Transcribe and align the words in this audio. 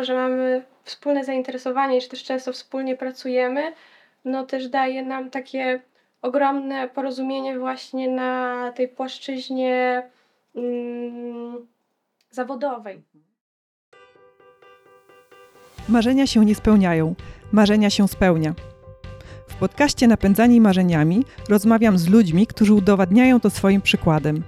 że 0.00 0.14
mamy 0.14 0.64
wspólne 0.84 1.24
zainteresowanie, 1.24 2.00
że 2.00 2.08
też 2.08 2.24
często 2.24 2.52
wspólnie 2.52 2.96
pracujemy, 2.96 3.72
no 4.24 4.46
też 4.46 4.68
daje 4.68 5.02
nam 5.02 5.30
takie 5.30 5.80
ogromne 6.22 6.88
porozumienie 6.88 7.58
właśnie 7.58 8.08
na 8.08 8.72
tej 8.72 8.88
płaszczyźnie 8.88 10.02
mm, 10.56 11.66
zawodowej. 12.30 13.02
Marzenia 15.88 16.26
się 16.26 16.44
nie 16.44 16.54
spełniają, 16.54 17.14
marzenia 17.52 17.90
się 17.90 18.08
spełnia. 18.08 18.54
W 19.48 19.54
podcaście 19.54 20.06
Napędzani 20.06 20.60
Marzeniami 20.60 21.24
rozmawiam 21.48 21.98
z 21.98 22.08
ludźmi, 22.08 22.46
którzy 22.46 22.74
udowadniają 22.74 23.40
to 23.40 23.50
swoim 23.50 23.82
przykładem. 23.82 24.42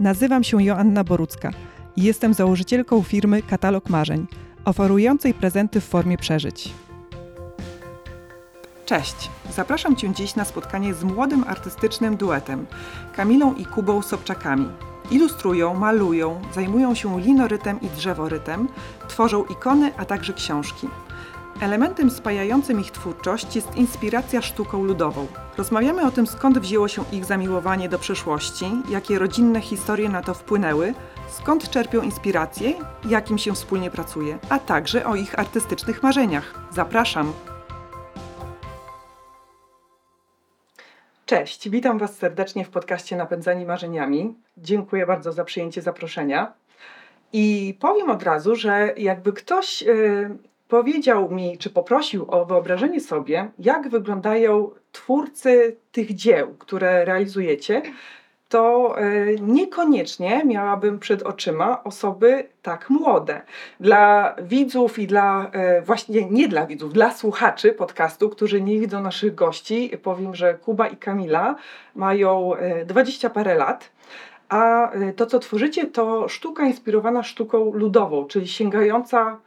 Nazywam 0.00 0.44
się 0.44 0.62
Joanna 0.62 1.04
Borucka 1.04 1.50
i 1.96 2.02
jestem 2.02 2.34
założycielką 2.34 3.02
firmy 3.02 3.42
Katalog 3.42 3.88
Marzeń, 3.88 4.26
oferującej 4.64 5.34
prezenty 5.34 5.80
w 5.80 5.84
formie 5.84 6.18
przeżyć. 6.18 6.74
Cześć! 8.86 9.30
Zapraszam 9.54 9.96
Cię 9.96 10.14
dziś 10.14 10.36
na 10.36 10.44
spotkanie 10.44 10.94
z 10.94 11.04
młodym 11.04 11.44
artystycznym 11.46 12.16
duetem 12.16 12.66
Kamilą 13.16 13.54
i 13.54 13.66
Kubą 13.66 14.02
Sobczakami. 14.02 14.68
Ilustrują, 15.10 15.74
malują, 15.74 16.40
zajmują 16.54 16.94
się 16.94 17.20
linorytem 17.20 17.80
i 17.80 17.88
drzeworytem, 17.88 18.68
tworzą 19.08 19.44
ikony, 19.44 19.92
a 19.96 20.04
także 20.04 20.32
książki. 20.32 20.88
Elementem 21.60 22.10
spajającym 22.10 22.80
ich 22.80 22.90
twórczość 22.90 23.56
jest 23.56 23.76
inspiracja 23.76 24.42
sztuką 24.42 24.84
ludową. 24.84 25.26
Rozmawiamy 25.58 26.06
o 26.06 26.10
tym, 26.10 26.26
skąd 26.26 26.58
wzięło 26.58 26.88
się 26.88 27.04
ich 27.12 27.24
zamiłowanie 27.24 27.88
do 27.88 27.98
przeszłości, 27.98 28.66
jakie 28.88 29.18
rodzinne 29.18 29.60
historie 29.60 30.08
na 30.08 30.22
to 30.22 30.34
wpłynęły, 30.34 30.94
skąd 31.32 31.70
czerpią 31.70 32.02
inspirację, 32.02 32.74
jakim 33.08 33.38
się 33.38 33.52
wspólnie 33.54 33.90
pracuje, 33.90 34.38
a 34.48 34.58
także 34.58 35.06
o 35.06 35.14
ich 35.14 35.38
artystycznych 35.38 36.02
marzeniach. 36.02 36.54
Zapraszam! 36.70 37.32
Cześć, 41.26 41.68
witam 41.68 41.98
Was 41.98 42.16
serdecznie 42.16 42.64
w 42.64 42.70
podcaście 42.70 43.16
Napędzani 43.16 43.64
Marzeniami. 43.66 44.34
Dziękuję 44.56 45.06
bardzo 45.06 45.32
za 45.32 45.44
przyjęcie 45.44 45.82
zaproszenia. 45.82 46.52
I 47.32 47.76
powiem 47.80 48.10
od 48.10 48.22
razu, 48.22 48.56
że 48.56 48.94
jakby 48.96 49.32
ktoś 49.32 49.82
yy, 49.82 50.30
powiedział 50.68 51.30
mi, 51.30 51.58
czy 51.58 51.70
poprosił 51.70 52.30
o 52.30 52.44
wyobrażenie 52.44 53.00
sobie, 53.00 53.50
jak 53.58 53.88
wyglądają 53.88 54.70
twórcy 54.92 55.76
tych 55.92 56.14
dzieł, 56.14 56.54
które 56.58 57.04
realizujecie, 57.04 57.82
to 58.52 58.94
e, 58.98 59.04
niekoniecznie 59.40 60.44
miałabym 60.44 60.98
przed 60.98 61.22
oczyma 61.22 61.84
osoby 61.84 62.48
tak 62.62 62.90
młode. 62.90 63.42
Dla 63.80 64.34
widzów 64.42 64.98
i 64.98 65.06
dla, 65.06 65.50
e, 65.52 65.82
właśnie 65.82 66.30
nie 66.30 66.48
dla 66.48 66.66
widzów, 66.66 66.92
dla 66.92 67.14
słuchaczy 67.14 67.72
podcastu, 67.72 68.30
którzy 68.30 68.60
nie 68.60 68.80
widzą 68.80 69.00
naszych 69.00 69.34
gości, 69.34 69.98
powiem, 70.02 70.34
że 70.34 70.54
Kuba 70.54 70.88
i 70.88 70.96
Kamila 70.96 71.54
mają 71.94 72.52
20 72.86 73.28
e, 73.28 73.30
parę 73.30 73.54
lat. 73.54 73.90
A 74.48 74.90
to, 75.16 75.26
co 75.26 75.38
tworzycie, 75.38 75.86
to 75.86 76.28
sztuka 76.28 76.66
inspirowana 76.66 77.22
sztuką 77.22 77.72
ludową, 77.74 78.26
czyli 78.26 78.48
sięgająca 78.48 79.38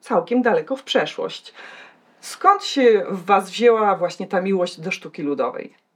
całkiem 0.00 0.42
daleko 0.42 0.76
w 0.76 0.82
przeszłość. 0.82 1.54
Skąd 2.20 2.64
się 2.64 3.04
w 3.10 3.24
Was 3.24 3.50
wzięła 3.50 3.96
właśnie 3.96 4.26
ta 4.26 4.40
miłość 4.40 4.80
do 4.80 4.90
sztuki 4.90 5.22
ludowej? 5.22 5.87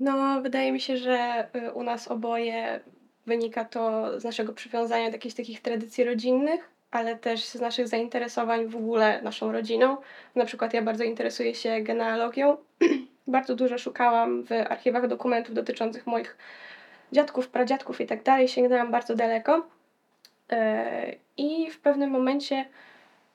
No, 0.00 0.42
wydaje 0.42 0.72
mi 0.72 0.80
się, 0.80 0.96
że 0.96 1.48
y, 1.56 1.72
u 1.72 1.82
nas 1.82 2.08
oboje 2.08 2.80
wynika 3.26 3.64
to 3.64 4.12
z 4.20 4.24
naszego 4.24 4.52
przywiązania 4.52 5.06
do 5.06 5.12
jakichś 5.12 5.34
takich 5.34 5.62
tradycji 5.62 6.04
rodzinnych, 6.04 6.70
ale 6.90 7.16
też 7.16 7.44
z 7.44 7.54
naszych 7.54 7.88
zainteresowań 7.88 8.66
w 8.66 8.76
ogóle 8.76 9.22
naszą 9.22 9.52
rodziną. 9.52 9.96
Na 10.34 10.44
przykład 10.44 10.74
ja 10.74 10.82
bardzo 10.82 11.04
interesuję 11.04 11.54
się 11.54 11.80
genealogią. 11.80 12.56
bardzo 13.26 13.54
dużo 13.54 13.78
szukałam 13.78 14.44
w 14.44 14.52
archiwach 14.52 15.08
dokumentów 15.08 15.54
dotyczących 15.54 16.06
moich 16.06 16.36
dziadków, 17.12 17.48
pradziadków 17.48 18.00
i 18.00 18.06
tak 18.06 18.22
dalej. 18.22 18.48
Sięgnęłam 18.48 18.90
bardzo 18.90 19.14
daleko. 19.14 19.66
E, 20.50 21.14
I 21.36 21.70
w 21.70 21.80
pewnym 21.80 22.10
momencie 22.10 22.64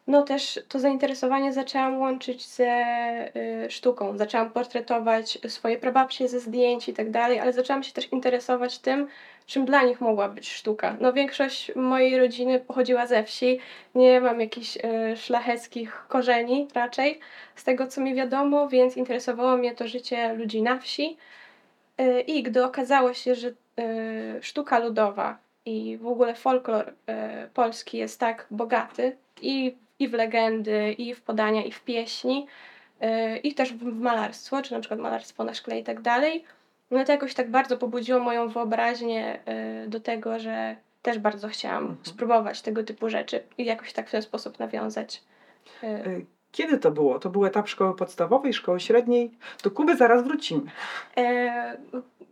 no 0.08 0.22
też 0.22 0.60
to 0.70 0.80
zainteresowanie 0.80 1.54
zaczęłam 1.54 2.00
łączyć 2.00 2.48
ze 2.48 2.86
y, 3.66 3.72
sztuką. 3.72 4.18
Zaczęłam 4.18 4.52
portretować 4.52 5.40
swoje 5.48 5.78
prababcie 5.78 6.28
ze 6.28 6.40
zdjęć 6.40 6.90
i 6.90 6.94
tak 6.94 7.12
dalej, 7.12 7.40
ale 7.40 7.54
zaczęłam 7.54 7.84
się 7.84 7.94
też 7.94 8.12
interesować 8.12 8.80
tym, 8.80 9.08
czym 9.46 9.66
dla 9.66 9.84
nich 9.84 10.02
mogła 10.02 10.30
być 10.30 10.50
sztuka. 10.50 10.98
No 11.00 11.14
większość 11.14 11.76
mojej 11.76 12.18
rodziny 12.18 12.60
pochodziła 12.60 13.08
ze 13.08 13.24
wsi, 13.24 13.60
nie 13.96 14.22
mam 14.22 14.42
jakichś 14.42 14.78
y, 14.78 15.18
szlacheckich 15.18 16.06
korzeni 16.08 16.68
raczej, 16.74 17.20
z 17.56 17.64
tego 17.64 17.88
co 17.88 18.02
mi 18.02 18.16
wiadomo, 18.16 18.68
więc 18.68 18.98
interesowało 18.98 19.58
mnie 19.58 19.76
to 19.76 19.88
życie 19.88 20.34
ludzi 20.34 20.62
na 20.62 20.80
wsi. 20.80 21.18
Y, 22.02 22.22
I 22.22 22.44
gdy 22.44 22.66
okazało 22.66 23.14
się, 23.14 23.36
że 23.36 23.48
y, 23.48 23.54
sztuka 24.42 24.80
ludowa 24.80 25.38
i 25.66 25.98
w 25.98 26.08
ogóle 26.08 26.36
folklor 26.36 26.90
y, 26.90 26.94
polski 27.54 27.98
jest 27.98 28.20
tak 28.20 28.48
bogaty 28.52 29.18
i 29.42 29.76
i 30.04 30.08
w 30.08 30.14
legendy, 30.14 30.96
i 30.98 31.16
w 31.16 31.22
podania, 31.22 31.64
i 31.64 31.72
w 31.72 31.82
pieśni, 31.82 32.48
yy, 33.02 33.38
i 33.38 33.54
też 33.54 33.74
w 33.74 33.84
malarstwo, 33.84 34.62
czy 34.62 34.74
na 34.74 34.80
przykład 34.80 35.00
malarstwo 35.00 35.44
na 35.44 35.54
szkle 35.54 35.80
i 35.80 35.84
tak 35.84 36.02
dalej. 36.02 36.44
No 36.92 37.06
to 37.06 37.12
jakoś 37.12 37.34
tak 37.34 37.52
bardzo 37.52 37.78
pobudziło 37.78 38.20
moją 38.20 38.50
wyobraźnię 38.50 39.40
yy, 39.82 39.88
do 39.88 40.00
tego, 40.00 40.40
że 40.40 40.76
też 41.02 41.20
bardzo 41.20 41.48
chciałam 41.48 41.84
mhm. 41.84 42.00
spróbować 42.04 42.62
tego 42.62 42.84
typu 42.84 43.10
rzeczy 43.10 43.44
i 43.58 43.66
jakoś 43.66 43.94
tak 43.94 44.08
w 44.08 44.12
ten 44.12 44.22
sposób 44.22 44.60
nawiązać. 44.60 45.22
Yy. 45.84 46.26
Kiedy 46.52 46.78
to 46.78 46.92
było? 46.92 47.20
To 47.20 47.30
był 47.30 47.46
etap 47.46 47.68
szkoły 47.68 47.96
podstawowej, 47.96 48.54
szkoły 48.54 48.80
średniej? 48.80 49.32
Do 49.64 49.72
Kuby 49.72 49.98
zaraz 49.98 50.24
wrócimy. 50.24 50.62
E, 51.18 51.78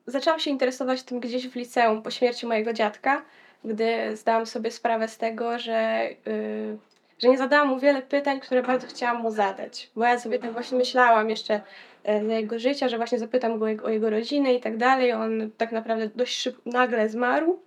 zaczęłam 0.06 0.40
się 0.40 0.52
interesować 0.52 1.04
tym 1.04 1.20
gdzieś 1.20 1.48
w 1.48 1.56
liceum 1.56 2.02
po 2.02 2.12
śmierci 2.12 2.46
mojego 2.46 2.74
dziadka, 2.74 3.22
gdy 3.64 4.18
zdałam 4.18 4.46
sobie 4.46 4.72
sprawę 4.72 5.08
z 5.08 5.18
tego, 5.18 5.60
że 5.60 6.10
y, 6.28 6.78
że 7.22 7.30
nie 7.30 7.38
zadałam 7.38 7.68
mu 7.68 7.80
wiele 7.80 8.02
pytań, 8.02 8.40
które 8.40 8.64
bardzo 8.64 8.88
chciałam 8.88 9.22
mu 9.22 9.32
zadać. 9.32 9.92
Bo 9.96 10.06
ja 10.06 10.20
sobie 10.20 10.40
tak 10.40 10.52
właśnie 10.52 10.78
myślałam 10.78 11.30
jeszcze 11.30 11.62
e, 12.04 12.26
za 12.26 12.34
jego 12.34 12.60
życia, 12.60 12.90
że 12.90 12.98
właśnie 12.98 13.20
zapytam 13.20 13.60
go 13.60 13.66
o 13.84 13.90
jego 13.90 14.10
rodzinę 14.10 14.54
i 14.54 14.60
tak 14.60 14.78
dalej. 14.78 15.14
On 15.14 15.52
tak 15.58 15.72
naprawdę 15.72 16.10
dość 16.16 16.38
szybko, 16.38 16.62
nagle 16.66 17.10
zmarł. 17.10 17.60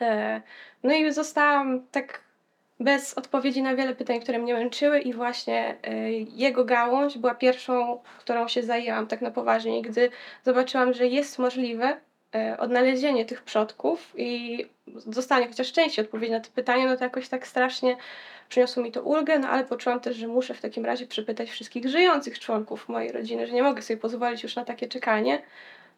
E, 0.00 0.40
no 0.82 0.94
i 0.94 1.12
zostałam 1.12 1.86
tak 1.90 2.20
bez 2.80 3.14
odpowiedzi 3.14 3.62
na 3.62 3.76
wiele 3.76 3.94
pytań, 3.94 4.20
które 4.20 4.38
mnie 4.38 4.54
męczyły 4.54 5.00
i 5.00 5.12
właśnie 5.12 5.76
e, 5.82 6.12
jego 6.12 6.64
gałąź 6.64 7.18
była 7.18 7.34
pierwszą, 7.34 8.00
którą 8.18 8.48
się 8.48 8.62
zajęłam 8.62 9.06
tak 9.06 9.20
na 9.20 9.30
poważnie. 9.30 9.78
I 9.78 9.82
gdy 9.82 10.10
zobaczyłam, 10.44 10.92
że 10.92 11.06
jest 11.06 11.38
możliwe 11.38 11.96
odnalezienie 12.58 13.24
tych 13.24 13.42
przodków 13.42 14.14
i 14.16 14.64
dostanie 15.06 15.48
chociaż 15.48 15.72
części 15.72 16.00
odpowiedzi 16.00 16.32
na 16.32 16.40
te 16.40 16.50
pytania, 16.50 16.86
no 16.86 16.96
to 16.96 17.04
jakoś 17.04 17.28
tak 17.28 17.46
strasznie 17.46 17.96
przyniosło 18.52 18.82
mi 18.82 18.92
to 18.92 19.02
ulgę, 19.02 19.38
no 19.38 19.48
ale 19.48 19.64
poczułam 19.64 20.00
też, 20.00 20.16
że 20.16 20.28
muszę 20.28 20.54
w 20.54 20.60
takim 20.60 20.84
razie 20.84 21.06
przypytać 21.06 21.50
wszystkich 21.50 21.88
żyjących 21.88 22.38
członków 22.38 22.88
mojej 22.88 23.12
rodziny, 23.12 23.46
że 23.46 23.52
nie 23.52 23.62
mogę 23.62 23.82
sobie 23.82 23.96
pozwolić 23.96 24.42
już 24.42 24.56
na 24.56 24.64
takie 24.64 24.88
czekanie. 24.88 25.42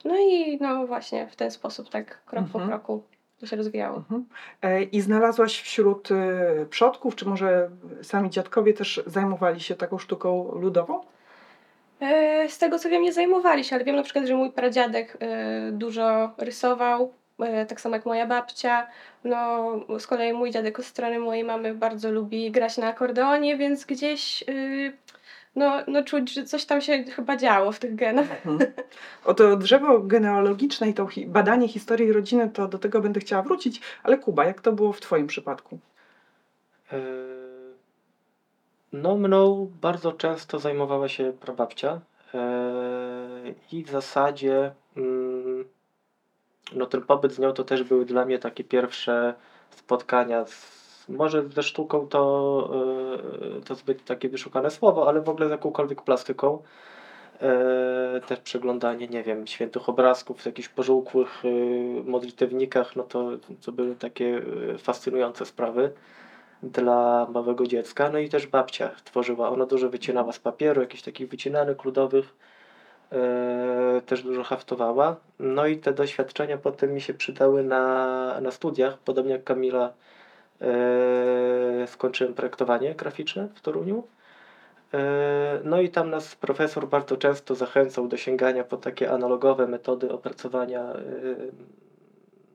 No 0.04 0.16
i 0.19 0.59
no 0.60 0.87
właśnie 0.87 1.26
w 1.26 1.37
ten 1.37 1.50
sposób, 1.50 1.88
tak 1.88 2.25
krok 2.25 2.44
mhm. 2.44 2.65
po 2.65 2.69
kroku 2.69 3.03
to 3.41 3.47
się 3.47 3.56
rozwijało. 3.56 3.97
Mhm. 3.97 4.26
E, 4.62 4.82
I 4.82 5.00
znalazłaś 5.00 5.60
wśród 5.60 6.09
e, 6.10 6.66
przodków, 6.70 7.16
czy 7.16 7.28
może 7.28 7.70
sami 8.03 8.31
dziadkowie 8.31 8.75
też 8.75 9.03
zajmowali 9.06 9.60
się 9.60 9.75
taką 9.75 9.98
sztuką 9.98 10.53
ludową? 10.60 11.00
E, 12.00 12.48
z 12.48 12.59
tego 12.59 12.78
co 12.78 12.91
wiem, 12.91 13.03
nie 13.03 13.12
zajmowali 13.12 13.65
się, 13.65 13.76
ale 13.76 13.84
wiem 13.84 13.97
na 13.97 14.03
przykład, 14.03 14.26
że 14.26 14.34
mój 14.34 14.53
pradziadek 14.53 15.19
dużo 15.72 16.31
rysował, 16.38 17.12
tak 17.69 17.81
samo 17.81 17.97
jak 17.97 18.06
moja 18.06 18.27
babcia. 18.27 18.87
No, 19.25 19.71
z 19.99 20.06
kolei 20.06 20.33
mój 20.33 20.50
dziadek 20.50 20.81
z 20.81 20.87
strony 20.87 21.19
mojej 21.19 21.45
mamy 21.45 21.75
bardzo 21.75 22.11
lubi 22.11 22.50
grać 22.50 22.78
na 22.78 22.86
akordeonie, 22.86 23.57
więc 23.57 23.84
gdzieś 23.84 24.45
yy, 24.48 24.92
no, 25.57 25.83
no 25.86 26.03
czuć, 26.03 26.33
że 26.33 26.45
coś 26.45 26.65
tam 26.65 26.81
się 26.81 27.04
chyba 27.04 27.36
działo 27.36 27.72
w 27.72 27.78
tych 27.78 27.95
genach. 27.95 28.47
Mhm. 28.47 28.72
O 29.25 29.34
to 29.34 29.57
drzewo 29.57 29.98
genealogiczne 29.98 30.89
i 30.89 30.95
to 30.95 31.07
hi 31.07 31.27
badanie 31.27 31.69
historii 31.69 32.13
rodziny, 32.13 32.51
to 32.51 32.69
do 32.69 32.78
tego 32.78 33.01
będę 33.01 33.21
chciała 33.21 33.42
wrócić, 33.42 33.80
ale 34.03 34.19
Kuba, 34.19 34.45
jak 34.45 34.60
to 34.60 34.72
było 34.72 34.92
w 34.92 35.01
Twoim 35.01 35.27
przypadku? 35.27 35.78
E, 36.92 37.01
no, 38.92 39.16
mną 39.16 39.71
bardzo 39.80 40.13
często 40.13 40.59
zajmowała 40.59 41.09
się 41.09 41.33
prababcia 41.41 42.01
i 43.72 43.84
w 43.84 43.91
zasadzie 43.91 44.72
mm, 44.97 45.34
no 46.72 46.87
ten 46.87 47.03
pobyt 47.03 47.33
z 47.33 47.39
nią 47.39 47.53
to 47.53 47.65
też 47.65 47.83
były 47.83 48.05
dla 48.05 48.25
mnie 48.25 48.39
takie 48.39 48.65
pierwsze 48.65 49.34
spotkania 49.71 50.47
z, 50.47 51.09
może 51.09 51.49
ze 51.49 51.63
sztuką 51.63 52.09
to, 52.09 52.71
yy, 53.55 53.61
to 53.61 53.75
zbyt 53.75 54.05
takie 54.05 54.28
wyszukane 54.28 54.71
słowo, 54.71 55.09
ale 55.09 55.21
w 55.21 55.28
ogóle 55.28 55.49
z 55.49 55.51
jakąkolwiek 55.51 56.03
plastyką. 56.03 56.63
Yy, 58.15 58.21
też 58.21 58.41
przeglądanie, 58.41 59.09
nie 59.09 59.22
wiem, 59.22 59.47
świętych 59.47 59.89
obrazków 59.89 60.43
w 60.43 60.47
jakichś 60.47 60.69
pożółkłych 60.69 61.45
yy, 61.45 62.03
modlitewnikach, 62.05 62.97
no 62.97 63.03
to, 63.03 63.31
to 63.65 63.72
były 63.72 63.97
takie 63.97 64.43
fascynujące 64.78 65.47
sprawy. 65.47 65.93
dla 66.63 67.27
małego 67.34 67.66
dziecka. 67.66 68.11
No 68.11 68.19
i 68.19 68.28
też 68.28 68.47
babcia 68.47 68.91
tworzyła. 69.05 69.49
Ona 69.49 69.66
dużo 69.66 69.91
wycinała 69.91 70.33
z 70.33 70.39
papieru, 70.39 70.81
jakichś 70.81 71.03
takich 71.03 71.28
wycinanych 71.28 71.84
ludowych. 71.84 72.34
E, 73.15 74.01
też 74.07 74.22
dużo 74.22 74.43
haftowała. 74.45 75.16
No 75.39 75.66
i 75.66 75.78
te 75.78 75.93
doświadczenia 75.93 76.59
potem 76.59 76.95
mi 76.95 77.01
się 77.01 77.15
przydały 77.15 77.63
na, 77.63 78.41
na 78.41 78.51
studiach. 78.51 78.99
Podobnie 78.99 79.33
jak 79.33 79.45
Kamila 79.45 79.93
e, 80.61 81.87
skończyłem 81.87 82.34
projektowanie 82.34 82.95
graficzne 82.95 83.49
w 83.55 83.61
Toruniu. 83.61 84.05
E, 84.95 85.61
no 85.65 85.81
i 85.81 85.89
tam 85.89 86.11
nas 86.11 86.37
profesor 86.37 86.89
bardzo 86.89 87.16
często 87.16 87.55
zachęcał 87.55 88.09
do 88.09 88.16
sięgania 88.16 88.65
po 88.65 88.77
takie 88.77 89.11
analogowe 89.11 89.66
metody 89.66 90.13
opracowania 90.13 90.93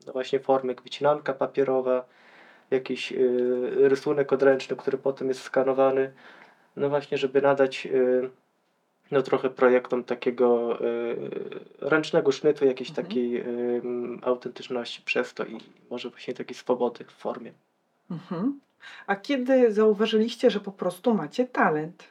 no 0.06 0.12
właśnie 0.12 0.40
formy 0.40 0.72
jak 0.72 0.82
wycinanka 0.82 1.32
papierowa, 1.32 2.04
jakiś 2.70 3.12
rysunek 3.76 4.32
odręczny, 4.32 4.76
który 4.76 4.98
potem 4.98 5.28
jest 5.28 5.42
skanowany. 5.42 6.12
No 6.76 6.88
właśnie, 6.88 7.18
żeby 7.18 7.42
nadać 7.42 7.88
no 9.10 9.22
trochę 9.22 9.50
projektom 9.50 10.04
takiego 10.04 10.78
ręcznego 11.80 12.32
sznytu, 12.32 12.64
jakiejś 12.64 12.90
mhm. 12.90 13.06
takiej 13.06 13.44
autentyczności 14.22 15.02
przez 15.02 15.34
to 15.34 15.44
i 15.44 15.58
może 15.90 16.10
właśnie 16.10 16.34
takiej 16.34 16.54
swobody 16.54 17.04
w 17.04 17.12
formie. 17.12 17.52
Mhm. 18.10 18.60
A 19.06 19.16
kiedy 19.16 19.72
zauważyliście, 19.72 20.50
że 20.50 20.60
po 20.60 20.72
prostu 20.72 21.14
macie 21.14 21.46
talent? 21.46 22.04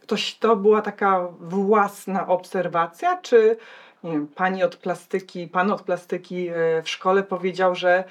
Ktoś 0.00 0.38
to 0.38 0.56
była 0.56 0.82
taka 0.82 1.28
własna 1.40 2.28
obserwacja, 2.28 3.16
czy 3.16 3.56
nie 4.04 4.12
wiem, 4.12 4.26
pani 4.26 4.62
od 4.62 4.76
plastyki, 4.76 5.48
pan 5.48 5.70
od 5.70 5.82
plastyki 5.82 6.48
e, 6.48 6.82
w 6.82 6.88
szkole 6.88 7.22
powiedział, 7.22 7.74
że 7.74 8.04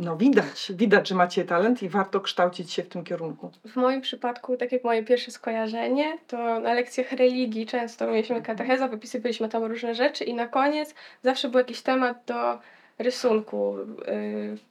no 0.00 0.16
widać, 0.16 0.72
widać, 0.74 1.08
że 1.08 1.14
macie 1.14 1.44
talent 1.44 1.82
i 1.82 1.88
warto 1.88 2.20
kształcić 2.20 2.72
się 2.72 2.82
w 2.82 2.88
tym 2.88 3.04
kierunku. 3.04 3.50
W 3.64 3.76
moim 3.76 4.00
przypadku, 4.00 4.56
tak 4.56 4.72
jak 4.72 4.84
moje 4.84 5.04
pierwsze 5.04 5.30
skojarzenie, 5.30 6.18
to 6.26 6.60
na 6.60 6.74
lekcjach 6.74 7.12
religii 7.12 7.66
często 7.66 8.06
mieliśmy 8.06 8.36
mhm. 8.36 8.56
katechezę, 8.56 8.88
wypisywaliśmy 8.88 9.48
tam 9.48 9.64
różne 9.64 9.94
rzeczy 9.94 10.24
i 10.24 10.34
na 10.34 10.48
koniec 10.48 10.94
zawsze 11.22 11.48
był 11.48 11.58
jakiś 11.58 11.82
temat 11.82 12.24
do 12.26 12.58
rysunku. 12.98 13.76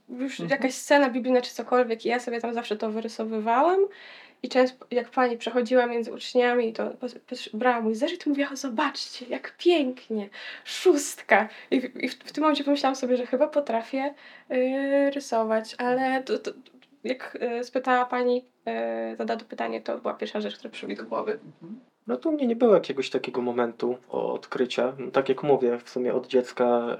Yy, 0.09 0.19
już 0.19 0.39
mhm. 0.39 0.49
jakaś 0.49 0.73
scena 0.73 1.09
biblijna 1.09 1.41
czy 1.41 1.53
cokolwiek 1.53 2.05
i 2.05 2.09
ja 2.09 2.19
sobie 2.19 2.41
tam 2.41 2.53
zawsze 2.53 2.75
to 2.75 2.91
wyrysowywałam 2.91 3.79
i 4.47 4.49
często 4.49 4.85
jak 4.91 5.09
pani 5.09 5.37
przechodziła 5.37 5.85
między 5.85 6.13
uczniami, 6.13 6.73
to 6.73 6.91
brała 7.53 7.81
mój 7.81 7.95
zeszyt 7.95 8.25
i 8.25 8.29
mówiła, 8.29 8.55
zobaczcie, 8.55 9.25
jak 9.25 9.57
pięknie, 9.57 10.29
szóstka. 10.63 11.49
I, 11.71 11.81
w, 11.81 12.03
i 12.03 12.09
w, 12.09 12.13
w 12.13 12.31
tym 12.31 12.41
momencie 12.41 12.63
pomyślałam 12.63 12.95
sobie, 12.95 13.17
że 13.17 13.25
chyba 13.25 13.47
potrafię 13.47 14.13
yy, 14.49 15.11
rysować, 15.11 15.75
ale 15.77 16.23
to, 16.23 16.39
to, 16.39 16.51
jak 17.03 17.37
yy, 17.41 17.63
spytała 17.63 18.05
pani, 18.05 18.45
yy, 18.65 19.15
zadała 19.15 19.39
to 19.39 19.45
pytanie, 19.45 19.81
to 19.81 19.97
była 19.97 20.13
pierwsza 20.13 20.41
rzecz, 20.41 20.57
która 20.57 20.71
przyszła 20.71 20.89
mi 20.89 20.95
do 20.95 21.03
głowy. 21.03 21.39
No 22.07 22.17
tu 22.17 22.31
mnie 22.31 22.47
nie 22.47 22.55
było 22.55 22.73
jakiegoś 22.73 23.09
takiego 23.09 23.41
momentu 23.41 23.97
odkrycia. 24.09 24.93
Tak 25.13 25.29
jak 25.29 25.43
mówię, 25.43 25.79
w 25.83 25.89
sumie 25.89 26.13
od 26.13 26.27
dziecka 26.27 26.97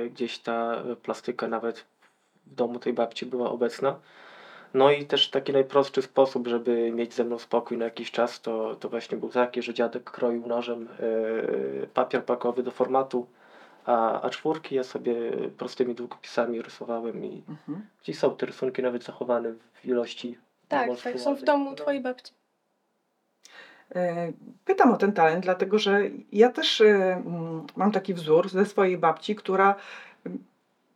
yy, 0.00 0.10
gdzieś 0.10 0.38
ta 0.38 0.82
plastyka 1.02 1.48
nawet 1.48 1.78
w 2.46 2.54
domu 2.54 2.78
tej 2.78 2.92
babci 2.92 3.26
była 3.26 3.50
obecna. 3.50 3.96
No 4.74 4.90
i 4.90 5.06
też 5.06 5.30
taki 5.30 5.52
najprostszy 5.52 6.02
sposób, 6.02 6.48
żeby 6.48 6.92
mieć 6.92 7.14
ze 7.14 7.24
mną 7.24 7.38
spokój 7.38 7.78
na 7.78 7.84
jakiś 7.84 8.10
czas, 8.10 8.40
to, 8.40 8.76
to 8.76 8.88
właśnie 8.88 9.18
był 9.18 9.28
taki, 9.28 9.62
że 9.62 9.74
dziadek 9.74 10.10
kroił 10.10 10.46
nożem 10.46 10.88
yy, 11.00 11.88
papier 11.94 12.24
pakowy 12.24 12.62
do 12.62 12.70
formatu 12.70 13.26
a, 13.84 14.22
a 14.22 14.30
czwórki 14.30 14.74
ja 14.74 14.84
sobie 14.84 15.14
prostymi 15.58 15.94
długopisami 15.94 16.62
rysowałem 16.62 17.24
i 17.24 17.42
mhm. 17.48 17.86
gdzieś 18.02 18.18
są 18.18 18.36
te 18.36 18.46
rysunki 18.46 18.82
nawet 18.82 19.04
zachowane 19.04 19.52
w 19.74 19.86
ilości. 19.86 20.38
Tak, 20.68 20.90
tak, 21.04 21.20
są 21.20 21.34
w 21.34 21.42
domu 21.42 21.74
twojej 21.74 22.00
babci. 22.00 22.32
E, 23.94 24.32
pytam 24.64 24.92
o 24.92 24.96
ten 24.96 25.12
talent, 25.12 25.44
dlatego 25.44 25.78
że 25.78 26.00
ja 26.32 26.50
też 26.50 26.80
e, 26.80 27.22
mam 27.76 27.92
taki 27.92 28.14
wzór 28.14 28.48
ze 28.48 28.66
swojej 28.66 28.98
babci, 28.98 29.36
która 29.36 29.74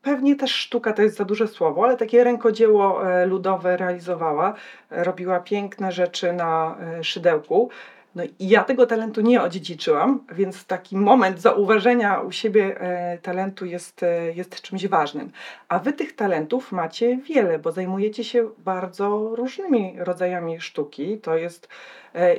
pewnie 0.07 0.37
też 0.37 0.55
sztuka 0.55 0.93
to 0.93 1.03
jest 1.03 1.17
za 1.17 1.25
duże 1.25 1.49
słowo, 1.49 1.85
ale 1.85 1.97
takie 1.97 2.25
rękodzieło 2.25 3.13
e, 3.13 3.27
ludowe 3.27 3.77
realizowała, 3.77 4.55
robiła 4.91 5.41
piękne 5.41 5.93
rzeczy 5.93 6.33
na 6.33 6.77
e, 6.81 7.05
szydełku. 7.05 7.71
No 8.15 8.23
i 8.39 8.49
ja 8.49 8.65
tego 8.65 8.87
talentu 8.87 9.21
nie 9.21 9.43
odziedziczyłam, 9.43 10.21
więc 10.33 10.65
taki 10.67 10.97
moment 10.97 11.41
zauważenia 11.41 12.21
u 12.21 12.33
siebie 12.33 12.81
e, 12.81 13.19
talentu 13.19 13.67
jest, 13.67 14.05
jest 14.35 14.63
czymś 14.63 14.87
ważnym. 14.87 15.31
A 15.69 15.79
wy 15.79 15.93
tych 15.93 16.17
talentów 16.17 16.73
macie 16.73 17.17
wiele, 17.17 17.59
bo 17.59 17.73
zajmujecie 17.73 18.25
się 18.25 18.49
bardzo 18.59 19.37
różnymi 19.37 19.95
rodzajami 19.99 20.61
sztuki. 20.61 21.19
To 21.19 21.37
jest 21.37 21.69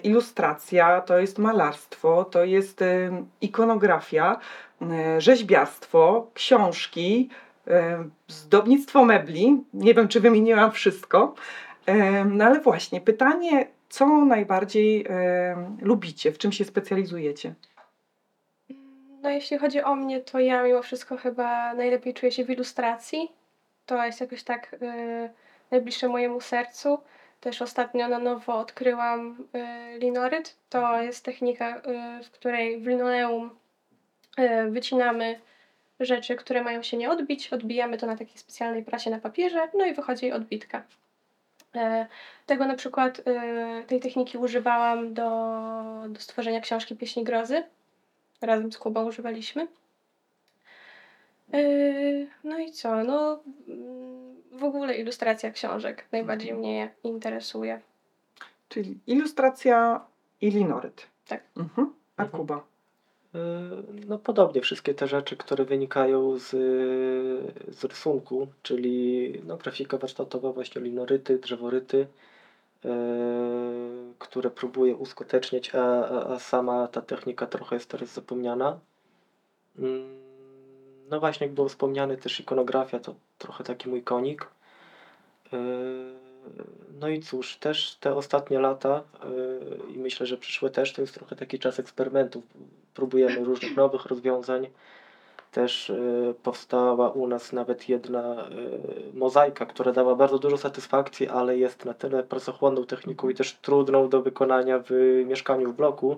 ilustracja, 0.04 1.02
to 1.02 1.19
jest 1.19 1.40
malarstwo, 1.40 2.25
to 2.25 2.44
jest 2.44 2.84
ikonografia, 3.42 4.40
rzeźbiarstwo, 5.18 6.28
książki, 6.34 7.30
zdobnictwo 8.28 9.06
mebli. 9.06 9.64
Nie 9.74 9.94
wiem, 9.94 10.08
czy 10.08 10.19
wymieniłam 10.19 10.72
wszystko. 10.72 11.36
No 12.25 12.46
ale 12.46 12.60
właśnie, 12.60 13.02
pytanie, 13.02 13.68
co 13.90 14.25
najbardziej 14.25 15.06
lubicie, 15.81 16.31
w 16.31 16.38
czym 16.38 16.52
się 16.52 16.66
specjalizujecie? 16.66 17.54
No 19.22 19.30
jeśli 19.30 19.58
chodzi 19.58 19.81
o 19.81 19.96
mnie, 19.96 20.19
to 20.19 20.40
ja 20.40 20.64
mimo 20.64 20.81
wszystko 20.81 21.18
chyba 21.18 21.74
najlepiej 21.74 22.14
czuję 22.14 22.31
się 22.31 22.46
w 22.46 22.50
ilustracji. 22.50 23.31
To 23.86 24.06
jest 24.06 24.22
jakoś 24.22 24.44
tak 24.44 24.75
najbliższe 25.72 26.08
mojemu 26.08 26.42
sercu. 26.42 27.00
Też 27.42 27.62
ostatnio 27.62 28.08
na 28.08 28.19
nowo 28.19 28.60
odkryłam 28.60 29.38
y, 29.96 30.00
linoryt. 30.00 30.58
To 30.69 31.02
jest 31.02 31.25
technika, 31.25 31.78
y, 31.78 32.24
w 32.24 32.31
której 32.31 32.81
w 32.81 32.88
linoleum 32.88 33.50
wycinamy 34.69 35.40
rzeczy, 36.00 36.36
które 36.36 36.64
mają 36.64 36.84
się 36.84 36.98
nie 36.98 37.12
odbić. 37.12 37.54
Odbijamy 37.54 37.98
to 37.98 38.08
na 38.08 38.18
takiej 38.18 38.38
specjalnej 38.38 38.84
prasie 38.84 39.10
na 39.10 39.20
papierze, 39.20 39.68
no 39.74 39.86
i 39.86 39.94
wychodzi 39.94 40.32
odbitka. 40.32 40.84
E, 41.76 42.08
tego 42.46 42.66
na 42.66 42.76
przykład, 42.76 43.22
e, 43.26 43.84
tej 43.88 44.00
techniki 44.00 44.38
używałam 44.38 45.14
do, 45.14 45.30
do 46.10 46.20
stworzenia 46.20 46.62
książki 46.62 46.96
Pieśni 46.96 47.24
Grozy. 47.24 47.64
Razem 48.42 48.72
z 48.72 48.78
Kubą 48.78 49.06
używaliśmy. 49.06 49.68
E, 51.54 51.60
no 52.44 52.60
i 52.60 52.72
co? 52.72 53.04
No, 53.04 53.40
w 54.52 54.64
ogóle 54.64 54.96
ilustracja 54.96 55.52
książek 55.52 56.06
najbardziej 56.12 56.50
mhm. 56.50 56.68
mnie 56.68 56.90
interesuje. 57.04 57.81
Czyli 58.69 59.00
ilustracja 59.07 60.06
i 60.42 60.52
linoryt. 60.52 61.07
Tak. 61.28 61.44
Mhm. 61.57 61.94
A 62.18 62.24
mhm. 62.24 62.40
Kuba? 62.40 62.64
No 64.07 64.18
podobnie, 64.18 64.62
wszystkie 64.62 64.94
te 64.94 65.07
rzeczy, 65.07 65.38
które 65.38 65.66
wynikają 65.66 66.40
z, 66.40 66.50
z 67.76 67.84
rysunku, 67.84 68.48
czyli 68.64 69.34
no, 69.46 69.57
grafika 69.57 69.98
warsztatowa, 69.98 70.52
właśnie 70.52 70.81
linoryty, 70.81 71.40
drzeworyty, 71.40 72.07
yy, 72.84 72.92
które 74.19 74.50
próbuję 74.50 74.96
uskutecznić, 74.96 75.76
a, 75.76 76.10
a, 76.10 76.34
a, 76.34 76.40
sama 76.40 76.88
ta 76.88 77.02
technika 77.02 77.48
trochę 77.48 77.76
jest 77.76 77.90
teraz 77.90 78.14
zapomniana. 78.14 78.80
Yy, 79.80 80.04
no 81.10 81.19
właśnie, 81.19 81.48
jak 81.48 81.54
było 81.54 81.69
wspomniane, 81.69 82.18
też 82.18 82.40
ikonografia 82.40 83.00
to 83.00 83.16
trochę 83.38 83.64
taki 83.64 83.90
mój 83.90 84.04
konik. 84.04 84.48
Yy, 85.52 86.27
no 86.99 87.07
i 87.07 87.19
cóż, 87.19 87.57
też 87.57 87.95
te 87.95 88.16
ostatnie 88.16 88.59
lata 88.59 89.04
yy, 89.87 89.94
i 89.94 89.97
myślę, 89.97 90.25
że 90.25 90.37
przyszłe 90.37 90.69
też 90.69 90.94
to 90.94 91.01
jest 91.01 91.13
trochę 91.13 91.35
taki 91.35 91.59
czas 91.59 91.80
eksperymentów. 91.80 92.44
Próbujemy 92.94 93.44
różnych 93.44 93.75
nowych 93.75 94.06
rozwiązań. 94.06 94.68
Też 95.51 95.89
yy, 95.89 96.33
powstała 96.44 97.09
u 97.09 97.27
nas 97.27 97.54
nawet 97.54 97.89
jedna 97.89 98.49
yy, 98.49 99.19
mozaika, 99.19 99.66
która 99.66 99.92
dała 99.92 100.16
bardzo 100.16 100.39
dużo 100.39 100.57
satysfakcji, 100.57 101.27
ale 101.27 101.57
jest 101.57 101.85
na 101.85 101.94
tyle 101.94 102.23
pracochłonną 102.23 102.85
techniką 102.85 103.30
i 103.30 103.35
też 103.35 103.54
trudną 103.54 104.09
do 104.09 104.21
wykonania 104.21 104.83
w 104.89 104.92
mieszkaniu 105.25 105.71
w 105.71 105.75
bloku, 105.75 106.18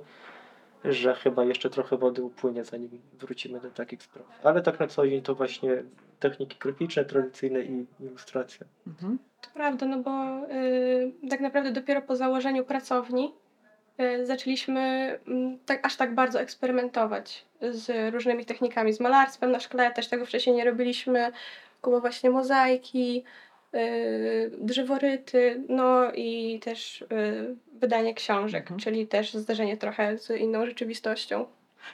że 0.85 1.15
chyba 1.15 1.43
jeszcze 1.43 1.69
trochę 1.69 1.97
wody 1.97 2.23
upłynie, 2.23 2.63
zanim 2.63 2.89
wrócimy 3.19 3.59
do 3.59 3.69
takich 3.69 4.03
spraw. 4.03 4.25
Ale 4.43 4.61
tak 4.61 4.79
na 4.79 4.87
co 4.87 5.07
dzień 5.07 5.21
to 5.21 5.35
właśnie 5.35 5.83
techniki 6.19 6.57
graficzne, 6.59 7.05
tradycyjne 7.05 7.61
i 7.61 7.85
ilustracja. 7.99 8.65
Mhm. 8.87 9.19
To 9.41 9.49
prawda, 9.53 9.85
no 9.85 9.97
bo 9.97 10.45
y, 10.47 11.29
tak 11.29 11.39
naprawdę 11.39 11.71
dopiero 11.71 12.01
po 12.01 12.15
założeniu 12.15 12.65
pracowni 12.65 13.33
y, 13.99 14.25
zaczęliśmy 14.25 15.13
y, 15.27 15.57
tak, 15.65 15.85
aż 15.85 15.95
tak 15.95 16.15
bardzo 16.15 16.41
eksperymentować 16.41 17.45
z 17.61 18.13
różnymi 18.13 18.45
technikami, 18.45 18.93
z 18.93 18.99
malarstwem 18.99 19.51
na 19.51 19.59
szkle, 19.59 19.91
też 19.91 20.07
tego 20.07 20.25
wcześniej 20.25 20.55
nie 20.55 20.65
robiliśmy, 20.65 21.31
było 21.83 22.01
właśnie 22.01 22.29
mozaiki, 22.29 23.23
y, 23.75 24.51
drzeworyty, 24.57 25.63
no 25.69 26.11
i 26.11 26.59
też 26.59 27.01
y, 27.01 27.05
wydanie 27.73 28.13
książek, 28.13 28.61
mhm. 28.61 28.79
czyli 28.79 29.07
też 29.07 29.33
zdarzenie 29.33 29.77
trochę 29.77 30.17
z 30.17 30.29
inną 30.29 30.65
rzeczywistością. 30.65 31.45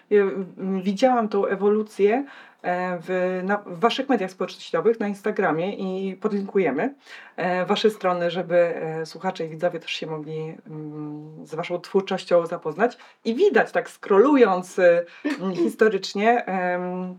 Ja, 0.09 0.21
mm, 0.21 0.81
widziałam 0.81 1.29
tą 1.29 1.45
ewolucję 1.45 2.25
e, 2.61 2.99
w, 3.01 3.41
na, 3.43 3.57
w 3.57 3.79
Waszych 3.79 4.09
mediach 4.09 4.31
społecznościowych, 4.31 4.99
na 4.99 5.07
Instagramie 5.07 5.75
i 5.75 6.15
podlinkujemy 6.15 6.95
e, 7.35 7.65
Wasze 7.65 7.89
strony, 7.89 8.31
żeby 8.31 8.55
e, 8.55 9.05
słuchacze 9.05 9.45
i 9.45 9.49
widzowie 9.49 9.79
też 9.79 9.91
się 9.91 10.07
mogli 10.07 10.57
mm, 10.67 11.45
z 11.47 11.55
Waszą 11.55 11.81
twórczością 11.81 12.45
zapoznać. 12.45 12.97
I 13.25 13.35
widać, 13.35 13.71
tak 13.71 13.89
scrollując 13.89 14.79
e, 14.79 15.05
mm, 15.41 15.55
historycznie, 15.55 16.45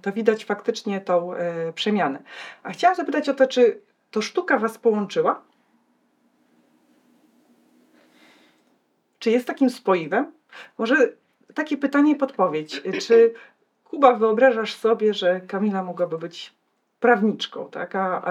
to 0.03 0.13
widać 0.13 0.45
faktycznie 0.45 1.01
tą 1.01 1.31
przemianę. 1.75 2.23
A 2.63 2.71
chciałam 2.71 2.97
zapytać 2.97 3.29
o 3.29 3.35
to, 3.35 3.47
czy 3.47 3.81
to 4.11 4.23
sztuka 4.23 4.59
Was 4.59 4.79
połączyła? 4.79 5.43
Czy 9.19 9.31
jest 9.31 9.47
takim 9.47 9.71
spoiwem? 9.71 10.33
Może 10.79 11.13
takie 11.57 11.77
pytanie 11.77 12.13
i 12.13 12.17
podpowiedź. 12.17 12.83
Czy 13.01 13.35
Kuba 13.85 14.13
wyobrażasz 14.15 14.75
sobie, 14.75 15.15
że 15.15 15.41
Kamila 15.41 15.83
mogłaby 15.83 16.19
być 16.19 16.55
prawniczką, 17.01 17.71
tak? 17.71 17.95
A, 17.97 18.23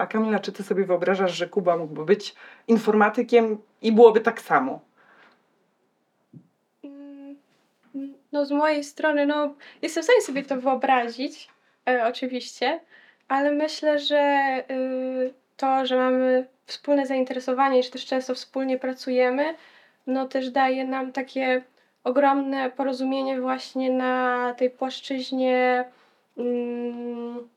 a- 0.00 0.06
Kamila, 0.06 0.38
czy 0.38 0.52
ty 0.52 0.62
sobie 0.62 0.84
wyobrażasz, 0.84 1.36
że 1.36 1.48
Kuba 1.48 1.76
mógłby 1.76 2.04
być 2.04 2.34
informatykiem 2.68 3.58
i 3.82 3.92
byłoby 3.92 4.20
tak 4.20 4.40
samo? 4.40 4.80
No 8.32 8.44
z 8.44 8.50
mojej 8.50 8.84
strony, 8.84 9.26
no 9.26 9.54
jestem 9.82 10.02
w 10.02 10.04
stanie 10.04 10.20
sobie 10.20 10.42
to 10.42 10.56
wyobrazić, 10.60 11.48
e, 11.88 12.06
oczywiście, 12.06 12.80
ale 13.28 13.52
myślę, 13.52 13.98
że 13.98 14.54
y, 14.70 15.34
to, 15.56 15.86
że 15.86 15.96
mamy 15.96 16.46
wspólne 16.66 17.06
zainteresowanie 17.06 17.82
że 17.82 17.90
też 17.90 18.06
często 18.06 18.34
wspólnie 18.34 18.78
pracujemy, 18.78 19.54
no 20.06 20.28
też 20.28 20.50
daje 20.50 20.84
nam 20.84 21.12
takie 21.12 21.62
ogromne 22.04 22.70
porozumienie 22.70 23.40
właśnie 23.40 23.92
na 23.92 24.54
tej 24.58 24.70
płaszczyźnie 24.70 25.84
mm, 26.38 27.48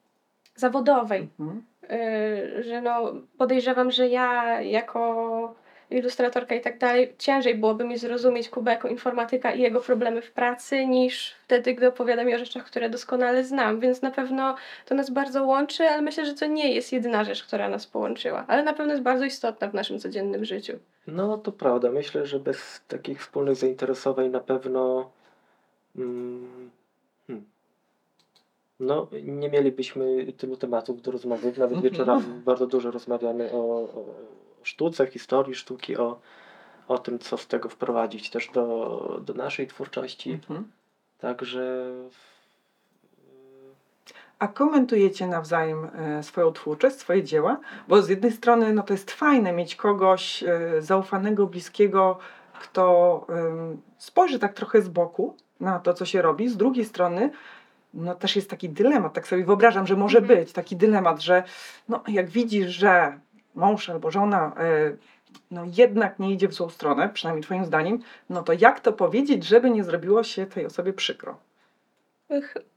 zawodowej. 0.55 1.29
Mhm. 1.39 1.63
y, 1.83 2.63
że 2.63 2.81
no 2.81 3.13
podejrzewam, 3.37 3.91
że 3.91 4.07
ja 4.07 4.61
jako 4.61 5.55
ilustratorka 5.91 6.55
i 6.55 6.61
tak 6.61 6.77
dalej, 6.77 7.13
ciężej 7.17 7.55
byłoby 7.55 7.83
mi 7.83 7.97
zrozumieć 7.97 8.49
Kubę 8.49 8.71
jako 8.71 8.87
informatyka 8.87 9.51
i 9.51 9.61
jego 9.61 9.81
problemy 9.81 10.21
w 10.21 10.31
pracy, 10.31 10.85
niż 10.85 11.35
wtedy, 11.43 11.73
gdy 11.73 11.87
opowiada 11.87 12.23
mi 12.23 12.35
o 12.35 12.37
rzeczach, 12.37 12.65
które 12.65 12.89
doskonale 12.89 13.43
znam. 13.43 13.79
Więc 13.79 14.01
na 14.01 14.11
pewno 14.11 14.55
to 14.85 14.95
nas 14.95 15.09
bardzo 15.09 15.43
łączy, 15.45 15.83
ale 15.83 16.01
myślę, 16.01 16.25
że 16.25 16.33
to 16.33 16.45
nie 16.45 16.73
jest 16.73 16.93
jedyna 16.93 17.23
rzecz, 17.23 17.43
która 17.43 17.69
nas 17.69 17.87
połączyła, 17.87 18.45
ale 18.47 18.63
na 18.63 18.73
pewno 18.73 18.93
jest 18.93 19.03
bardzo 19.03 19.25
istotna 19.25 19.67
w 19.67 19.73
naszym 19.73 19.99
codziennym 19.99 20.45
życiu. 20.45 20.73
No 21.07 21.37
to 21.37 21.51
prawda. 21.51 21.91
Myślę, 21.91 22.25
że 22.25 22.39
bez 22.39 22.81
takich 22.87 23.21
wspólnych 23.21 23.55
zainteresowań 23.55 24.29
na 24.29 24.39
pewno 24.39 25.09
mm, 25.95 26.69
hmm, 27.27 27.45
no, 28.79 29.07
nie 29.23 29.49
mielibyśmy 29.49 30.33
tylu 30.37 30.57
tematów 30.57 31.01
do 31.01 31.11
rozmowy. 31.11 31.53
Nawet 31.57 31.81
wieczorami 31.81 32.23
bardzo 32.45 32.67
dużo 32.67 32.91
rozmawiamy 32.91 33.51
o, 33.51 33.57
o, 33.57 34.05
sztuce, 34.67 35.07
historii 35.07 35.55
sztuki, 35.55 35.97
o, 35.97 36.19
o 36.87 36.97
tym, 36.97 37.19
co 37.19 37.37
z 37.37 37.47
tego 37.47 37.69
wprowadzić 37.69 38.29
też 38.29 38.49
do, 38.49 39.21
do 39.25 39.33
naszej 39.33 39.67
twórczości. 39.67 40.31
Mhm. 40.31 40.71
Także 41.19 41.93
A 44.39 44.47
komentujecie 44.47 45.27
nawzajem 45.27 45.89
e, 45.95 46.23
swoją 46.23 46.51
twórczość, 46.51 46.95
swoje 46.95 47.23
dzieła? 47.23 47.59
Bo 47.87 48.01
z 48.01 48.09
jednej 48.09 48.31
strony 48.31 48.73
no 48.73 48.83
to 48.83 48.93
jest 48.93 49.11
fajne 49.11 49.53
mieć 49.53 49.75
kogoś 49.75 50.43
e, 50.43 50.81
zaufanego, 50.81 51.47
bliskiego, 51.47 52.19
kto 52.61 53.27
spojrzy 53.97 54.39
tak 54.39 54.53
trochę 54.53 54.81
z 54.81 54.89
boku 54.89 55.35
na 55.59 55.79
to, 55.79 55.93
co 55.93 56.05
się 56.05 56.21
robi. 56.21 56.49
Z 56.49 56.57
drugiej 56.57 56.85
strony 56.85 57.31
no 57.93 58.15
też 58.15 58.35
jest 58.35 58.49
taki 58.49 58.69
dylemat, 58.69 59.13
tak 59.13 59.27
sobie 59.27 59.45
wyobrażam, 59.45 59.87
że 59.87 59.95
może 59.95 60.17
Mhm. 60.17 60.39
być 60.39 60.51
taki 60.51 60.75
dylemat, 60.75 61.21
że 61.21 61.43
no, 61.89 62.03
jak 62.07 62.29
widzisz, 62.29 62.69
że 62.69 63.19
mąż 63.57 63.89
albo 63.89 64.11
żona 64.11 64.55
e, 64.57 64.97
no, 65.51 65.63
jednak 65.77 66.19
nie 66.19 66.31
idzie 66.31 66.47
w 66.47 66.53
złą 66.53 66.69
stronę, 66.69 67.09
przynajmniej 67.09 67.43
twoim 67.43 67.65
zdaniem, 67.65 67.99
no 68.29 68.43
to 68.43 68.53
jak 68.53 68.79
to 68.79 68.93
powiedzieć, 68.93 69.43
żeby 69.43 69.69
nie 69.69 69.83
zrobiło 69.83 70.23
się 70.23 70.45
tej 70.45 70.65
osobie 70.65 70.93
przykro? 70.93 71.37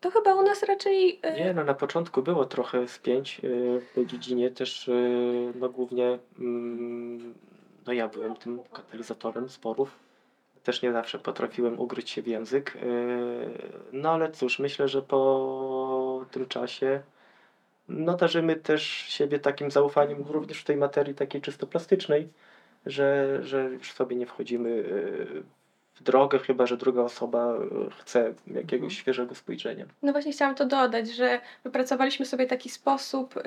To 0.01 0.11
chyba 0.11 0.35
u 0.35 0.43
nas 0.43 0.63
raczej... 0.63 1.21
y, 1.27 1.33
Nie, 1.33 1.55
no 1.55 1.65
na 1.65 1.75
początku 1.75 2.23
było 2.23 2.45
trochę 2.45 2.89
spięć 2.89 3.41
y, 3.45 3.81
w 3.91 3.95
tej 3.95 4.07
dziedzinie, 4.07 4.51
też 4.51 4.91
no 5.55 5.69
głównie 5.69 6.19
mm, 6.39 7.35
no 7.87 7.93
ja 7.93 8.09
byłem 8.09 8.37
tym 8.37 8.61
katalizatorem 8.73 9.49
sporów. 9.49 9.97
Też 10.65 10.83
nie 10.83 10.93
zawsze 10.93 11.19
potrafiłem 11.19 11.81
ugryźć 11.81 12.11
się 12.11 12.23
w 12.23 12.27
język. 12.27 12.79
No 13.93 14.11
ale 14.11 14.33
cóż, 14.33 14.59
myślę, 14.59 14.89
że 14.89 15.03
po 15.03 16.25
tym 16.31 16.47
czasie 16.47 17.03
no 17.91 18.17
darzymy 18.17 18.57
też 18.57 18.83
siebie 19.09 19.39
takim 19.39 19.71
zaufaniem 19.71 20.25
również 20.29 20.61
w 20.61 20.65
tej 20.65 20.77
materii 20.77 21.15
takiej 21.15 21.41
czysto 21.41 21.67
plastycznej, 21.67 22.29
że, 22.87 23.39
że 23.43 23.65
już 23.65 23.93
sobie 23.93 24.17
nie 24.17 24.27
wchodzimy 24.27 24.71
y, 24.71 25.43
w 25.95 26.03
drogę, 26.03 26.39
chyba 26.39 26.67
że 26.67 26.77
druga 26.77 27.03
osoba 27.03 27.55
y, 27.55 27.91
chce 27.99 28.35
jakiegoś 28.47 28.99
świeżego 28.99 29.35
spojrzenia. 29.35 29.87
No 30.03 30.13
właśnie 30.13 30.33
chciałam 30.33 30.55
to 30.55 30.67
dodać, 30.67 31.11
że 31.11 31.41
wypracowaliśmy 31.65 32.27
sobie 32.27 32.47
taki 32.47 32.69
sposób, 32.69 33.37
y, 33.37 33.43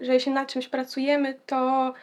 że 0.00 0.14
jeśli 0.14 0.32
nad 0.32 0.52
czymś 0.52 0.68
pracujemy, 0.68 1.34
to 1.46 1.94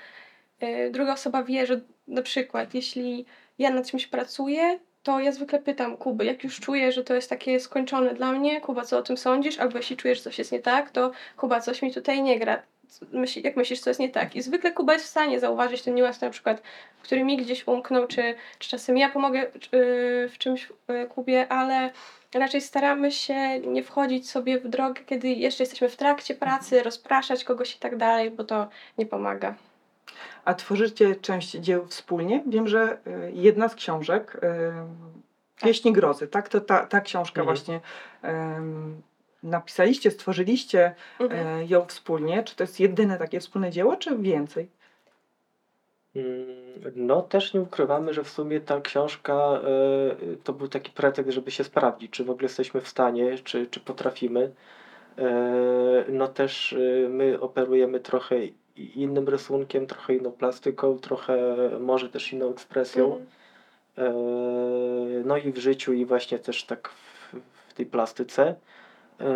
druga 0.92 1.14
osoba 1.14 1.44
wie, 1.44 1.66
że 1.66 1.82
na 2.08 2.22
przykład 2.22 2.74
jeśli 2.74 3.25
ja 3.60 3.70
nad 3.70 3.90
czymś 3.90 4.08
pracuję, 4.08 4.80
to 5.06 5.20
ja 5.20 5.32
zwykle 5.32 5.60
pytam 5.60 5.98
Kuby, 5.98 6.26
jak 6.26 6.44
już 6.44 6.60
czuję, 6.60 6.92
że 6.92 7.04
to 7.04 7.14
jest 7.14 7.30
takie 7.30 7.60
skończone 7.60 8.14
dla 8.14 8.32
mnie, 8.32 8.62
Kuba, 8.62 8.82
co 8.86 8.98
o 8.98 9.02
tym 9.02 9.18
sądzisz? 9.18 9.60
Albo 9.60 9.78
jeśli 9.78 9.98
czujesz, 9.98 10.18
że 10.18 10.24
coś 10.24 10.40
jest 10.40 10.52
nie 10.52 10.60
tak, 10.60 10.92
to 10.92 11.12
Kuba, 11.38 11.60
coś 11.60 11.82
mi 11.82 11.94
tutaj 11.94 12.24
nie 12.24 12.40
gra. 12.40 12.62
Myśli, 13.12 13.42
jak 13.46 13.56
myślisz, 13.56 13.80
co 13.80 13.90
jest 13.90 14.00
nie 14.00 14.10
tak? 14.10 14.36
I 14.36 14.42
zwykle 14.42 14.72
Kuba 14.72 14.94
jest 14.94 15.06
w 15.06 15.10
stanie 15.10 15.40
zauważyć 15.40 15.82
ten 15.82 15.96
niuans, 15.96 16.22
na 16.22 16.30
przykład, 16.30 16.62
który 17.04 17.24
mi 17.24 17.38
gdzieś 17.38 17.68
umknął, 17.68 18.08
czy, 18.08 18.36
czy 18.60 18.70
czasem 18.70 18.98
ja 18.98 19.10
pomogę 19.10 19.44
y, 19.44 19.50
w 20.30 20.38
czymś 20.38 20.70
y, 20.90 21.08
Kubie, 21.08 21.48
ale 21.52 21.92
raczej 22.34 22.62
staramy 22.62 23.12
się 23.12 23.60
nie 23.60 23.84
wchodzić 23.84 24.30
sobie 24.30 24.60
w 24.60 24.68
drogę, 24.68 25.02
kiedy 25.06 25.28
jeszcze 25.28 25.64
jesteśmy 25.64 25.90
w 25.90 25.96
trakcie 25.96 26.36
pracy, 26.36 26.84
rozpraszać 26.84 27.44
kogoś 27.44 27.76
i 27.76 27.80
tak 27.80 27.98
dalej, 27.98 28.32
bo 28.32 28.44
to 28.44 28.68
nie 28.98 29.06
pomaga. 29.06 29.56
A 30.46 30.53
tworzycie 30.53 31.15
część 31.15 31.51
dzieł 31.51 31.86
wspólnie? 31.88 32.44
Wiem, 32.48 32.67
że 32.67 32.98
y, 33.08 33.32
jedna 33.34 33.70
z 33.70 33.75
książek, 33.75 34.36
y, 34.36 34.39
Pieśni 35.63 35.94
Grozy, 35.94 36.27
tak? 36.27 36.50
To 36.50 36.62
ta, 36.62 36.86
ta 36.86 37.01
książka 37.01 37.41
Mhm. 37.41 37.58
właśnie 37.58 37.79
napisaliście, 39.44 40.12
stworzyliście 40.12 40.96
Mhm. 41.20 41.48
e, 41.48 41.65
ją 41.65 41.86
wspólnie. 41.86 42.44
Czy 42.44 42.55
to 42.55 42.63
jest 42.63 42.79
jedyne 42.79 43.17
takie 43.17 43.39
wspólne 43.39 43.72
dzieło, 43.72 43.96
czy 43.98 44.17
więcej? 44.17 44.67
Mm, 46.15 46.46
No, 46.96 47.22
też 47.22 47.53
nie 47.53 47.62
ukrywamy, 47.62 48.13
że 48.13 48.24
w 48.24 48.29
sumie 48.29 48.60
ta 48.62 48.82
książka 48.82 49.60
to 50.44 50.53
był 50.53 50.67
taki 50.67 50.91
pretekst, 50.91 51.32
żeby 51.32 51.51
się 51.51 51.63
sprawdzić, 51.63 52.12
czy 52.12 52.24
w 52.24 52.29
ogóle 52.29 52.46
jesteśmy 52.46 52.82
w 52.82 52.88
stanie, 52.88 53.38
czy, 53.44 53.67
czy 53.67 53.79
potrafimy. 53.79 54.51
E, 55.17 56.05
No 56.10 56.27
też 56.27 56.75
my 57.10 57.39
operujemy 57.41 58.00
trochę 58.00 58.36
innym 58.77 59.29
rysunkiem, 59.29 59.88
trochę 59.88 60.15
inną 60.15 60.32
plastyką, 60.32 61.00
trochę 61.00 61.55
może 61.79 62.10
też 62.10 62.34
inną 62.34 62.51
ekspresją. 62.51 63.25
E, 63.98 64.13
No 65.25 65.38
i 65.38 65.51
w 65.51 65.58
życiu, 65.58 65.94
i 65.94 66.05
właśnie 66.05 66.39
też 66.39 66.63
tak 66.63 66.89
w, 66.89 67.36
w 67.70 67.74
tej 67.74 67.86
plastyce. 67.86 68.55
E, 69.20 69.36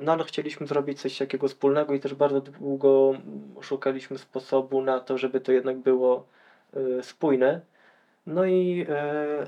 No 0.00 0.12
ale 0.12 0.24
chcieliśmy 0.24 0.66
zrobić 0.66 1.00
coś 1.00 1.18
takiego 1.18 1.48
wspólnego 1.48 1.94
i 1.94 2.00
też 2.00 2.14
bardzo 2.14 2.40
długo 2.40 3.12
szukaliśmy 3.60 4.18
sposobu 4.18 4.82
na 4.82 5.00
to, 5.00 5.18
żeby 5.18 5.40
to 5.40 5.52
jednak 5.52 5.78
było 5.78 6.26
e, 6.74 7.02
spójne. 7.02 7.60
No 8.26 8.44
i 8.46 8.86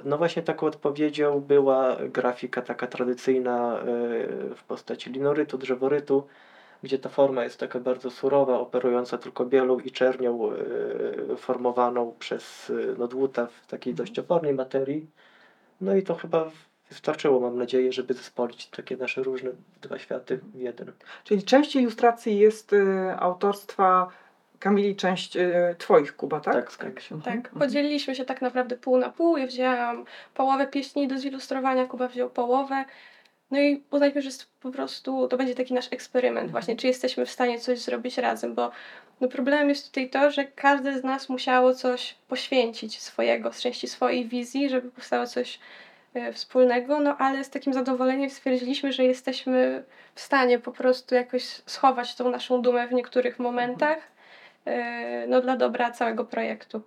no 0.04 0.18
właśnie 0.18 0.42
taką 0.42 0.66
odpowiedzią 0.66 1.40
była 1.40 1.96
grafika 2.08 2.62
taka 2.62 2.86
tradycyjna 2.86 3.80
w 4.56 4.64
postaci 4.68 5.10
linorytu, 5.10 5.58
drzeworytu, 5.58 6.26
gdzie 6.82 6.98
ta 6.98 7.08
forma 7.08 7.44
jest 7.44 7.60
taka 7.60 7.80
bardzo 7.80 8.10
surowa, 8.10 8.58
operująca 8.60 9.18
tylko 9.18 9.46
bielą 9.46 9.78
i 9.78 9.90
czernią, 9.90 10.50
e, 10.52 11.36
formowaną 11.36 12.14
przez 12.18 12.70
e, 12.70 12.94
no, 12.98 13.08
dłuta 13.08 13.46
w 13.46 13.66
takiej 13.66 13.94
dość 13.94 14.18
opornej 14.18 14.54
materii. 14.54 15.06
No 15.80 15.96
i 15.96 16.02
to 16.02 16.14
chyba 16.14 16.50
wystarczyło, 16.90 17.40
mam 17.40 17.58
nadzieję, 17.58 17.92
żeby 17.92 18.14
zespolić 18.14 18.66
takie 18.66 18.96
nasze 18.96 19.22
różne 19.22 19.50
dwa 19.82 19.98
światy 19.98 20.40
w 20.54 20.60
jeden. 20.60 20.92
Czyli 21.24 21.42
część 21.42 21.76
ilustracji 21.76 22.38
jest 22.38 22.72
y, 22.72 23.14
autorstwa 23.18 24.08
Kamili, 24.58 24.96
część 24.96 25.36
y, 25.36 25.74
twoich, 25.78 26.16
Kuba, 26.16 26.40
tak? 26.40 26.76
Tak. 26.76 26.88
Mhm, 26.88 27.22
Tak, 27.22 27.36
mhm. 27.36 27.58
podzieliliśmy 27.58 28.14
się 28.14 28.24
tak 28.24 28.42
naprawdę 28.42 28.76
pół 28.76 28.98
na 28.98 29.08
pół. 29.08 29.36
Ja 29.36 29.46
wzięłam 29.46 30.04
połowę 30.34 30.66
pieśni 30.66 31.08
do 31.08 31.18
zilustrowania, 31.18 31.86
Kuba 31.86 32.08
wziął 32.08 32.30
połowę. 32.30 32.84
No 33.50 33.60
i 33.60 33.82
uznaliśmy, 33.90 34.22
że 34.22 34.30
po 34.60 34.70
prostu 34.70 35.28
to 35.28 35.36
będzie 35.36 35.54
taki 35.54 35.74
nasz 35.74 35.88
eksperyment, 35.90 36.50
właśnie, 36.50 36.76
czy 36.76 36.86
jesteśmy 36.86 37.26
w 37.26 37.30
stanie 37.30 37.60
coś 37.60 37.78
zrobić 37.78 38.18
razem, 38.18 38.54
bo 38.54 38.70
no 39.20 39.28
problemem 39.28 39.68
jest 39.68 39.86
tutaj 39.86 40.10
to, 40.10 40.30
że 40.30 40.44
każde 40.44 40.98
z 40.98 41.04
nas 41.04 41.28
musiało 41.28 41.74
coś 41.74 42.14
poświęcić 42.28 43.00
swojego, 43.00 43.52
z 43.52 43.60
części 43.60 43.88
swojej 43.88 44.28
wizji, 44.28 44.68
żeby 44.68 44.90
powstało 44.90 45.26
coś 45.26 45.58
y, 46.16 46.32
wspólnego, 46.32 47.00
no 47.00 47.16
ale 47.16 47.44
z 47.44 47.50
takim 47.50 47.72
zadowoleniem 47.72 48.30
stwierdziliśmy, 48.30 48.92
że 48.92 49.04
jesteśmy 49.04 49.84
w 50.14 50.20
stanie 50.20 50.58
po 50.58 50.72
prostu 50.72 51.14
jakoś 51.14 51.42
schować 51.66 52.14
tą 52.14 52.30
naszą 52.30 52.62
dumę 52.62 52.88
w 52.88 52.92
niektórych 52.92 53.38
momentach, 53.38 53.98
y, 54.66 54.70
no 55.28 55.40
dla 55.40 55.56
dobra 55.56 55.90
całego 55.90 56.24
projektu. 56.24 56.82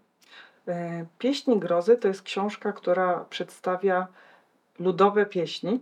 E, 0.68 1.06
Pieśni 1.18 1.60
Grozy 1.60 1.98
to 1.98 2.08
jest 2.08 2.22
książka, 2.22 2.74
która 2.74 3.26
przedstawia 3.30 4.08
ludowe 4.80 5.26
pieśni 5.26 5.80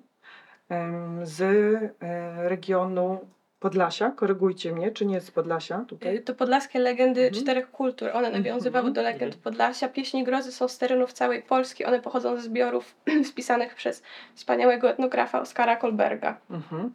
z 1.24 1.42
e, 1.42 2.50
regionu 2.50 3.20
Podlasia. 3.60 4.12
Korygujcie 4.12 4.72
mnie, 4.74 4.92
czy 4.92 5.06
nie 5.06 5.22
z 5.22 5.32
Podlasia 5.32 5.80
Y, 5.82 5.86
tutaj? 5.86 6.24
To 6.24 6.34
podlaskie 6.36 6.80
legendy 6.80 7.22
Mhm. 7.28 7.44
czterech 7.44 7.72
kultur. 7.72 8.10
One 8.14 8.32
nawiązywały 8.32 8.88
Mhm. 8.88 8.94
do 8.94 9.02
legend 9.02 9.24
Mhm. 9.36 9.42
Podlasia. 9.44 9.90
Pieśni 9.90 10.24
grozy 10.24 10.52
są 10.52 10.68
z 10.68 10.78
terenów 10.78 11.14
całej 11.14 11.42
Polski. 11.42 11.86
One 11.86 12.00
pochodzą 12.02 12.36
ze 12.36 12.42
zbiorów 12.42 12.96
spisanych 13.32 13.76
przez 13.76 14.04
wspaniałego 14.36 14.90
etnografa 14.90 15.42
Oskara 15.42 15.76
Kolberga. 15.76 16.38
Mhm. 16.50 16.94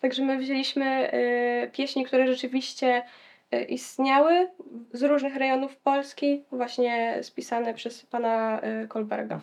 Także 0.00 0.22
my 0.24 0.38
wzięliśmy 0.38 1.14
y, 1.14 1.70
pieśni, 1.72 2.04
które 2.04 2.26
rzeczywiście 2.26 3.02
y, 3.54 3.62
istniały 3.64 4.48
z 4.92 5.02
różnych 5.02 5.36
rejonów 5.36 5.76
Polski, 5.76 6.44
właśnie 6.52 7.18
spisane 7.22 7.74
przez 7.74 8.06
pana 8.06 8.60
y, 8.84 8.88
Kolberga. 8.88 9.40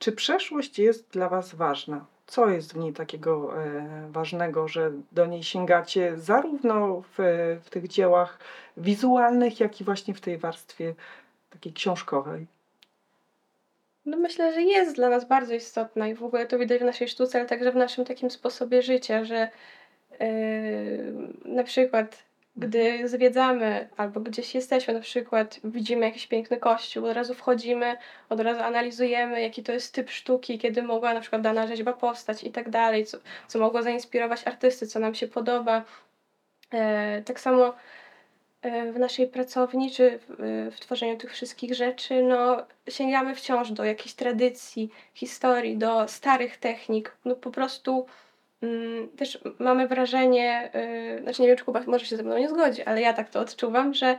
Czy 0.00 0.12
przeszłość 0.12 0.78
jest 0.78 1.10
dla 1.10 1.28
Was 1.28 1.54
ważna? 1.54 2.06
Co 2.26 2.48
jest 2.48 2.72
w 2.72 2.76
niej 2.76 2.92
takiego 2.92 3.64
e, 3.64 4.08
ważnego, 4.10 4.68
że 4.68 4.92
do 5.12 5.26
niej 5.26 5.42
sięgacie 5.42 6.18
zarówno 6.18 7.02
w, 7.18 7.18
w 7.64 7.70
tych 7.70 7.88
dziełach 7.88 8.38
wizualnych, 8.76 9.60
jak 9.60 9.80
i 9.80 9.84
właśnie 9.84 10.14
w 10.14 10.20
tej 10.20 10.38
warstwie 10.38 10.94
takiej 11.50 11.72
książkowej? 11.72 12.46
No 14.06 14.16
myślę, 14.16 14.52
że 14.54 14.62
jest 14.62 14.96
dla 14.96 15.08
nas 15.08 15.28
bardzo 15.28 15.54
istotna 15.54 16.08
i 16.08 16.14
w 16.14 16.22
ogóle 16.22 16.46
to 16.46 16.58
widać 16.58 16.80
w 16.80 16.84
naszej 16.84 17.08
sztuce, 17.08 17.38
ale 17.38 17.48
także 17.48 17.72
w 17.72 17.76
naszym 17.76 18.04
takim 18.04 18.30
sposobie 18.30 18.82
życia, 18.82 19.24
że 19.24 19.48
yy, 20.20 20.28
na 21.44 21.64
przykład 21.64 22.22
gdy 22.60 23.08
zwiedzamy 23.08 23.88
albo 23.96 24.20
gdzieś 24.20 24.54
jesteśmy, 24.54 24.94
na 24.94 25.00
przykład 25.00 25.60
widzimy 25.64 26.06
jakiś 26.06 26.26
piękny 26.26 26.56
kościół, 26.56 27.06
od 27.06 27.12
razu 27.12 27.34
wchodzimy, 27.34 27.96
od 28.28 28.40
razu 28.40 28.60
analizujemy, 28.60 29.40
jaki 29.40 29.62
to 29.62 29.72
jest 29.72 29.94
typ 29.94 30.10
sztuki, 30.10 30.58
kiedy 30.58 30.82
mogła 30.82 31.14
na 31.14 31.20
przykład 31.20 31.42
dana 31.42 31.66
rzeźba 31.66 31.92
powstać 31.92 32.44
i 32.44 32.50
tak 32.50 32.70
dalej, 32.70 33.06
co, 33.06 33.18
co 33.48 33.58
mogło 33.58 33.82
zainspirować 33.82 34.46
artysty, 34.46 34.86
co 34.86 35.00
nam 35.00 35.14
się 35.14 35.28
podoba. 35.28 35.84
E, 36.72 37.22
tak 37.22 37.40
samo 37.40 37.74
e, 38.62 38.92
w 38.92 38.98
naszej 38.98 39.26
pracowni, 39.26 39.90
czy 39.90 40.18
w, 40.18 40.30
e, 40.30 40.70
w 40.70 40.80
tworzeniu 40.80 41.16
tych 41.16 41.32
wszystkich 41.32 41.74
rzeczy, 41.74 42.22
no, 42.22 42.66
sięgamy 42.88 43.34
wciąż 43.34 43.70
do 43.70 43.84
jakiejś 43.84 44.14
tradycji, 44.14 44.90
historii, 45.14 45.76
do 45.76 46.08
starych 46.08 46.56
technik. 46.56 47.16
No 47.24 47.34
po 47.34 47.50
prostu 47.50 48.06
też 49.16 49.38
mamy 49.58 49.88
wrażenie, 49.88 50.70
y, 51.18 51.22
znaczy 51.22 51.42
nie 51.42 51.48
wiem, 51.48 51.56
czy 51.56 51.64
Kuba 51.64 51.82
może 51.86 52.06
się 52.06 52.16
ze 52.16 52.22
mną 52.22 52.38
nie 52.38 52.48
zgodzi, 52.48 52.82
ale 52.82 53.00
ja 53.00 53.12
tak 53.12 53.30
to 53.30 53.40
odczuwam, 53.40 53.94
że 53.94 54.16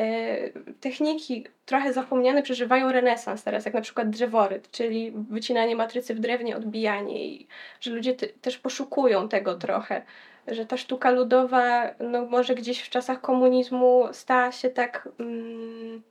y, 0.00 0.52
techniki 0.80 1.46
trochę 1.66 1.92
zapomniane 1.92 2.42
przeżywają 2.42 2.92
renesans 2.92 3.44
teraz, 3.44 3.64
jak 3.64 3.74
na 3.74 3.80
przykład 3.80 4.10
drzeworyt, 4.10 4.70
czyli 4.70 5.12
wycinanie 5.30 5.76
matrycy 5.76 6.14
w 6.14 6.20
drewnie, 6.20 6.56
odbijanie 6.56 7.26
i 7.26 7.46
że 7.80 7.90
ludzie 7.90 8.14
te, 8.14 8.26
też 8.26 8.58
poszukują 8.58 9.28
tego 9.28 9.54
trochę 9.54 10.02
że 10.48 10.66
ta 10.66 10.76
sztuka 10.76 11.10
ludowa, 11.10 11.94
no 12.00 12.26
może 12.26 12.54
gdzieś 12.54 12.80
w 12.80 12.90
czasach 12.90 13.20
komunizmu 13.20 14.08
stała 14.12 14.52
się 14.52 14.70
tak, 14.70 15.08
mm, 15.20 16.02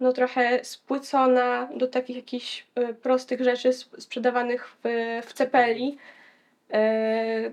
no 0.00 0.12
trochę 0.12 0.64
spłycona 0.64 1.68
do 1.76 1.88
takich 1.88 2.16
jakichś 2.16 2.66
y, 2.78 2.94
prostych 2.94 3.42
rzeczy 3.44 3.68
sp- 3.80 4.00
sprzedawanych 4.00 4.68
w, 4.68 4.78
w 5.26 5.32
cepeli, 5.32 5.98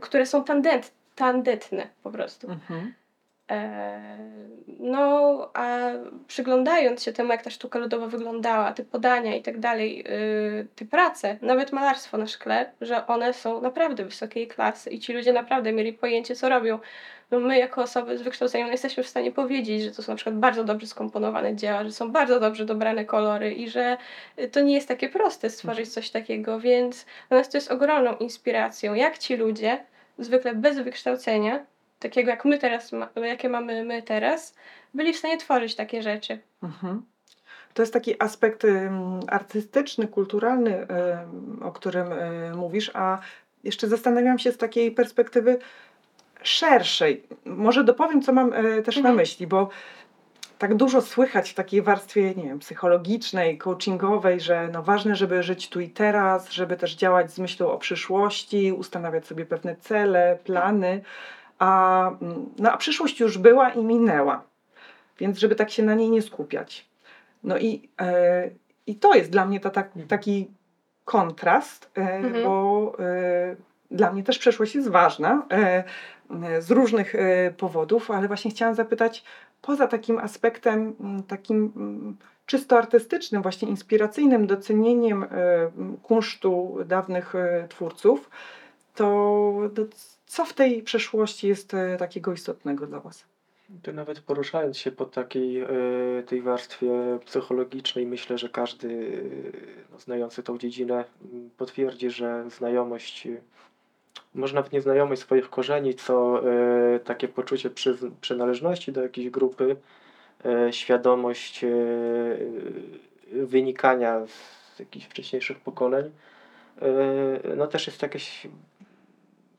które 0.01 0.25
są 0.25 0.43
tandent, 0.43 0.91
tandetne 1.15 1.87
po 2.03 2.11
prostu. 2.11 2.51
Mhm. 2.51 2.93
No, 4.79 5.49
a 5.53 5.89
przyglądając 6.27 7.03
się 7.03 7.13
temu, 7.13 7.31
jak 7.31 7.41
ta 7.41 7.49
sztuka 7.49 7.79
ludowa 7.79 8.07
wyglądała, 8.07 8.73
te 8.73 8.83
podania 8.83 9.35
i 9.35 9.41
tak 9.41 9.59
dalej, 9.59 9.97
yy, 9.97 10.67
te 10.75 10.85
prace, 10.85 11.37
nawet 11.41 11.71
malarstwo 11.71 12.17
na 12.17 12.27
szkle, 12.27 12.71
że 12.81 13.07
one 13.07 13.33
są 13.33 13.61
naprawdę 13.61 14.05
wysokiej 14.05 14.47
klasy 14.47 14.89
i 14.89 14.99
ci 14.99 15.13
ludzie 15.13 15.33
naprawdę 15.33 15.71
mieli 15.73 15.93
pojęcie, 15.93 16.35
co 16.35 16.49
robią. 16.49 16.79
No 17.31 17.39
my, 17.39 17.57
jako 17.57 17.81
osoby 17.81 18.17
z 18.17 18.21
wykształceniem, 18.21 18.67
no 18.67 18.71
jesteśmy 18.71 19.03
w 19.03 19.07
stanie 19.07 19.31
powiedzieć, 19.31 19.83
że 19.83 19.91
to 19.91 20.03
są 20.03 20.11
na 20.11 20.15
przykład 20.15 20.35
bardzo 20.35 20.63
dobrze 20.63 20.87
skomponowane 20.87 21.55
dzieła, 21.55 21.83
że 21.83 21.91
są 21.91 22.11
bardzo 22.11 22.39
dobrze 22.39 22.65
dobrane 22.65 23.05
kolory 23.05 23.53
i 23.53 23.69
że 23.69 23.97
y, 24.39 24.47
to 24.47 24.61
nie 24.61 24.73
jest 24.73 24.87
takie 24.87 25.09
proste 25.09 25.49
stworzyć 25.49 25.93
coś 25.93 26.09
takiego, 26.09 26.59
więc 26.59 27.05
dla 27.29 27.37
nas 27.37 27.49
to 27.49 27.57
jest 27.57 27.71
ogromną 27.71 28.15
inspiracją, 28.15 28.93
jak 28.93 29.17
ci 29.17 29.35
ludzie, 29.35 29.85
zwykle 30.17 30.55
bez 30.55 30.79
wykształcenia, 30.79 31.65
takiego 31.99 32.29
jak 32.29 32.45
my 32.45 32.57
teraz, 32.57 32.91
ma, 32.91 33.09
jakie 33.15 33.49
mamy 33.49 33.83
my 33.85 34.03
teraz, 34.03 34.55
byli 34.93 35.13
w 35.13 35.17
stanie 35.17 35.37
tworzyć 35.37 35.75
takie 35.75 36.01
rzeczy. 36.01 36.39
Mhm. 36.63 37.01
To 37.73 37.81
jest 37.81 37.93
taki 37.93 38.23
aspekt 38.23 38.63
artystyczny, 39.27 40.07
kulturalny, 40.07 40.87
o 41.61 41.71
którym 41.71 42.11
y, 42.11 42.51
mówisz, 42.55 42.91
a 42.93 43.19
jeszcze 43.63 43.87
zastanawiam 43.87 44.39
się 44.39 44.51
z 44.51 44.57
takiej 44.57 44.91
perspektywy 44.91 45.59
szerszej. 46.43 47.23
Może 47.45 47.83
dopowiem, 47.83 48.21
co 48.21 48.33
mam 48.33 48.53
y, 48.53 48.83
też 48.83 48.95
na 48.95 48.99
Mhm. 48.99 49.15
myśli, 49.15 49.47
bo 49.47 49.69
tak 50.57 50.75
dużo 50.75 51.01
słychać 51.01 51.49
w 51.49 51.53
takiej 51.53 51.81
warstwie, 51.81 52.35
nie 52.35 52.43
wiem, 52.43 52.59
psychologicznej, 52.59 53.57
coachingowej, 53.57 54.41
że 54.41 54.69
no 54.73 54.83
ważne, 54.83 55.15
żeby 55.15 55.43
żyć 55.43 55.69
tu 55.69 55.79
i 55.79 55.89
teraz, 55.89 56.51
żeby 56.51 56.77
też 56.77 56.95
działać 56.95 57.31
z 57.31 57.39
myślą 57.39 57.71
o 57.71 57.77
przyszłości, 57.77 58.73
ustanawiać 58.73 59.27
sobie 59.27 59.45
pewne 59.45 59.75
cele, 59.75 60.37
plany, 60.43 61.01
a, 61.59 62.07
mm, 62.21 62.45
no, 62.59 62.71
a 62.71 62.77
przyszłość 62.77 63.19
już 63.19 63.37
była 63.37 63.69
i 63.69 63.83
minęła, 63.83 64.43
więc 65.19 65.37
żeby 65.39 65.55
tak 65.55 65.69
się 65.69 65.83
na 65.83 65.95
niej 65.95 66.09
nie 66.09 66.21
skupiać. 66.21 66.89
No 67.43 67.57
i, 67.57 67.89
e, 68.01 68.49
i 68.87 68.95
to 68.95 69.13
jest 69.13 69.31
dla 69.31 69.45
mnie 69.45 69.59
to 69.59 69.69
tak, 69.69 69.89
taki 70.07 70.47
kontrast, 71.05 71.91
e, 71.97 72.01
Mhm. 72.01 72.43
bo 72.43 72.93
e, 72.99 73.55
dla 73.91 74.11
mnie 74.11 74.23
też 74.23 74.39
przeszłość 74.39 74.75
jest 74.75 74.89
ważna 74.89 75.45
e, 75.51 75.83
z 76.61 76.71
różnych 76.71 77.15
e, 77.15 77.51
powodów, 77.51 78.11
ale 78.11 78.27
właśnie 78.27 78.51
chciałam 78.51 78.75
zapytać, 78.75 79.23
poza 79.61 79.87
takim 79.87 80.19
aspektem 80.19 80.95
takim 81.27 81.71
czysto 82.45 82.77
artystycznym, 82.77 83.41
właśnie 83.41 83.69
inspiracyjnym, 83.69 84.47
docenieniem 84.47 85.23
e, 85.23 85.27
kunsztu 86.03 86.77
dawnych 86.85 87.35
e, 87.35 87.67
twórców, 87.69 88.29
to, 88.95 89.53
to 89.75 89.81
co 90.27 90.45
w 90.45 90.53
tej 90.53 90.83
przeszłości 90.83 91.47
jest 91.47 91.73
e, 91.73 91.97
takiego 91.97 92.33
istotnego 92.33 92.87
dla 92.87 92.99
Was? 92.99 93.25
To 93.83 93.91
nawet 93.91 94.19
poruszając 94.19 94.77
się 94.77 94.91
po 94.91 95.05
takiej 95.05 95.61
e, 95.61 95.67
tej 96.27 96.41
warstwie 96.41 97.19
psychologicznej, 97.25 98.05
myślę, 98.05 98.37
że 98.37 98.49
każdy 98.49 98.87
e, 98.87 99.91
no, 99.91 99.99
znający 99.99 100.43
tą 100.43 100.57
dziedzinę 100.57 101.05
m, 101.33 101.49
potwierdzi, 101.57 102.09
że 102.09 102.49
znajomość, 102.49 103.27
może 104.33 104.55
nawet 104.55 104.71
nie 104.71 104.81
znajomość 104.81 105.21
swoich 105.21 105.49
korzeni, 105.49 105.95
co 105.95 106.41
takie 107.03 107.27
poczucie 107.27 107.69
przynależności 108.21 108.91
do 108.91 109.01
jakiejś 109.01 109.29
grupy, 109.29 109.75
świadomość 110.71 111.65
wynikania 113.31 114.25
z 114.25 114.79
jakichś 114.79 115.05
wcześniejszych 115.05 115.59
pokoleń, 115.59 116.11
no 117.57 117.67
też 117.67 117.87
jest 117.87 118.01
jakaś 118.01 118.47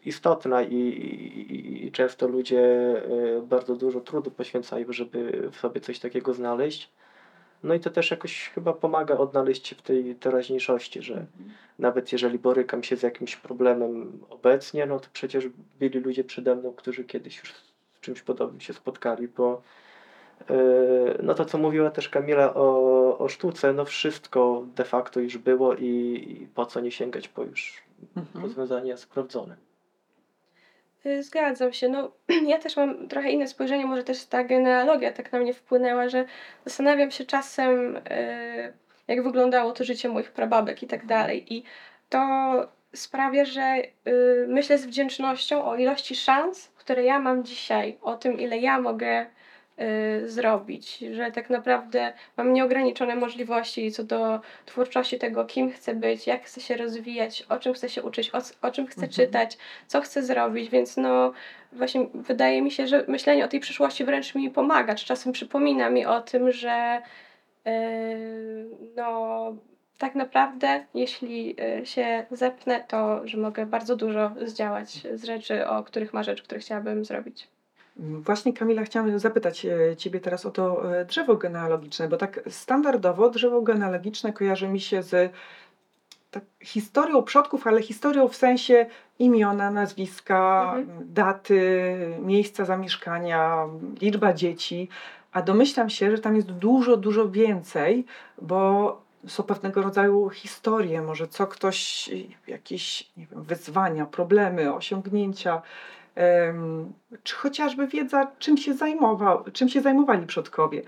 istotna 0.09 0.63
i, 0.63 0.75
i, 0.75 1.87
i 1.87 1.93
często 1.93 2.29
ludzie 2.29 2.61
e, 3.39 3.43
bardzo 3.43 3.77
dużo 3.77 4.01
trudu 4.01 4.31
poświęcają, 4.31 4.87
żeby 4.89 5.49
w 5.53 5.57
sobie 5.57 5.81
coś 5.81 5.99
takiego 5.99 6.35
znaleźć. 6.35 6.91
No 7.63 7.75
i 7.75 7.81
to 7.81 7.91
też 7.91 8.11
jakoś 8.11 8.49
chyba 8.49 8.73
pomaga 8.73 9.17
odnaleźć 9.17 9.67
się 9.67 9.77
w 9.77 9.83
tej 9.83 10.15
teraźniejszości, 10.15 11.03
że 11.03 11.27
nawet 11.79 12.13
jeżeli 12.13 12.39
borykam 12.39 12.83
się 12.83 12.97
z 12.97 13.03
jakimś 13.03 13.37
problemem 13.37 14.21
obecnie, 14.31 14.87
no 14.87 15.01
to 15.01 15.09
przecież 15.13 15.49
byli 15.79 16.01
ludzie 16.01 16.25
przede 16.25 16.55
mną, 16.57 16.73
którzy 16.73 17.05
kiedyś 17.05 17.39
już 17.39 17.53
z 17.53 18.01
czymś 18.01 18.23
podobnym 18.23 18.61
się 18.61 18.73
spotkali, 18.73 19.29
bo 19.29 19.63
e, 20.51 20.55
no 21.23 21.35
to 21.35 21.45
co 21.45 21.59
mówiła 21.59 21.91
też 21.91 22.09
Kamila 22.09 22.55
o, 22.55 23.19
o 23.19 23.29
sztuce, 23.29 23.73
no 23.73 23.85
wszystko 23.85 24.65
de 24.77 24.85
facto 24.85 25.21
już 25.21 25.39
było 25.39 25.75
i, 25.75 25.87
i 26.43 26.47
po 26.55 26.67
co 26.67 26.81
nie 26.81 26.91
sięgać 26.91 27.29
po 27.29 27.45
już 27.45 27.89
Mhm. 28.17 28.45
rozwiązania 28.45 28.97
sprawdzone. 28.97 29.57
Y, 31.07 31.23
Zgadzam 31.23 31.73
się. 31.73 31.89
No, 31.89 32.13
ja 32.47 32.59
też 32.59 32.77
mam 32.77 33.09
trochę 33.09 33.31
inne 33.31 33.49
spojrzenie, 33.49 33.87
może 33.87 34.05
też 34.05 34.25
ta 34.25 34.45
genealogia 34.45 35.13
tak 35.13 35.33
na 35.33 35.39
mnie 35.39 35.55
wpłynęła, 35.55 36.09
że 36.09 36.25
zastanawiam 36.65 37.11
się 37.11 37.25
czasem, 37.25 37.97
y, 37.97 38.73
jak 39.09 39.23
wyglądało 39.23 39.73
to 39.73 39.85
życie 39.85 40.09
moich 40.09 40.33
prababek 40.33 40.83
i 40.83 40.87
tak 40.87 41.07
dalej. 41.07 41.55
I 41.55 41.63
to 42.09 42.19
sprawia, 42.95 43.45
że 43.45 43.83
y, 44.09 44.47
myślę 44.49 44.79
z 44.79 44.87
wdzięcznością 44.87 45.65
o 45.65 45.77
ilości 45.77 46.15
szans, 46.15 46.69
które 46.77 47.05
ja 47.05 47.19
mam 47.19 47.45
dzisiaj, 47.45 47.99
o 48.03 48.17
tym, 48.17 48.41
ile 48.41 48.59
ja 48.59 48.81
mogę 48.81 49.27
zrobić, 50.25 50.99
że 51.13 51.31
tak 51.31 51.51
naprawdę 51.51 52.13
mam 52.37 52.53
nieograniczone 52.53 53.17
możliwości 53.17 53.93
co 53.93 54.05
do 54.05 54.41
twórczości 54.67 55.19
tego, 55.19 55.45
kim 55.45 55.71
chcę 55.71 55.95
być, 55.95 56.27
jak 56.27 56.45
chcę 56.45 56.61
się 56.61 56.77
rozwijać, 56.77 57.43
o 57.49 57.59
czym 57.59 57.75
chcę 57.75 57.89
się 57.89 58.03
uczyć, 58.03 58.35
o, 58.35 58.39
o 58.63 58.71
czym 58.71 58.87
chcę 58.87 59.03
Mhm. 59.07 59.13
czytać, 59.13 59.59
co 59.87 60.01
chcę 60.01 60.23
zrobić, 60.23 60.71
więc 60.71 60.97
no 60.97 61.33
właśnie 61.73 62.07
wydaje 62.15 62.63
mi 62.63 62.71
się, 62.71 62.87
że 62.87 63.05
myślenie 63.09 63.45
o 63.45 63.49
tej 63.49 63.61
przyszłości 63.61 64.05
wręcz 64.05 64.35
mi 64.35 64.51
pomaga, 64.51 64.95
czy 64.95 65.07
czasem 65.07 65.33
przypomina 65.33 65.91
mi 65.91 66.07
o 66.07 66.21
tym, 66.21 66.53
że 66.53 67.03
yy, 67.65 67.73
no 68.97 69.57
tak 69.99 70.15
naprawdę 70.15 70.85
jeśli 70.95 71.57
yy, 71.79 71.87
się 71.87 72.27
zepnę, 72.31 72.85
to 72.89 73.21
że 73.25 73.39
mogę 73.39 73.67
bardzo 73.67 73.97
dużo 73.97 74.31
zdziałać 74.43 74.91
z 75.15 75.25
rzeczy, 75.25 75.67
o 75.69 75.83
których 75.85 76.13
marzę, 76.13 76.35
czy 76.35 76.43
które 76.45 76.61
chciałabym 76.61 77.05
zrobić. 77.05 77.49
Właśnie 77.99 78.53
Kamila, 78.53 78.85
chciałam 78.85 79.19
zapytać 79.19 79.67
e, 79.67 79.97
Ciebie 79.97 80.21
teraz 80.21 80.47
o 80.47 80.51
to 80.51 80.95
e, 81.01 81.05
drzewo 81.05 81.37
genealogiczne, 81.37 82.09
bo 82.09 82.17
tak 82.17 82.41
standardowo 82.49 83.31
drzewo 83.31 83.63
genealogiczne 83.63 84.33
kojarzy 84.33 84.69
mi 84.69 84.81
się 84.81 85.03
z 85.03 85.33
tak, 86.31 86.45
historią 86.61 87.23
przodków, 87.23 87.67
ale 87.67 87.83
historią 87.83 88.29
w 88.29 88.37
sensie 88.37 88.87
imiona, 89.19 89.71
nazwiska, 89.71 90.73
Mhm. 90.77 91.07
daty, 91.15 91.61
miejsca 92.21 92.65
zamieszkania, 92.65 93.67
liczba 94.01 94.33
dzieci, 94.33 94.89
a 95.33 95.43
domyślam 95.43 95.91
się, 95.91 96.11
że 96.11 96.19
tam 96.23 96.37
jest 96.37 96.51
dużo, 96.51 96.97
dużo 96.97 97.29
więcej, 97.29 98.05
bo 98.43 99.01
są 99.27 99.43
pewnego 99.43 99.83
rodzaju 99.83 100.31
historie, 100.31 101.03
może 101.03 101.29
co 101.29 101.47
ktoś, 101.47 102.11
jakieś 102.47 103.11
nie 103.17 103.27
wiem, 103.27 103.43
wyzwania, 103.43 104.07
problemy, 104.07 104.75
osiągnięcia, 104.75 105.63
czy 107.23 107.35
chociażby 107.35 107.87
wiedza, 107.87 108.33
czym 108.39 108.57
się, 108.57 108.75
zajmował, 108.75 109.45
czym 109.53 109.69
się 109.69 109.81
zajmowali 109.81 110.27
przodkowie. 110.27 110.83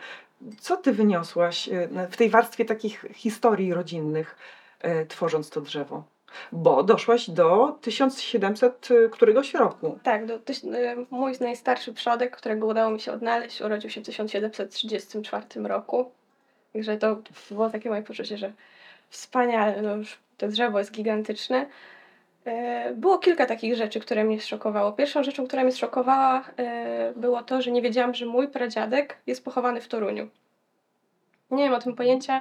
Co 0.60 0.76
ty 0.76 0.92
wyniosłaś 0.92 1.68
e, 1.68 1.88
w 2.10 2.16
tej 2.16 2.30
warstwie 2.30 2.64
takich 2.64 3.04
historii 3.14 3.74
rodzinnych, 3.74 4.36
e, 4.80 5.06
tworząc 5.06 5.50
to 5.50 5.60
drzewo? 5.60 6.04
Bo 6.52 6.82
doszłaś 6.82 7.30
do 7.30 7.78
1700 7.80 8.88
któregoś 9.10 9.54
roku. 9.54 9.98
Tak, 10.02 10.26
do, 10.26 10.38
tyś, 10.38 10.60
mój 11.10 11.32
najstarszy 11.40 11.92
przodek, 11.92 12.36
którego 12.36 12.66
udało 12.66 12.90
mi 12.90 13.00
się 13.00 13.12
odnaleźć, 13.12 13.60
urodził 13.60 13.90
się 13.90 14.00
w 14.00 14.04
1734 14.04 15.46
roku. 15.56 16.10
Także 16.72 16.96
to 16.96 17.16
było 17.50 17.70
takie 17.70 17.88
moje 17.90 18.02
poczucie, 18.02 18.38
że 18.38 18.52
wspaniale, 19.08 19.82
no 19.82 19.96
już 19.96 20.18
to 20.38 20.48
drzewo 20.48 20.78
jest 20.78 20.92
gigantyczne. 20.92 21.66
E, 22.44 22.94
Było 22.94 23.18
kilka 23.18 23.46
takich 23.46 23.76
rzeczy, 23.76 24.00
które 24.00 24.24
mnie 24.24 24.40
zszokowało. 24.40 24.92
Pierwszą 24.92 25.22
rzeczą, 25.24 25.46
która 25.46 25.62
mnie 25.62 25.72
zszokowała, 25.72 26.44
e, 26.57 27.12
było 27.16 27.42
to, 27.42 27.62
że 27.62 27.70
nie 27.70 27.83
wiedziałam, 27.83 28.14
że 28.14 28.26
mój 28.26 28.48
pradziadek 28.48 29.16
jest 29.26 29.44
pochowany 29.44 29.81
w 29.81 29.88
Toruniu. 29.88 30.29
Nie 31.50 31.64
miałam 31.64 31.74
o 31.79 31.83
tym 31.83 31.94
pojęcia. 31.94 32.40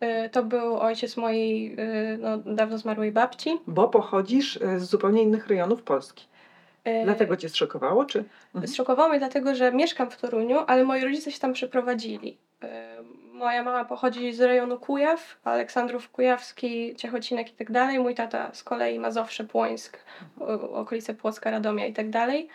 E, 0.00 0.28
To 0.28 0.42
był 0.42 0.76
ojciec 0.80 1.16
mojej 1.16 1.76
no, 2.18 2.38
dawno 2.38 2.78
zmarłej 2.78 3.12
babci. 3.12 3.58
Bo 3.66 3.88
pochodzisz 3.88 4.58
z 4.76 4.82
zupełnie 4.82 5.22
innych 5.22 5.46
rejonów 5.46 5.82
Polski. 5.82 6.26
Dlatego 7.04 7.36
cię 7.36 7.48
zszokowało, 7.48 8.04
czy? 8.04 8.24
Mhm. 8.54 8.68
Zszokowało 8.68 9.08
mnie 9.08 9.18
dlatego, 9.18 9.54
że 9.54 9.72
mieszkam 9.72 10.10
w 10.10 10.16
Toruniu, 10.16 10.58
ale 10.66 10.84
moi 10.84 11.00
rodzice 11.04 11.32
się 11.32 11.40
tam 11.40 11.52
przeprowadzili. 11.52 12.36
Moja 13.40 13.62
mama 13.62 13.84
pochodzi 13.84 14.32
z 14.32 14.40
rejonu 14.40 14.78
Kujaw, 14.78 15.36
Aleksandrów 15.44 16.10
Kujawski, 16.10 16.96
Ciechocinek 16.96 17.50
i 17.52 17.52
tak 17.52 17.70
dalej. 17.70 17.98
Mój 17.98 18.14
tata 18.14 18.50
z 18.54 18.64
kolei 18.64 18.98
Mazowsze, 18.98 19.44
Płońsk, 19.44 19.98
o- 20.40 20.70
okolice 20.70 21.14
Płocka, 21.14 21.50
Radomia 21.50 21.86
i 21.86 21.92
tak 21.92 22.10
dalej. 22.10 22.48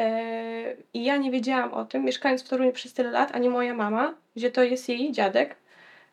E, 0.00 0.74
I 0.94 1.04
ja 1.04 1.16
nie 1.16 1.30
wiedziałam 1.30 1.74
o 1.74 1.84
tym, 1.84 2.04
mieszkając 2.04 2.44
w 2.44 2.48
Toruniu 2.48 2.72
przez 2.72 2.94
tyle 2.94 3.10
lat, 3.10 3.34
ani 3.34 3.48
moja 3.48 3.74
mama, 3.74 4.14
gdzie 4.36 4.50
to 4.50 4.62
jest 4.62 4.88
jej 4.88 5.12
dziadek, 5.12 5.56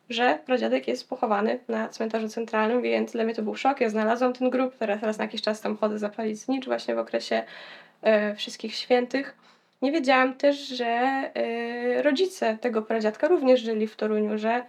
że 0.09 0.39
pradziadek 0.45 0.87
jest 0.87 1.09
pochowany 1.09 1.59
na 1.67 1.89
cmentarzu 1.89 2.29
centralnym, 2.29 2.81
więc 2.81 3.11
dla 3.11 3.23
mnie 3.23 3.35
to 3.35 3.41
był 3.41 3.55
szok. 3.55 3.81
Ja 3.81 3.89
znalazłam 3.89 4.33
ten 4.33 4.49
grób, 4.49 4.77
teraz 4.77 5.03
raz 5.03 5.17
na 5.17 5.23
jakiś 5.23 5.41
czas 5.41 5.61
tam 5.61 5.77
chodzę 5.77 5.99
zapalić 5.99 6.37
znicz 6.39 6.65
właśnie 6.65 6.95
w 6.95 6.99
okresie 6.99 7.43
e, 8.01 8.35
wszystkich 8.35 8.75
świętych. 8.75 9.35
Nie 9.81 9.91
wiedziałam 9.91 10.33
też, 10.33 10.67
że 10.67 10.85
e, 10.85 12.01
rodzice 12.01 12.57
tego 12.61 12.81
pradziadka 12.81 13.27
również 13.27 13.61
żyli 13.61 13.87
w 13.87 13.95
Toruniu, 13.95 14.37
że 14.37 14.63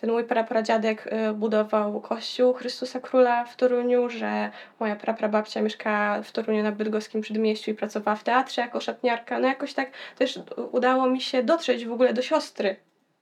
ten 0.00 0.10
mój 0.10 0.24
prapradziadek 0.24 1.06
e, 1.06 1.32
budował 1.32 2.00
kościół 2.00 2.52
Chrystusa 2.52 3.00
Króla 3.00 3.44
w 3.44 3.56
Toruniu, 3.56 4.08
że 4.08 4.50
moja 4.80 4.96
praprababcia 4.96 5.62
mieszkała 5.62 6.22
w 6.22 6.32
Toruniu 6.32 6.62
na 6.62 6.72
bydgoskim 6.72 7.20
przedmieściu 7.20 7.70
i 7.70 7.74
pracowała 7.74 8.16
w 8.16 8.24
teatrze 8.24 8.60
jako 8.60 8.80
szatniarka. 8.80 9.38
No 9.38 9.48
jakoś 9.48 9.74
tak 9.74 9.90
też 10.18 10.38
udało 10.72 11.06
mi 11.06 11.20
się 11.20 11.42
dotrzeć 11.42 11.86
w 11.86 11.92
ogóle 11.92 12.14
do 12.14 12.22
siostry 12.22 12.76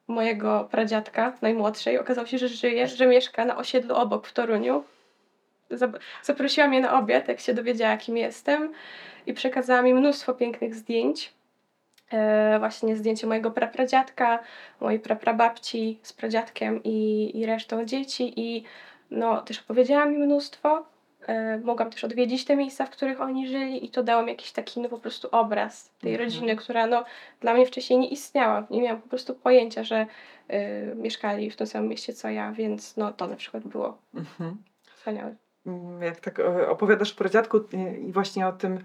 mojego 0.08 0.68
pradziadka 0.70 1.32
najmłodszej. 1.42 1.98
Okazało 1.98 2.26
się, 2.26 2.38
że 2.38 2.48
żyje, 2.48 2.88
że 2.88 3.06
mieszka 3.06 3.44
na 3.44 3.56
osiedlu 3.56 3.94
obok 3.94 4.26
w 4.26 4.32
Toruniu. 4.32 4.84
Zaprosiła 6.22 6.68
mnie 6.68 6.80
na 6.80 6.98
obiad, 6.98 7.28
jak 7.28 7.40
się 7.40 7.54
dowiedziała, 7.54 7.96
kim 7.96 8.16
jestem 8.16 8.72
i 9.26 9.34
przekazała 9.34 9.82
mi 9.82 9.94
mnóstwo 9.94 10.34
pięknych 10.34 10.74
zdjęć. 10.74 11.32
E, 12.12 12.58
właśnie 12.58 12.96
zdjęcie 12.96 13.26
mojego 13.26 13.50
prapradziadka, 13.50 14.38
mojej 14.80 15.00
praprababci 15.00 15.98
z 16.02 16.12
pradziadkiem 16.12 16.80
i, 16.84 17.30
i 17.38 17.46
resztą 17.46 17.84
dzieci 17.84 18.32
i 18.40 18.64
no, 19.10 19.40
też 19.42 19.58
opowiedziała 19.60 20.06
mi 20.06 20.18
mnóstwo. 20.18 20.86
E, 21.26 21.58
mogłam 21.58 21.90
też 21.90 22.04
odwiedzić 22.04 22.44
te 22.44 22.56
miejsca, 22.56 22.86
w 22.86 22.90
których 22.90 23.20
oni 23.20 23.48
żyli 23.48 23.84
i 23.84 23.88
to 23.88 24.02
dało 24.02 24.22
mi 24.22 24.28
jakiś 24.28 24.52
taki 24.52 24.80
no 24.80 24.88
po 24.88 24.98
prostu 24.98 25.28
obraz 25.32 25.90
tej 26.00 26.12
Mhm. 26.12 26.30
rodziny, 26.30 26.56
która 26.56 26.86
no 26.86 27.04
dla 27.40 27.54
mnie 27.54 27.66
wcześniej 27.66 27.98
nie 27.98 28.08
istniała. 28.08 28.66
Nie 28.70 28.82
miałam 28.82 29.02
po 29.02 29.08
prostu 29.08 29.34
pojęcia, 29.34 29.84
że 29.84 30.06
e, 30.48 30.94
mieszkali 30.94 31.50
w 31.50 31.56
tym 31.56 31.66
samym 31.66 31.88
mieście 31.88 32.12
co 32.12 32.28
ja, 32.28 32.52
więc 32.52 32.96
no 32.96 33.12
to 33.12 33.26
na 33.26 33.36
przykład 33.36 33.64
było 33.64 33.98
Mhm. 34.14 34.62
wspaniałe. 34.96 35.34
Mm, 35.66 36.02
Jak 36.02 36.20
tak 36.20 36.40
e, 36.40 36.68
opowiadasz 36.68 37.12
o 37.12 37.16
pradziadku 37.16 37.60
i 38.08 38.12
właśnie 38.12 38.46
o 38.46 38.52
tym, 38.52 38.78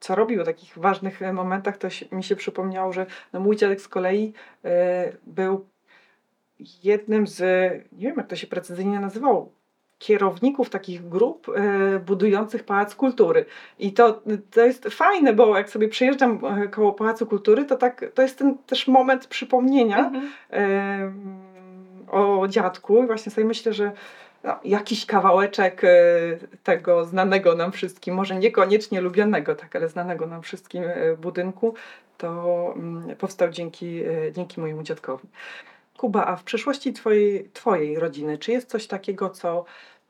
co 0.00 0.14
robił 0.14 0.42
w 0.42 0.46
takich 0.46 0.78
ważnych 0.78 1.22
e, 1.22 1.32
momentach, 1.32 1.76
to 1.76 1.88
mi 2.12 2.24
się 2.24 2.36
przypomniało, 2.36 2.92
że 2.92 3.06
no 3.32 3.40
mój 3.40 3.56
dziadek 3.56 3.80
z 3.80 3.88
kolei 3.88 4.32
e, 4.64 5.12
był 5.26 5.66
jednym 6.84 7.26
z, 7.26 7.40
nie 7.92 8.08
wiem 8.08 8.16
jak 8.16 8.26
to 8.26 8.36
się 8.36 8.46
precyzyjnie 8.46 9.00
nazywało, 9.00 9.52
kierowników 9.98 10.70
takich 10.70 11.08
grup 11.08 11.46
budujących 12.06 12.64
Pałac 12.64 12.94
Kultury. 12.94 13.44
I 13.78 13.92
to, 13.92 14.22
to 14.50 14.60
jest 14.60 14.84
fajne, 14.84 15.32
bo 15.32 15.56
jak 15.56 15.70
sobie 15.70 15.88
przejeżdżam 15.88 16.40
koło 16.70 16.92
Pałacu 16.92 17.26
Kultury, 17.26 17.64
to 17.64 17.76
tak, 17.76 18.04
to 18.14 18.22
jest 18.22 18.38
ten 18.38 18.58
też 18.58 18.88
moment 18.88 19.26
przypomnienia, 19.26 19.98
Mhm. 19.98 20.30
o 22.10 22.48
dziadku 22.48 23.04
i 23.04 23.06
właśnie 23.06 23.32
sobie 23.32 23.46
myślę, 23.46 23.72
że 23.72 23.92
no, 24.44 24.60
jakiś 24.64 25.06
kawałeczek 25.06 25.84
e, 25.84 25.88
tego 26.62 27.04
znanego 27.04 27.54
nam 27.54 27.72
wszystkim, 27.72 28.14
może 28.14 28.36
niekoniecznie 28.36 29.00
lubianego, 29.00 29.54
tak, 29.54 29.76
ale 29.76 29.88
znanego 29.88 30.26
nam 30.26 30.42
wszystkim 30.42 30.84
e, 30.86 31.16
budynku, 31.16 31.74
to 32.18 32.72
mm, 32.76 33.16
powstał 33.16 33.50
dzięki, 33.50 34.04
e, 34.04 34.32
dzięki 34.32 34.60
mojemu 34.60 34.82
dziadkowi. 34.82 35.28
Kuba, 35.96 36.26
a 36.26 36.36
w 36.36 36.44
przeszłości 36.44 36.92
twojej, 36.92 37.50
twojej 37.52 37.98
rodziny, 37.98 38.38
czy 38.38 38.52
jest 38.52 38.68
coś 38.68 38.86
takiego, 38.86 39.30
co 39.30 39.64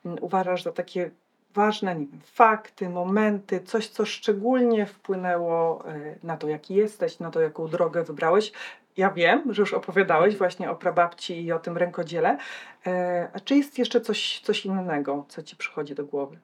mm, 0.05 0.19
uważasz 0.21 0.63
za 0.63 0.73
takie 0.73 1.11
ważne 1.55 1.95
nie 1.95 2.07
wiem, 2.07 2.21
fakty, 2.25 2.89
momenty, 2.89 3.61
coś, 3.61 3.89
co 3.89 4.07
szczególnie 4.07 4.87
wpłynęło 4.87 5.85
na 6.23 6.37
to, 6.37 6.49
jaki 6.49 6.75
jesteś, 6.75 7.19
na 7.19 7.31
to, 7.31 7.41
jaką 7.41 7.69
drogę 7.69 8.05
wybrałeś? 8.05 8.53
Ja 8.99 9.11
wiem, 9.11 9.55
że 9.55 9.63
już 9.63 9.75
opowiadałeś 9.75 10.37
właśnie 10.37 10.71
o 10.71 10.77
prababci 10.77 11.45
i 11.45 11.53
o 11.53 11.59
tym 11.59 11.77
rękodziele. 11.77 12.39
E, 12.87 13.29
A 13.33 13.41
czy 13.41 13.57
jest 13.57 13.79
jeszcze 13.79 14.01
coś, 14.01 14.41
coś 14.41 14.67
innego, 14.67 15.25
co 15.29 15.43
ci 15.43 15.57
przychodzi 15.57 15.95
do 15.95 16.05
głowy? 16.05 16.39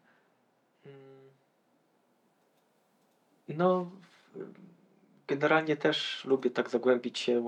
Mm. 0.87 0.97
No, 3.49 3.91
generalnie 5.29 5.77
też 5.77 6.25
lubię 6.25 6.51
tak 6.51 6.71
zagłębić 6.71 7.19
się 7.19 7.33
e, 7.33 7.43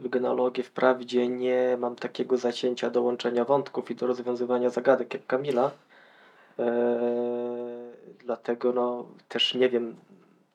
w 0.00 0.08
genealogię. 0.08 0.62
Wprawdzie 0.62 1.28
nie 1.28 1.76
mam 1.80 1.96
takiego 1.96 2.36
zacięcia 2.36 2.90
do 2.90 3.02
łączenia 3.02 3.44
wątków 3.44 3.90
i 3.90 3.94
do 3.94 4.06
rozwiązywania 4.06 4.70
zagadek 4.70 5.14
jak 5.14 5.26
Kamila. 5.26 5.70
E, 6.58 6.70
dlatego 8.18 8.72
no, 8.72 9.06
też 9.28 9.54
nie 9.54 9.68
wiem 9.68 9.96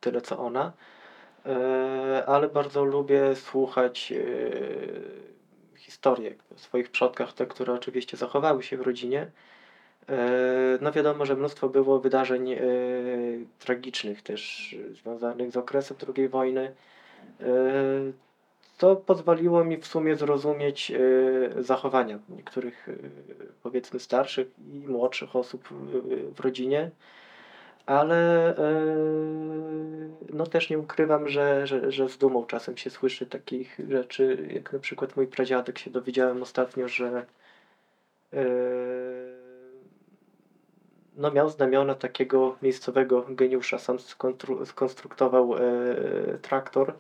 tyle 0.02 0.22
co 0.22 0.40
ona. 0.40 0.72
E, 1.46 2.24
ale 2.26 2.50
bardzo 2.50 2.86
lubię 2.86 3.36
słuchać 3.36 4.12
e, 4.12 5.78
historii 5.78 6.30
o 6.56 6.58
swoich 6.58 6.92
przodkach, 6.92 7.34
te, 7.34 7.46
które 7.46 7.74
oczywiście 7.74 8.18
zachowały 8.18 8.64
się 8.64 8.78
w 8.78 8.82
rodzinie. 8.82 9.32
E, 10.10 10.78
No 10.82 10.92
wiadomo, 10.92 11.26
że 11.26 11.36
mnóstwo 11.36 11.70
było 11.70 12.00
wydarzeń 12.00 12.56
tragicznych 13.60 14.22
też 14.22 14.76
związanych 14.92 15.52
z 15.52 15.58
okresem 15.58 15.98
II 16.18 16.30
wojny. 16.30 16.76
To 18.78 18.96
pozwoliło 18.96 19.64
mi 19.64 19.78
w 19.78 19.88
sumie 19.88 20.16
zrozumieć 20.16 20.92
zachowania 21.58 22.20
niektórych 22.30 22.90
powiedzmy 23.64 24.00
starszych 24.00 24.48
i 24.74 24.88
młodszych 24.88 25.36
osób 25.36 25.70
w 26.36 26.40
rodzinie. 26.40 26.92
Ale 27.86 28.50
e, 28.58 28.86
no 30.34 30.46
też 30.46 30.70
nie 30.70 30.80
ukrywam, 30.80 31.28
że, 31.28 31.68
że, 31.68 31.92
że 31.92 32.10
z 32.10 32.18
dumą 32.18 32.46
czasem 32.46 32.78
się 32.78 32.90
słyszy 32.90 33.26
takich 33.26 33.80
rzeczy, 33.90 34.48
jak 34.54 34.74
na 34.74 34.80
przykład 34.80 35.16
mój 35.16 35.28
pradziadek 35.28 35.80
się 35.80 35.92
dowiedziałem 35.92 36.42
ostatnio, 36.42 36.88
że 36.88 37.26
e, 38.34 38.46
no 41.16 41.32
miał 41.32 41.50
znamiona 41.50 41.96
takiego 41.96 42.56
miejscowego 42.62 43.26
geniusza, 43.30 43.80
sam 43.80 43.98
skonstruktował 44.66 45.58
e, 45.58 45.60
traktor 46.42 46.94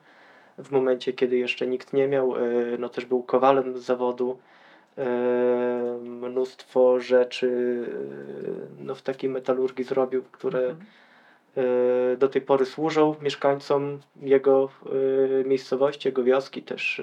w 0.57 0.71
momencie, 0.71 1.13
kiedy 1.13 1.37
jeszcze 1.37 1.67
nikt 1.67 1.93
nie 1.93 2.07
miał, 2.07 2.33
no 2.79 2.89
też 2.89 3.05
był 3.05 3.23
kowalem 3.23 3.77
z 3.77 3.81
zawodu, 3.81 4.39
mnóstwo 6.01 6.99
rzeczy 6.99 7.79
no, 8.79 8.95
w 8.95 9.01
takiej 9.01 9.29
metalurgii 9.29 9.85
zrobił, 9.85 10.23
które 10.31 10.59
mhm. 10.59 10.85
do 12.17 12.29
tej 12.29 12.41
pory 12.41 12.65
służą 12.65 13.15
mieszkańcom 13.21 13.99
jego 14.21 14.69
miejscowości, 15.45 16.07
jego 16.07 16.23
wioski. 16.23 16.63
Też 16.63 17.01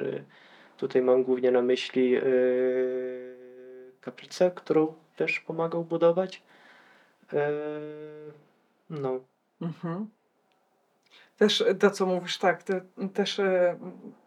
tutaj 0.76 1.02
mam 1.02 1.22
głównie 1.22 1.50
na 1.50 1.62
myśli 1.62 2.16
kaplicę, 4.00 4.50
którą 4.54 4.94
też 5.16 5.40
pomagał 5.40 5.84
budować. 5.84 6.42
No. 8.90 9.20
Mhm. 9.60 10.06
Też 11.40 11.64
to, 11.80 11.90
co 11.90 12.06
mówisz, 12.06 12.38
tak, 12.38 12.62
też 13.14 13.38
e, 13.38 13.78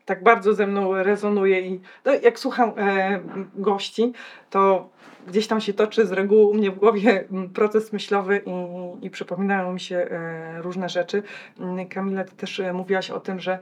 tak 0.05 0.23
bardzo 0.23 0.53
ze 0.53 0.67
mną 0.67 1.03
rezonuje 1.03 1.61
i 1.61 1.81
no, 2.05 2.13
jak 2.13 2.39
słucham 2.39 2.71
e, 2.77 3.19
gości, 3.55 4.13
to 4.49 4.89
gdzieś 5.27 5.47
tam 5.47 5.61
się 5.61 5.73
toczy 5.73 6.05
z 6.05 6.11
reguły 6.11 6.45
u 6.45 6.53
mnie 6.53 6.71
w 6.71 6.79
głowie 6.79 7.27
proces 7.53 7.93
myślowy 7.93 8.41
i, 8.45 9.05
i 9.05 9.09
przypominają 9.09 9.73
mi 9.73 9.79
się 9.79 9.95
e, 9.95 10.61
różne 10.61 10.89
rzeczy. 10.89 11.23
Mm, 11.59 11.87
Kamila, 11.87 12.23
ty 12.23 12.35
też 12.35 12.59
e, 12.59 12.73
mówiłaś 12.73 13.09
o 13.09 13.19
tym, 13.19 13.39
że 13.39 13.59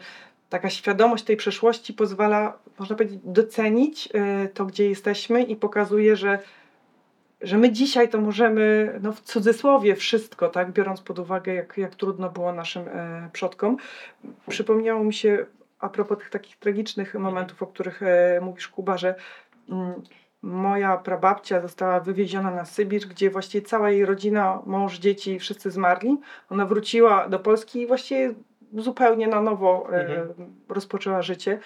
taka 0.49 0.69
świadomość 0.69 1.23
tej 1.23 1.38
przeszłości 1.38 1.93
pozwala, 1.93 2.58
można 2.80 2.95
powiedzieć, 2.95 3.19
docenić 3.23 4.10
e, 4.13 4.47
to, 4.47 4.65
gdzie 4.65 4.89
jesteśmy 4.89 5.43
i 5.43 5.56
pokazuje, 5.56 6.15
że 6.15 6.39
że 7.41 7.58
my 7.58 7.71
dzisiaj 7.71 8.10
to 8.10 8.21
możemy, 8.21 8.93
no 9.01 9.12
w 9.12 9.21
cudzysłowie 9.21 9.95
wszystko, 9.95 10.49
tak, 10.49 10.71
biorąc 10.71 11.01
pod 11.01 11.19
uwagę, 11.19 11.54
jak, 11.54 11.77
jak 11.77 11.95
trudno 11.95 12.30
było 12.30 12.54
naszym 12.54 12.88
e, 12.88 13.30
przodkom. 13.34 13.77
Przypomniało 14.49 15.04
mi 15.04 15.13
się 15.13 15.45
a 15.82 15.89
propos 15.89 16.17
tych 16.17 16.30
takich 16.30 16.58
tragicznych 16.58 17.13
momentów, 17.13 17.63
o 17.63 17.67
których 17.67 18.04
e, 18.04 18.39
mówisz, 18.41 18.67
Kuba, 18.67 18.98
że 18.98 19.15
mm, 19.70 19.94
moja 20.41 20.98
prababcia 20.98 21.62
została 21.62 22.00
wywieziona 22.00 22.52
na 22.52 22.65
Sybir, 22.65 23.08
gdzie 23.08 23.30
właściwie 23.30 23.67
cała 23.67 23.89
jej 23.89 24.06
rodzina, 24.06 24.62
mąż, 24.65 25.00
dzieci, 25.00 25.39
wszyscy 25.39 25.72
zmarli. 25.72 26.17
Ona 26.50 26.65
wróciła 26.65 27.30
do 27.30 27.39
Polski 27.39 27.82
i 27.82 27.88
właściwie 27.88 28.34
zupełnie 28.74 29.28
na 29.28 29.41
nowo 29.41 29.88
e, 29.91 30.08
mhm. 30.08 30.56
rozpoczęła 30.70 31.22
życie. 31.22 31.60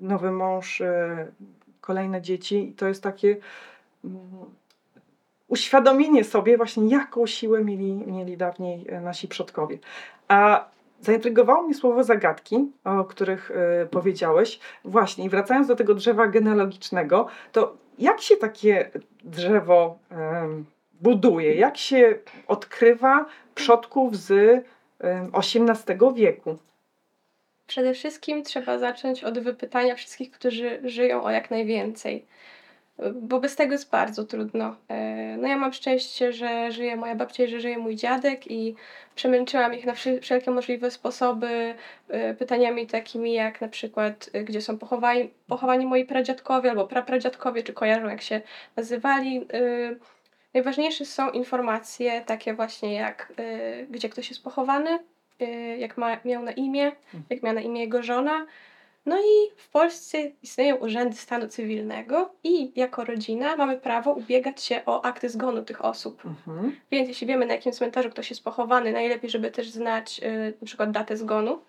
Nowy 0.00 0.30
mąż, 0.30 0.80
e, 0.80 1.26
kolejne 1.80 2.22
dzieci 2.22 2.68
i 2.68 2.72
to 2.72 2.88
jest 2.88 3.02
takie 3.02 3.36
mm, 4.04 4.20
uświadomienie 5.48 6.24
sobie 6.24 6.56
właśnie, 6.56 6.88
jaką 6.88 7.26
siłę 7.26 7.64
mieli, 7.64 7.92
mieli 7.92 8.36
dawniej 8.36 8.86
nasi 9.02 9.28
przodkowie. 9.28 9.78
A 10.28 10.70
Zaintrygowało 11.00 11.62
mnie 11.62 11.74
słowo 11.74 12.04
zagadki, 12.04 12.70
o 12.84 13.04
których 13.04 13.50
y, 13.50 13.86
powiedziałeś. 13.86 14.60
Właśnie, 14.84 15.24
i 15.24 15.28
wracając 15.28 15.66
do 15.68 15.76
tego 15.76 15.94
drzewa 15.94 16.26
genealogicznego, 16.26 17.26
to 17.52 17.76
jak 17.98 18.20
się 18.20 18.36
takie 18.36 18.90
drzewo 19.24 19.98
y, 20.12 20.14
buduje? 21.00 21.54
Jak 21.54 21.76
się 21.76 22.18
odkrywa 22.46 23.26
przodków 23.54 24.16
z 24.16 24.30
y, 24.30 24.62
XVIII 25.32 26.14
wieku? 26.14 26.56
Przede 27.66 27.94
wszystkim 27.94 28.42
trzeba 28.42 28.78
zacząć 28.78 29.24
od 29.24 29.38
wypytania 29.38 29.94
wszystkich, 29.94 30.30
którzy 30.30 30.80
żyją 30.84 31.22
o 31.22 31.30
jak 31.30 31.50
najwięcej 31.50 32.24
bo 33.14 33.40
bez 33.40 33.56
tego 33.56 33.72
jest 33.72 33.90
bardzo 33.90 34.24
trudno. 34.24 34.76
E, 34.88 35.36
no 35.36 35.48
ja 35.48 35.56
mam 35.56 35.72
szczęście, 35.72 36.32
że 36.32 36.72
żyje 36.72 36.96
moja 36.96 37.14
babcia 37.14 37.44
i 37.44 37.48
że 37.48 37.60
żyje 37.60 37.78
mój 37.78 37.96
dziadek 37.96 38.50
i 38.50 38.74
przemęczyłam 39.14 39.74
ich 39.74 39.86
na 39.86 39.94
wszelkie 40.20 40.50
możliwe 40.50 40.90
sposoby 40.90 41.74
e, 42.08 42.34
pytaniami 42.34 42.86
takimi 42.86 43.32
jak 43.32 43.60
na 43.60 43.68
przykład 43.68 44.30
e, 44.32 44.44
gdzie 44.44 44.60
są 44.60 44.78
pochowani, 44.78 45.30
pochowani 45.46 45.86
moi 45.86 46.04
pradziadkowie 46.04 46.70
albo 46.70 46.86
prapradziadkowie, 46.86 47.62
czy 47.62 47.72
kojarzą 47.72 48.08
jak 48.08 48.22
się 48.22 48.40
nazywali. 48.76 49.46
Najważniejsze 50.54 51.04
są 51.04 51.30
informacje 51.30 52.20
takie 52.20 52.54
właśnie 52.54 52.94
jak 52.94 53.32
gdzie 53.90 54.08
ktoś 54.08 54.28
jest 54.28 54.44
pochowany, 54.44 54.98
jak 55.78 55.96
ma, 55.96 56.16
miał 56.24 56.42
na 56.42 56.52
imię, 56.52 56.84
mhm. 56.86 57.24
jak 57.30 57.42
miała 57.42 57.54
na 57.54 57.60
imię 57.60 57.80
jego 57.80 58.02
żona, 58.02 58.46
no 59.06 59.18
i 59.18 59.50
w 59.56 59.68
Polsce 59.68 60.18
istnieją 60.42 60.76
urzędy 60.76 61.16
stanu 61.16 61.48
cywilnego 61.48 62.30
i 62.44 62.80
jako 62.80 63.04
rodzina 63.04 63.56
mamy 63.56 63.78
prawo 63.78 64.12
ubiegać 64.12 64.62
się 64.62 64.82
o 64.86 65.04
akty 65.04 65.28
zgonu 65.28 65.62
tych 65.62 65.84
osób. 65.84 66.26
Mhm. 66.26 66.76
Więc 66.90 67.08
jeśli 67.08 67.26
wiemy 67.26 67.46
na 67.46 67.54
jakim 67.54 67.72
cmentarzu 67.72 68.10
ktoś 68.10 68.30
jest 68.30 68.44
pochowany, 68.44 68.92
najlepiej, 68.92 69.30
żeby 69.30 69.50
też 69.50 69.70
znać 69.70 70.20
y, 70.24 70.54
na 70.60 70.66
przykład 70.66 70.90
datę 70.90 71.16
zgonu, 71.16 71.60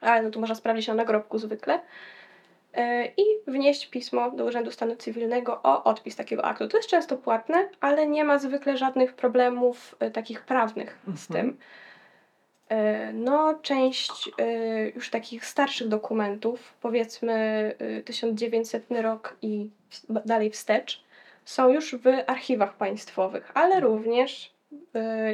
ale 0.00 0.22
no 0.22 0.30
tu 0.30 0.40
można 0.40 0.54
sprawdzić 0.54 0.88
na 0.88 0.94
nagrobku 0.94 1.38
zwykle, 1.38 1.74
y, 1.74 2.80
i 3.16 3.24
wnieść 3.46 3.86
pismo 3.86 4.30
do 4.30 4.44
Urzędu 4.44 4.70
Stanu 4.70 4.96
Cywilnego 4.96 5.60
o 5.62 5.84
odpis 5.84 6.16
takiego 6.16 6.44
aktu. 6.44 6.68
To 6.68 6.76
jest 6.76 6.88
często 6.88 7.16
płatne, 7.16 7.68
ale 7.80 8.06
nie 8.06 8.24
ma 8.24 8.38
zwykle 8.38 8.76
żadnych 8.76 9.14
problemów 9.14 9.96
y, 10.02 10.10
takich 10.10 10.42
prawnych 10.42 10.98
z 11.14 11.30
mhm. 11.30 11.46
tym. 11.46 11.58
E, 12.68 13.12
no, 13.12 13.54
część 13.62 14.30
e, 14.38 14.88
już 14.88 15.10
takich 15.10 15.46
starszych 15.46 15.88
dokumentów, 15.88 16.74
powiedzmy 16.80 17.74
1900 18.04 18.92
e, 18.92 19.02
rok 19.02 19.36
i 19.42 19.70
dalej 20.24 20.50
wstecz, 20.50 21.04
są 21.44 21.68
już 21.68 21.94
w 21.94 22.06
archiwach 22.26 22.76
państwowych, 22.76 23.52
ale 23.54 23.74
mhm. 23.74 23.84
również 23.84 24.56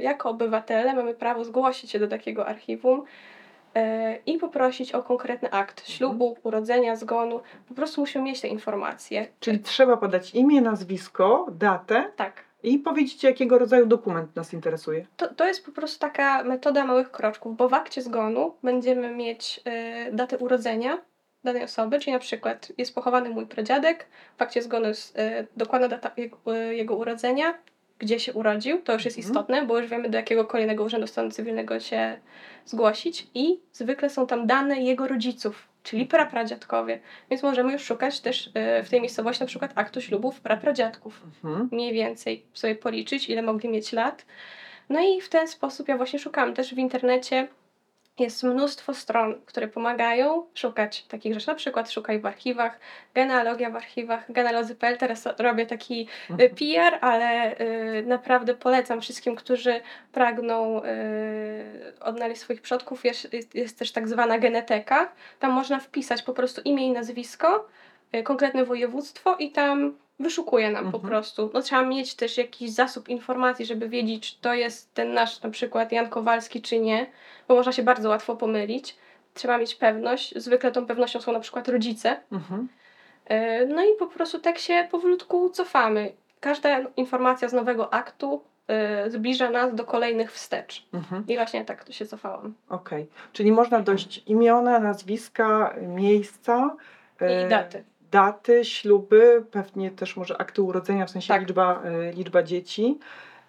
jako 0.02 0.30
obywatele 0.30 0.94
mamy 0.94 1.14
prawo 1.14 1.44
zgłosić 1.44 1.90
się 1.90 1.98
do 1.98 2.08
takiego 2.08 2.46
archiwum 2.46 3.04
i 4.26 4.38
poprosić 4.38 4.92
o 4.92 5.02
konkretny 5.02 5.50
akt 5.50 5.80
mhm. 5.80 5.96
ślubu, 5.96 6.36
urodzenia, 6.42 6.96
zgonu. 6.96 7.40
Po 7.68 7.74
prostu 7.74 8.00
musimy 8.00 8.24
mieć 8.24 8.40
te 8.40 8.48
informacje. 8.48 9.26
Czyli 9.40 9.58
trzeba 9.58 9.96
podać 9.96 10.34
imię, 10.34 10.60
nazwisko, 10.60 11.46
datę. 11.50 12.10
Tak 12.16 12.44
i 12.62 12.78
powiedzieć, 12.78 13.24
jakiego 13.24 13.58
rodzaju 13.58 13.86
dokument 13.86 14.36
nas 14.36 14.52
interesuje. 14.52 15.06
To, 15.16 15.34
to 15.34 15.46
jest 15.46 15.66
po 15.66 15.72
prostu 15.72 15.98
taka 15.98 16.44
metoda 16.44 16.84
małych 16.84 17.10
kroczków, 17.10 17.56
bo 17.56 17.68
w 17.68 17.74
akcie 17.74 18.02
zgonu 18.02 18.54
będziemy 18.62 19.10
mieć 19.10 19.60
y, 20.08 20.12
datę 20.12 20.38
urodzenia 20.38 20.98
danej 21.44 21.64
osoby, 21.64 21.98
czyli 21.98 22.12
na 22.12 22.18
przykład 22.18 22.72
jest 22.78 22.94
pochowany 22.94 23.30
mój 23.30 23.46
pradziadek, 23.46 24.06
w 24.38 24.42
akcie 24.42 24.62
zgonu 24.62 24.86
jest 24.86 25.18
y, 25.18 25.46
dokładna 25.56 25.88
data 25.88 26.10
jego, 26.16 26.56
y, 26.56 26.74
jego, 26.76 26.96
urodzenia, 26.96 27.54
gdzie 27.98 28.20
się 28.20 28.32
urodził, 28.32 28.82
to 28.82 28.92
już 28.92 29.04
jest 29.04 29.18
mhm. 29.18 29.32
istotne, 29.32 29.66
bo 29.66 29.78
już 29.78 29.90
wiemy 29.90 30.08
do 30.10 30.18
jakiego 30.18 30.44
kolejnego 30.44 30.84
urzędu 30.84 31.06
stanu 31.06 31.30
cywilnego 31.30 31.80
się 31.80 32.18
zgłosić 32.64 33.26
i 33.34 33.60
zwykle 33.72 34.10
są 34.10 34.26
tam 34.26 34.46
dane 34.46 34.80
jego 34.80 35.08
rodziców, 35.08 35.68
czyli 35.82 36.06
prapradziadkowie. 36.06 37.00
Więc 37.30 37.42
możemy 37.42 37.72
już 37.72 37.82
szukać 37.82 38.20
też 38.20 38.50
e, 38.54 38.82
w 38.82 38.90
tej 38.90 39.00
miejscowości 39.00 39.42
na 39.42 39.46
przykład 39.46 39.72
aktu 39.74 40.00
ślubów 40.00 40.40
prapradziadków. 40.40 41.22
Mhm. 41.44 41.68
Mniej 41.72 41.92
więcej 41.92 42.42
sobie 42.54 42.74
policzyć, 42.74 43.28
ile 43.28 43.42
mogli 43.42 43.68
mieć 43.68 43.92
lat. 43.92 44.26
No 44.88 45.00
i 45.00 45.20
w 45.20 45.28
ten 45.28 45.48
sposób 45.48 45.88
ja 45.88 45.96
właśnie 45.96 46.18
szukam 46.18 46.54
też 46.54 46.74
w 46.74 46.78
internecie 46.78 47.48
jest 48.18 48.42
mnóstwo 48.42 48.94
stron, 48.94 49.40
które 49.46 49.68
pomagają 49.68 50.46
szukać 50.54 51.02
takich 51.02 51.34
rzeczy. 51.34 51.48
Na 51.48 51.54
przykład 51.54 51.90
szukaj 51.90 52.20
w 52.20 52.26
archiwach, 52.26 52.78
genealogia 53.14 53.70
w 53.70 53.76
archiwach, 53.76 54.32
genealozy.pl. 54.32 54.98
Teraz 54.98 55.28
robię 55.38 55.66
taki 55.66 56.08
y, 56.30 56.32
mhm. 56.32 56.50
PR, 56.54 56.98
ale 57.00 57.60
y, 57.60 58.04
naprawdę 58.06 58.54
polecam 58.54 59.00
wszystkim, 59.00 59.36
którzy 59.36 59.80
pragną 60.12 60.82
y, 60.84 62.00
odnaleźć 62.00 62.40
swoich 62.40 62.62
przodków. 62.62 63.04
Jest, 63.04 63.32
jest, 63.32 63.54
jest, 63.54 63.78
też 63.78 63.92
tak 63.92 64.08
zwana 64.08 64.38
geneteka. 64.38 65.12
Tam 65.38 65.52
można 65.52 65.78
wpisać 65.78 66.22
po 66.22 66.32
prostu 66.32 66.60
imię 66.64 66.86
i 66.86 66.92
nazwisko, 66.92 67.68
konkretne 68.24 68.64
województwo 68.64 69.36
i 69.36 69.50
tam 69.50 69.94
wyszukuje 70.22 70.70
nam 70.70 70.84
mhm. 70.84 70.92
po 70.92 71.08
prostu. 71.08 71.50
No 71.54 71.62
trzeba 71.62 71.82
mieć 71.82 72.14
też 72.14 72.38
jakiś 72.38 72.70
zasób 72.70 73.08
informacji, 73.08 73.66
żeby 73.66 73.88
wiedzieć, 73.88 74.30
czy 74.30 74.40
to 74.40 74.54
jest 74.54 74.94
ten 74.94 75.12
nasz 75.12 75.42
na 75.42 75.50
przykład 75.50 75.92
Jan 75.92 76.08
Kowalski, 76.08 76.62
czy 76.62 76.80
nie, 76.80 77.06
bo 77.48 77.54
można 77.54 77.72
się 77.72 77.82
bardzo 77.82 78.08
łatwo 78.08 78.36
pomylić. 78.36 78.96
Trzeba 79.34 79.58
mieć 79.58 79.74
pewność. 79.74 80.34
Zwykle 80.36 80.72
tą 80.72 80.86
pewnością 80.86 81.20
są 81.20 81.32
na 81.32 81.40
przykład 81.40 81.68
rodzice. 81.68 82.20
Mhm. 82.32 82.68
E, 83.24 83.66
no 83.66 83.84
i 83.84 83.88
po 83.98 84.06
prostu 84.06 84.38
tak 84.38 84.58
się 84.58 84.88
powolutku 84.90 85.50
cofamy. 85.50 86.12
Każda 86.40 86.80
informacja 86.96 87.48
z 87.48 87.52
nowego 87.52 87.94
aktu 87.94 88.42
y, 89.06 89.10
zbliża 89.10 89.50
nas 89.50 89.74
do 89.74 89.84
kolejnych 89.84 90.32
wstecz. 90.32 90.86
Mhm. 90.94 91.24
I 91.28 91.36
właśnie 91.36 91.64
tak 91.64 91.84
to 91.84 91.92
się 91.92 92.06
cofałam. 92.06 92.54
Okej, 92.68 93.02
okay. 93.02 93.32
czyli 93.32 93.52
można 93.52 93.80
dojść 93.80 94.22
imiona, 94.26 94.78
nazwiska, 94.78 95.74
miejsca. 95.80 96.76
I 97.46 97.48
daty 97.48 97.84
daty, 98.12 98.64
śluby, 98.64 99.44
pewnie 99.50 99.90
też 99.90 100.16
może 100.16 100.38
akty 100.40 100.62
urodzenia, 100.62 101.06
w 101.06 101.10
sensie 101.10 101.28
tak. 101.28 101.40
liczba, 101.40 101.82
y, 102.10 102.12
liczba 102.12 102.42
dzieci. 102.42 102.98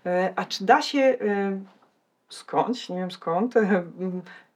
E, 0.06 0.34
A 0.36 0.45
czy 0.45 0.65
da 0.65 0.82
się 0.82 0.99
e, 0.99 1.17
skądś, 2.30 2.89
nie 2.89 2.97
wiem 2.97 3.12
skąd, 3.12 3.58
e, 3.58 3.84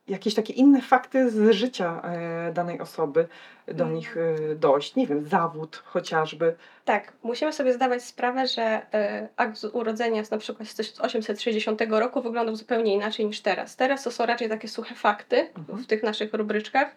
jakieś 0.08 0.34
takie 0.36 0.54
inne 0.54 0.82
fakty 0.82 1.30
z 1.32 1.52
życia 1.52 2.02
e, 2.04 2.54
danej 2.54 2.80
osoby 2.80 3.28
do 3.68 3.84
Mm. 3.84 3.96
nich 3.96 4.18
e, 4.18 4.56
dojść? 4.56 4.96
Nie 4.96 5.08
wiem, 5.08 5.28
zawód 5.28 5.84
chociażby. 5.86 6.56
Tak, 6.86 7.14
musimy 7.24 7.54
sobie 7.54 7.74
zdawać 7.74 8.04
sprawę, 8.04 8.48
że 8.48 8.62
e, 8.94 9.28
akt 9.38 9.64
urodzenia 9.74 10.24
z 10.26 10.32
na 10.32 10.38
przykład 10.38 10.68
z 10.70 10.76
1860 10.76 11.82
roku 11.90 12.22
wyglądał 12.22 12.56
zupełnie 12.56 12.94
inaczej 12.94 13.26
niż 13.26 13.42
teraz. 13.42 13.76
Teraz 13.76 14.04
to 14.04 14.12
są 14.12 14.26
raczej 14.26 14.50
takie 14.50 14.68
suche 14.68 14.96
fakty 14.96 15.50
Mhm. 15.58 15.78
w 15.84 15.88
tych 15.88 16.04
naszych 16.04 16.34
rubryczkach. 16.34 16.96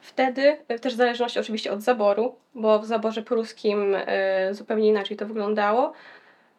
Wtedy, 0.00 0.56
e, 0.68 0.78
też 0.78 0.94
w 0.94 0.96
zależności 0.96 1.40
oczywiście 1.40 1.72
od 1.72 1.82
zaboru, 1.82 2.34
bo 2.54 2.78
w 2.78 2.86
zaborze 2.86 3.22
pruskim 3.22 3.94
e, 3.96 4.54
zupełnie 4.54 4.88
inaczej 4.88 5.16
to 5.16 5.26
wyglądało, 5.26 5.92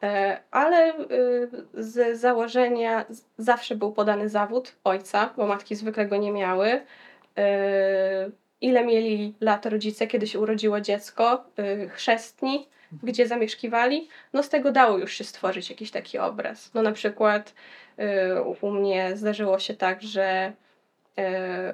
e, 0.03 0.39
ale 0.51 0.93
z 1.73 2.19
założenia 2.19 3.05
zawsze 3.37 3.75
był 3.75 3.91
podany 3.91 4.29
zawód 4.29 4.75
ojca, 4.83 5.33
bo 5.37 5.47
matki 5.47 5.75
zwykle 5.75 6.05
go 6.05 6.17
nie 6.17 6.31
miały. 6.31 6.81
Ile 8.61 8.85
mieli 8.85 9.33
lat 9.41 9.65
rodzice, 9.65 10.07
kiedy 10.07 10.27
się 10.27 10.39
urodziło 10.39 10.81
dziecko, 10.81 11.43
chrzestni, 11.89 12.67
gdzie 13.03 13.27
zamieszkiwali, 13.27 14.07
no 14.33 14.43
z 14.43 14.49
tego 14.49 14.71
dało 14.71 14.97
już 14.97 15.13
się 15.13 15.23
stworzyć 15.23 15.69
jakiś 15.69 15.91
taki 15.91 16.17
obraz. 16.17 16.73
No 16.73 16.81
na 16.81 16.91
przykład 16.91 17.53
u- 18.61 18.71
mnie 18.71 19.17
zdarzyło 19.17 19.59
się 19.59 19.73
tak, 19.73 20.01
że 20.01 20.53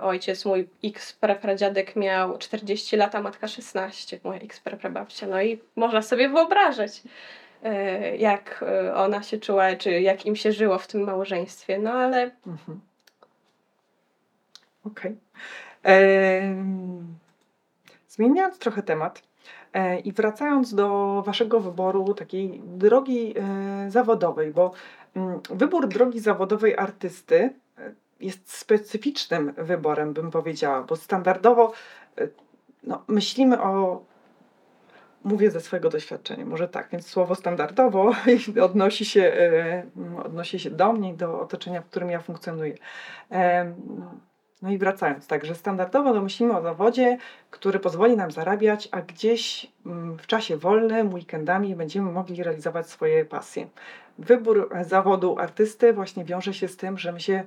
ojciec 0.01 0.45
mój 0.45 0.67
x 0.83 1.13
prapradziadek 1.13 1.95
miał 1.95 2.37
40 2.37 2.97
lat, 2.97 3.15
a 3.15 3.21
matka 3.21 3.47
16, 3.47 4.19
moja 4.23 4.39
x 4.39 4.59
praprababcia. 4.59 5.27
No 5.27 5.41
i 5.41 5.59
można 5.75 6.01
sobie 6.01 6.29
wyobrażać, 6.29 7.01
y, 7.65 8.17
jak 8.17 8.65
y, 8.87 8.93
ona 8.93 9.23
się 9.23 9.37
czuła, 9.37 9.75
czy 9.75 10.01
jak 10.01 10.25
im 10.25 10.35
się 10.35 10.51
żyło 10.51 10.77
w 10.77 10.87
tym 10.87 11.01
małżeństwie. 11.01 11.79
No 11.79 11.91
ale 11.91 12.31
Mhm. 12.47 12.79
Okej. 14.85 15.15
Em, 15.83 17.15
Zmieniając 18.15 18.59
trochę 18.59 18.83
temat 18.83 19.23
e, 19.73 19.99
i 19.99 20.11
wracając 20.11 20.75
do 20.75 21.21
Waszego 21.25 21.59
wyboru 21.59 22.13
takiej 22.13 22.61
drogi 22.65 23.33
e, 23.37 23.91
zawodowej, 23.91 24.51
bo 24.51 24.71
mm, 25.15 25.39
wybór 25.49 25.87
drogi 25.87 26.19
zawodowej 26.19 26.77
artysty 26.77 27.35
e, 27.43 27.49
jest 28.19 28.53
specyficznym 28.53 29.53
wyborem, 29.57 30.13
bym 30.13 30.31
powiedziała, 30.31 30.83
bo 30.83 30.95
standardowo 30.95 31.71
e, 32.17 32.27
no, 32.83 33.03
myślimy 33.07 33.61
o. 33.61 34.03
Mówię 35.23 35.51
ze 35.51 35.61
swojego 35.61 35.89
doświadczenia, 35.89 36.45
może 36.45 36.67
tak, 36.67 36.89
więc 36.91 37.07
słowo 37.07 37.35
standardowo 37.35 38.11
odnosi 38.61 39.05
się, 39.05 39.21
e, 39.21 39.85
odnosi 40.25 40.59
się 40.59 40.69
do 40.69 40.93
mnie 40.93 41.13
do 41.13 41.41
otoczenia, 41.41 41.81
w 41.81 41.85
którym 41.85 42.09
ja 42.09 42.19
funkcjonuję. 42.19 42.75
No 44.61 44.71
i 44.71 44.77
wracając, 44.77 45.27
także 45.27 45.55
standardowo 45.55 46.13
no 46.13 46.21
myślimy 46.21 46.57
o 46.57 46.61
zawodzie, 46.61 47.17
który 47.49 47.79
pozwoli 47.79 48.17
nam 48.17 48.31
zarabiać, 48.31 48.89
a 48.91 49.01
gdzieś 49.01 49.71
mm, 49.85 50.17
w 50.17 50.27
czasie 50.27 50.57
wolnym, 50.57 51.13
weekendami 51.13 51.75
będziemy 51.75 52.11
mogli 52.11 52.43
realizować 52.43 52.89
swoje 52.89 53.25
pasje. 53.25 53.67
Wybór 54.17 54.69
zawodu 54.81 55.39
artysty 55.39 55.93
właśnie 55.93 56.25
wiąże 56.25 56.53
się 56.53 56.67
z 56.67 56.77
tym, 56.77 56.97
że 56.97 57.11
my 57.11 57.19
się 57.19 57.43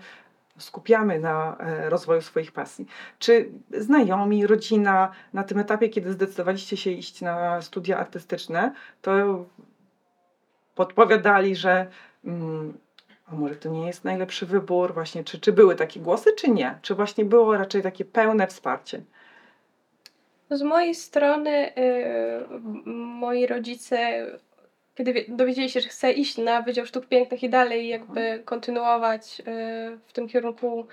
skupiamy 0.59 1.21
na 1.21 1.57
e, 1.59 1.91
rozwoju 1.91 2.21
swoich 2.21 2.53
pasji. 2.53 2.87
Czy 3.19 3.51
znajomi, 3.73 4.47
rodzina 4.47 5.13
na 5.33 5.45
tym 5.45 5.59
etapie, 5.59 5.89
kiedy 5.89 6.13
zdecydowaliście 6.13 6.77
się 6.77 6.91
iść 6.91 7.21
na 7.21 7.63
studia 7.63 7.99
artystyczne, 7.99 8.73
to 9.03 9.45
podpowiadali, 10.75 11.57
że 11.57 11.87
mm, 12.25 12.79
a 13.33 13.35
może 13.35 13.57
to 13.57 13.69
nie 13.69 13.87
jest 13.87 14.05
najlepszy 14.05 14.47
wybór, 14.47 14.95
właśnie, 14.95 15.25
czy, 15.25 15.41
czy 15.41 15.53
były 15.53 15.77
takie 15.77 16.01
głosy, 16.01 16.33
czy 16.33 16.51
nie? 16.51 16.79
Czy 16.83 16.95
właśnie 16.95 17.25
było 17.25 17.57
raczej 17.57 17.83
takie 17.83 18.05
pełne 18.05 18.47
wsparcie? 18.47 19.03
Z 20.51 20.63
mojej 20.63 20.95
strony 20.95 21.77
y, 21.79 22.47
moi 22.87 23.47
rodzice, 23.47 24.27
kiedy 24.99 25.13
wie- 25.13 25.25
dowiedzieli 25.29 25.71
się, 25.71 25.81
że 25.81 25.89
chcę 25.89 26.13
iść 26.13 26.39
na 26.39 26.63
Wydział 26.63 26.87
Sztuk 26.87 27.07
Pięknych 27.07 27.43
i 27.43 27.49
dalej 27.49 27.89
jakby 27.89 28.43
kontynuować 28.45 29.41
y, 29.41 29.45
w 30.07 30.13
tym 30.13 30.29
kierunku 30.29 30.87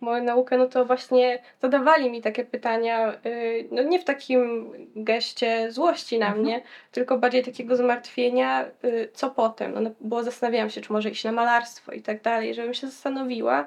moją 0.00 0.24
naukę, 0.24 0.58
no 0.58 0.66
to 0.66 0.84
właśnie 0.84 1.38
zadawali 1.62 2.10
mi 2.10 2.22
takie 2.22 2.44
pytania, 2.44 3.14
y, 3.26 3.68
no 3.70 3.82
nie 3.82 3.98
w 3.98 4.04
takim 4.04 4.70
geście 4.96 5.72
złości 5.72 6.18
na 6.18 6.26
Mhm. 6.26 6.44
mnie, 6.44 6.62
tylko 6.92 7.18
bardziej 7.18 7.44
takiego 7.44 7.76
zmartwienia, 7.76 8.64
y, 8.84 9.08
co 9.12 9.30
potem. 9.30 9.82
No, 9.82 9.90
bo 10.00 10.24
zastanawiałam 10.24 10.70
się, 10.70 10.80
czy 10.80 10.92
może 10.92 11.10
iść 11.10 11.24
na 11.24 11.32
malarstwo 11.32 11.92
i 11.92 12.02
tak 12.02 12.22
dalej, 12.22 12.54
żebym 12.54 12.74
się 12.74 12.86
zastanowiła, 12.86 13.66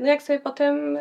no 0.00 0.06
jak 0.06 0.22
sobie 0.22 0.38
potem 0.40 0.98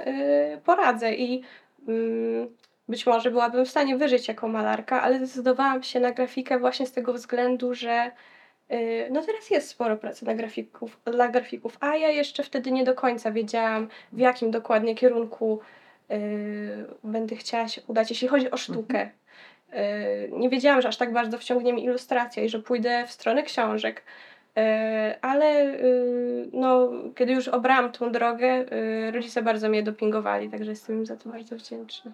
poradzę 0.65 1.13
i 1.15 1.43
mm, 1.87 2.47
być 2.87 3.05
może 3.05 3.31
byłabym 3.31 3.65
w 3.65 3.69
stanie 3.69 3.97
wyżyć 3.97 4.27
jako 4.27 4.47
malarka, 4.47 5.01
ale 5.01 5.17
zdecydowałam 5.17 5.83
się 5.83 5.99
na 5.99 6.11
grafikę 6.11 6.59
właśnie 6.59 6.87
z 6.87 6.91
tego 6.91 7.13
względu, 7.13 7.73
że 7.73 8.11
y, 8.71 9.07
no 9.11 9.21
teraz 9.21 9.49
jest 9.49 9.69
sporo 9.69 9.97
pracy 9.97 10.25
na 10.25 10.35
grafików, 10.35 10.99
dla 11.05 11.27
grafików, 11.27 11.77
a 11.79 11.95
ja 11.95 12.09
jeszcze 12.09 12.43
wtedy 12.43 12.71
nie 12.71 12.83
do 12.83 12.93
końca 12.93 13.31
wiedziałam, 13.31 13.87
w 14.11 14.19
jakim 14.19 14.51
dokładnie 14.51 14.95
kierunku 14.95 15.59
y, 16.11 16.85
będę 17.03 17.35
chciała 17.35 17.67
się 17.67 17.81
udać, 17.87 18.09
jeśli 18.09 18.27
chodzi 18.27 18.51
o 18.51 18.57
sztukę. 18.57 19.09
Y, 19.73 20.31
nie 20.31 20.49
wiedziałam, 20.49 20.81
że 20.81 20.87
aż 20.87 20.97
tak 20.97 21.13
bardzo 21.13 21.37
wciągnie 21.37 21.73
mi 21.73 21.83
ilustracja 21.83 22.43
i 22.43 22.49
że 22.49 22.59
pójdę 22.59 23.05
w 23.07 23.11
stronę 23.11 23.43
książek. 23.43 24.03
Y, 24.57 24.61
Ale 25.21 25.73
y, 25.79 26.49
no, 26.53 26.91
kiedy 27.15 27.33
już 27.33 27.47
obrałam 27.47 27.91
tą 27.91 28.11
drogę, 28.11 28.65
rodzice 29.11 29.41
bardzo 29.41 29.69
mnie 29.69 29.83
dopingowali, 29.83 30.49
także 30.49 30.69
jestem 30.71 30.97
im 30.97 31.05
za 31.05 31.17
to 31.17 31.29
bardzo 31.29 31.55
wdzięczna. 31.55 32.11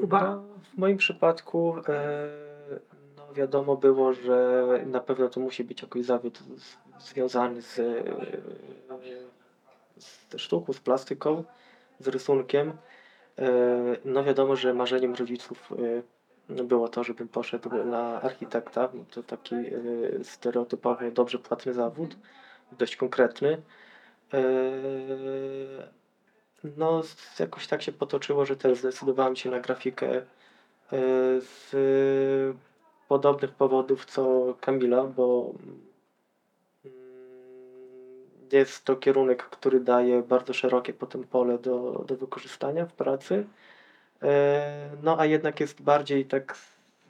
Kuba? 0.00 0.22
No, 0.22 0.42
w 0.74 0.78
moim 0.78 0.96
przypadku 0.96 1.76
e, 1.88 2.28
no 3.16 3.34
wiadomo 3.34 3.76
było, 3.76 4.12
że 4.12 4.64
na 4.86 5.00
pewno 5.00 5.28
to 5.28 5.40
musi 5.40 5.64
być 5.64 5.82
jakiś 5.82 6.06
zawód 6.06 6.38
związany 6.98 7.62
z, 7.62 7.78
e, 7.78 8.04
z 9.98 10.36
sztuką, 10.36 10.72
z 10.72 10.80
plastyką, 10.80 11.44
z 11.98 12.08
rysunkiem. 12.08 12.72
E, 13.38 13.50
no 14.04 14.24
wiadomo, 14.24 14.56
że 14.56 14.74
marzeniem 14.74 15.14
rodziców 15.14 15.72
było 16.48 16.88
to, 16.88 17.04
żebym 17.04 17.28
poszedł 17.28 17.70
na 17.84 18.22
architekta. 18.22 18.88
To 19.10 19.22
taki 19.22 19.56
stereotypowo 20.22 21.10
dobrze 21.10 21.38
płatny 21.38 21.74
zawód, 21.74 22.16
dość 22.78 22.96
konkretny. 22.96 23.62
E, 26.64 26.68
no, 26.76 27.02
jakoś 27.38 27.66
tak 27.66 27.82
się 27.82 27.92
potoczyło, 27.92 28.46
że 28.46 28.56
też 28.56 28.78
zdecydowałem 28.78 29.36
się 29.36 29.50
na 29.50 29.60
grafikę 29.60 30.16
e, 30.16 30.22
z 31.40 31.70
podobnych 33.08 33.50
powodów 33.50 34.04
co 34.04 34.54
Kamila, 34.60 35.04
bo 35.04 35.52
mm, 35.64 35.80
jest 38.52 38.84
to 38.84 38.96
kierunek, 38.96 39.42
który 39.42 39.80
daje 39.80 40.22
bardzo 40.22 40.52
szerokie 40.52 40.92
potem 40.92 41.24
pole 41.24 41.58
do, 41.58 42.04
do 42.08 42.16
wykorzystania 42.16 42.86
w 42.86 42.92
pracy. 42.92 43.46
E, 44.22 44.90
No 45.02 45.20
a 45.20 45.26
jednak 45.26 45.60
jest 45.60 45.82
bardziej 45.82 46.24
tak 46.24 46.56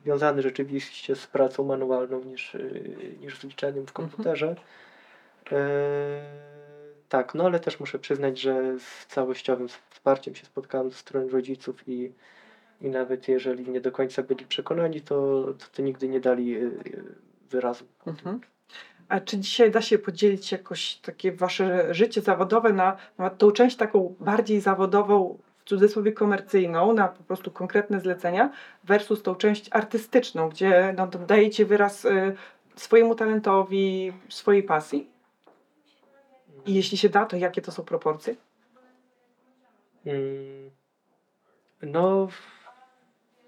związany 0.04 0.42
rzeczywiście 0.42 1.16
z 1.16 1.26
pracą 1.26 1.64
manualną 1.64 2.24
niż, 2.24 2.54
y, 2.54 3.16
niż 3.20 3.38
z 3.38 3.44
liczeniem 3.44 3.86
w 3.86 3.92
komputerze. 3.92 4.56
E, 5.52 6.53
Tak, 7.08 7.34
no 7.34 7.44
ale 7.44 7.60
też 7.60 7.80
muszę 7.80 7.98
przyznać, 7.98 8.40
że 8.40 8.78
z 8.78 9.06
całościowym 9.06 9.68
wsparciem 9.90 10.34
się 10.34 10.46
spotkałem 10.46 10.90
ze 10.90 10.96
strony 10.96 11.28
rodziców 11.28 11.88
i, 11.88 12.12
i 12.80 12.90
nawet 12.90 13.28
jeżeli 13.28 13.70
nie 13.70 13.80
do 13.80 13.92
końca 13.92 14.22
byli 14.22 14.46
przekonani, 14.46 15.00
to, 15.00 15.44
to, 15.58 15.66
to 15.72 15.82
nigdy 15.82 16.08
nie 16.08 16.20
dali 16.20 16.56
y, 16.56 16.60
y, 16.60 17.04
wyrazu. 17.50 17.84
Mhm. 18.06 18.40
A 19.08 19.20
czy 19.20 19.38
dzisiaj 19.38 19.70
da 19.70 19.80
się 19.80 19.98
podzielić 19.98 20.52
jakoś 20.52 20.96
takie 20.96 21.32
wasze 21.32 21.94
życie 21.94 22.20
zawodowe 22.20 22.72
na, 22.72 22.96
na 23.18 23.30
tą 23.30 23.50
część 23.50 23.76
taką 23.76 24.14
bardziej 24.20 24.60
zawodową, 24.60 25.38
w 25.58 25.68
cudzysłowie 25.68 26.12
komercyjną, 26.12 26.92
na 26.92 27.08
po 27.08 27.24
prostu 27.24 27.50
konkretne 27.50 28.00
zlecenia, 28.00 28.50
versus 28.84 29.22
tą 29.22 29.34
część 29.34 29.68
artystyczną, 29.70 30.48
gdzie 30.48 30.94
no, 30.96 31.06
dajecie 31.06 31.66
wyraz 31.66 32.04
y, 32.04 32.36
swojemu 32.76 33.14
talentowi, 33.14 34.12
swojej 34.28 34.62
pasji? 34.62 35.13
I 36.66 36.74
jeśli 36.74 36.98
się 36.98 37.08
da, 37.08 37.26
to 37.26 37.36
jakie 37.36 37.62
to 37.62 37.72
są 37.72 37.82
proporcje? 37.82 38.34
Mm, 40.06 40.70
No, 41.82 42.26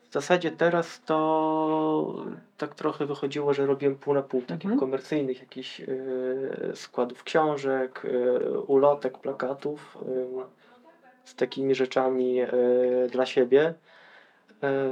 w 0.09 0.13
zasadzie 0.13 0.51
teraz 0.51 1.01
to 1.05 2.25
tak 2.59 2.75
trochę 2.75 3.07
wychodziło, 3.07 3.55
że 3.55 3.67
robiłem 3.67 3.97
pół 3.97 4.15
na 4.15 4.23
pół 4.23 4.43
takich 4.43 4.65
Mhm. 4.65 4.81
komercyjnych 4.81 5.41
jakichś 5.41 5.81
e, 5.81 5.87
składów 6.75 7.23
książek, 7.25 8.03
e, 8.05 8.51
ulotek, 8.61 9.19
plakatów 9.19 9.99
e, 10.03 10.45
z 11.25 11.35
takimi 11.35 11.75
rzeczami 11.75 12.41
e, 12.41 12.49
dla 13.11 13.27
siebie. 13.27 13.75
E, 14.63 14.85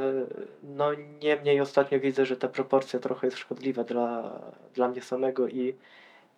No 0.63 0.91
niemniej 1.23 1.61
ostatnio 1.61 2.01
widzę, 2.01 2.27
że 2.27 2.37
ta 2.37 2.49
proporcja 2.49 3.01
trochę 3.01 3.27
jest 3.27 3.39
szkodliwa 3.39 3.85
dla, 3.85 4.41
dla 4.75 4.89
mnie 4.89 5.03
samego 5.03 5.49
i, 5.49 5.75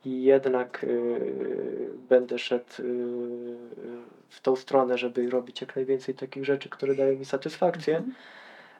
i 0.06 0.22
jednak 0.22 0.84
y, 0.84 1.20
będę 2.08 2.38
szedł 2.38 2.72
y, 2.80 2.84
w 4.28 4.40
tą 4.40 4.56
stronę, 4.56 4.98
żeby 4.98 5.30
robić 5.30 5.60
jak 5.60 5.76
najwięcej 5.76 6.14
takich 6.14 6.44
rzeczy, 6.44 6.68
które 6.68 6.94
dają 6.94 7.18
mi 7.18 7.24
satysfakcję. 7.24 7.96
Mhm. 7.96 8.14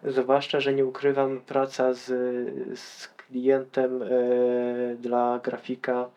Zwłaszcza, 0.05 0.61
że 0.61 0.75
nie 0.75 0.87
ukrywam, 0.87 1.41
praca 1.41 1.93
z, 1.93 2.05
z 2.79 3.09
klientem 3.09 4.03
e, 4.03 4.07
dla 5.01 5.41
grafika 5.45 6.11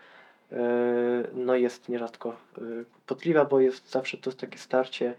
no 1.34 1.56
jest 1.56 1.89
nierzadko 1.89 2.30
e, 2.30 2.62
kłopotliwa, 2.93 3.45
bo 3.45 3.60
jest 3.60 3.91
zawsze 3.91 4.18
to 4.18 4.32
takie 4.32 4.58
starcie 4.58 5.08
e, 5.10 5.16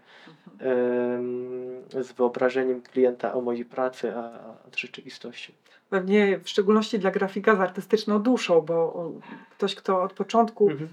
z 2.03 2.11
wyobrażeniem 2.11 2.81
klienta 2.81 3.33
o 3.33 3.41
mojej 3.41 3.65
pracy, 3.65 4.15
a, 4.15 4.39
z 4.71 4.75
rzeczywistością. 4.75 5.53
Pewnie 5.89 6.39
w 6.39 6.49
szczególności 6.49 6.99
dla 6.99 7.11
grafika 7.11 7.55
z 7.55 7.59
artystyczną 7.59 8.19
duszą, 8.19 8.61
bo 8.61 9.11
ktoś, 9.51 9.75
kto 9.75 10.01
od 10.01 10.13
początku 10.13 10.69
Mhm. 10.69 10.89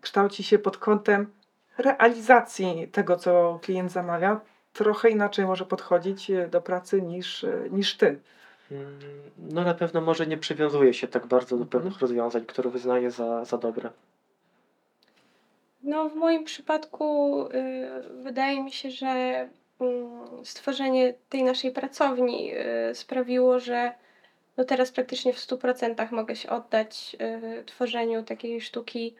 kształci 0.00 0.42
się 0.42 0.58
pod 0.58 0.76
kątem 0.76 1.26
realizacji 1.78 2.88
tego, 2.92 3.16
co 3.16 3.58
klient 3.62 3.92
zamawia, 3.92 4.40
trochę 4.72 5.10
inaczej 5.10 5.46
może 5.46 5.64
podchodzić 5.64 6.30
e, 6.30 6.48
do 6.48 6.60
pracy 6.60 7.02
niż, 7.02 7.44
e, 7.44 7.68
niż 7.70 7.96
ty. 7.96 8.20
Mm, 8.74 8.98
No 9.38 9.64
na 9.64 9.74
pewno 9.74 10.00
może 10.00 10.26
nie 10.26 10.36
przywiązuje 10.38 10.94
się 10.94 11.08
tak 11.08 11.26
bardzo 11.26 11.56
do 11.56 11.62
Mhm. 11.64 11.70
pewnych 11.70 12.00
rozwiązań, 12.00 12.44
które 12.46 12.70
wyznaje 12.70 13.10
za, 13.10 13.44
za 13.44 13.58
dobre. 13.58 13.90
No, 15.82 16.08
w 16.08 16.14
moim 16.14 16.44
przypadku 16.44 17.40
y, 17.46 18.22
wydaje 18.22 18.62
mi 18.62 18.72
się, 18.72 18.90
że 18.90 19.08
mm, 19.80 20.44
stworzenie 20.44 21.14
tej 21.28 21.42
naszej 21.42 21.70
pracowni 21.72 22.52
y, 22.90 22.94
sprawiło, 22.94 23.60
że 23.60 23.92
no 24.56 24.64
teraz 24.64 24.92
praktycznie 24.92 25.32
w 25.32 25.38
100% 25.38 26.12
mogę 26.12 26.36
się 26.36 26.48
oddać 26.50 27.16
y, 27.60 27.64
tworzeniu 27.64 28.22
takiej 28.22 28.60
sztuki, 28.60 29.14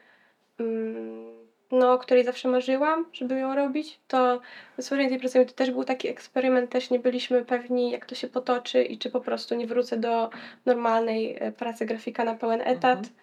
mm, 0.60 1.34
no, 1.74 1.92
o 1.92 1.98
której 1.98 2.24
zawsze 2.24 2.48
marzyłam, 2.48 3.06
żeby 3.12 3.38
ją 3.38 3.54
robić. 3.54 4.00
To 4.08 4.40
stworzenie 4.80 5.08
tej 5.08 5.18
pracowni 5.18 5.46
to 5.46 5.52
też 5.52 5.70
był 5.70 5.84
taki 5.84 6.08
eksperyment, 6.08 6.70
też 6.70 6.90
nie 6.90 6.98
byliśmy 6.98 7.44
pewni, 7.44 7.90
jak 7.90 8.06
to 8.06 8.14
się 8.14 8.28
potoczy 8.28 8.82
i 8.82 8.98
czy 8.98 9.10
po 9.10 9.20
prostu 9.20 9.54
nie 9.54 9.66
wrócę 9.66 9.96
do 9.96 10.30
normalnej 10.66 11.36
e, 11.40 11.52
pracy 11.52 11.86
grafika 11.86 12.24
na 12.24 12.34
pełen 12.34 12.60
etat. 12.60 12.98
Mhm. 12.98 13.14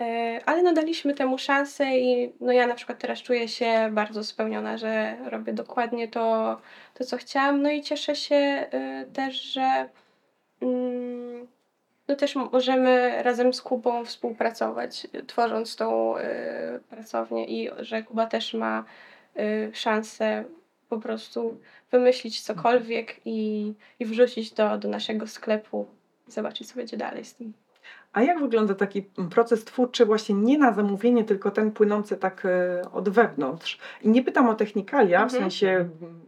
E, 0.00 0.40
Ale 0.46 0.62
no 0.62 0.72
daliśmy 0.72 1.14
temu 1.14 1.38
szansę 1.38 1.98
i 1.98 2.32
no 2.40 2.52
ja 2.52 2.66
na 2.66 2.74
przykład 2.74 2.98
teraz 2.98 3.18
czuję 3.22 3.48
się 3.48 3.88
bardzo 3.92 4.24
spełniona, 4.24 4.78
że 4.78 5.16
robię 5.30 5.52
dokładnie 5.52 6.08
to, 6.08 6.56
to 6.94 7.04
co 7.04 7.16
chciałam. 7.16 7.62
No 7.62 7.70
i 7.70 7.82
cieszę 7.82 8.16
się 8.16 8.66
y, 9.04 9.12
też, 9.12 9.42
że 9.42 9.88
mm, 10.62 11.21
no 12.12 12.16
też 12.16 12.36
możemy 12.36 13.22
razem 13.22 13.52
z 13.54 13.62
Kubą 13.62 14.04
współpracować, 14.04 15.06
y, 15.14 15.22
tworząc 15.26 15.76
tą 15.76 16.16
y, 16.18 16.22
pracownię 16.90 17.44
i 17.46 17.70
że 17.78 18.02
Kuba 18.02 18.26
też 18.26 18.54
ma 18.54 18.84
y, 19.38 19.70
szansę 19.74 20.44
po 20.88 20.98
prostu 20.98 21.58
wymyślić 21.90 22.40
cokolwiek 22.42 23.16
i, 23.24 23.72
i 24.00 24.06
wrzucić 24.06 24.52
to 24.52 24.78
do 24.78 24.88
naszego 24.88 25.26
sklepu 25.26 25.86
i 26.28 26.32
zobaczyć, 26.32 26.68
co 26.68 26.74
będzie 26.74 26.96
dalej 26.96 27.24
z 27.24 27.34
tym. 27.34 27.52
A 28.12 28.22
jak 28.22 28.40
wygląda 28.40 28.74
taki 28.74 29.02
proces 29.30 29.64
twórczy 29.64 30.06
właśnie 30.06 30.34
nie 30.34 30.58
na 30.58 30.72
zamówienie, 30.72 31.24
tylko 31.24 31.50
ten 31.50 31.72
płynący 31.72 32.16
tak 32.16 32.44
e, 32.46 32.82
od 32.92 33.08
wewnątrz? 33.08 33.78
I 34.02 34.08
nie 34.08 34.22
pytam 34.22 34.48
o 34.48 34.54
technikalia, 34.54 35.18
w 35.18 35.22
Mhm. 35.22 35.42
sensie 35.42 35.68
m, 35.68 36.20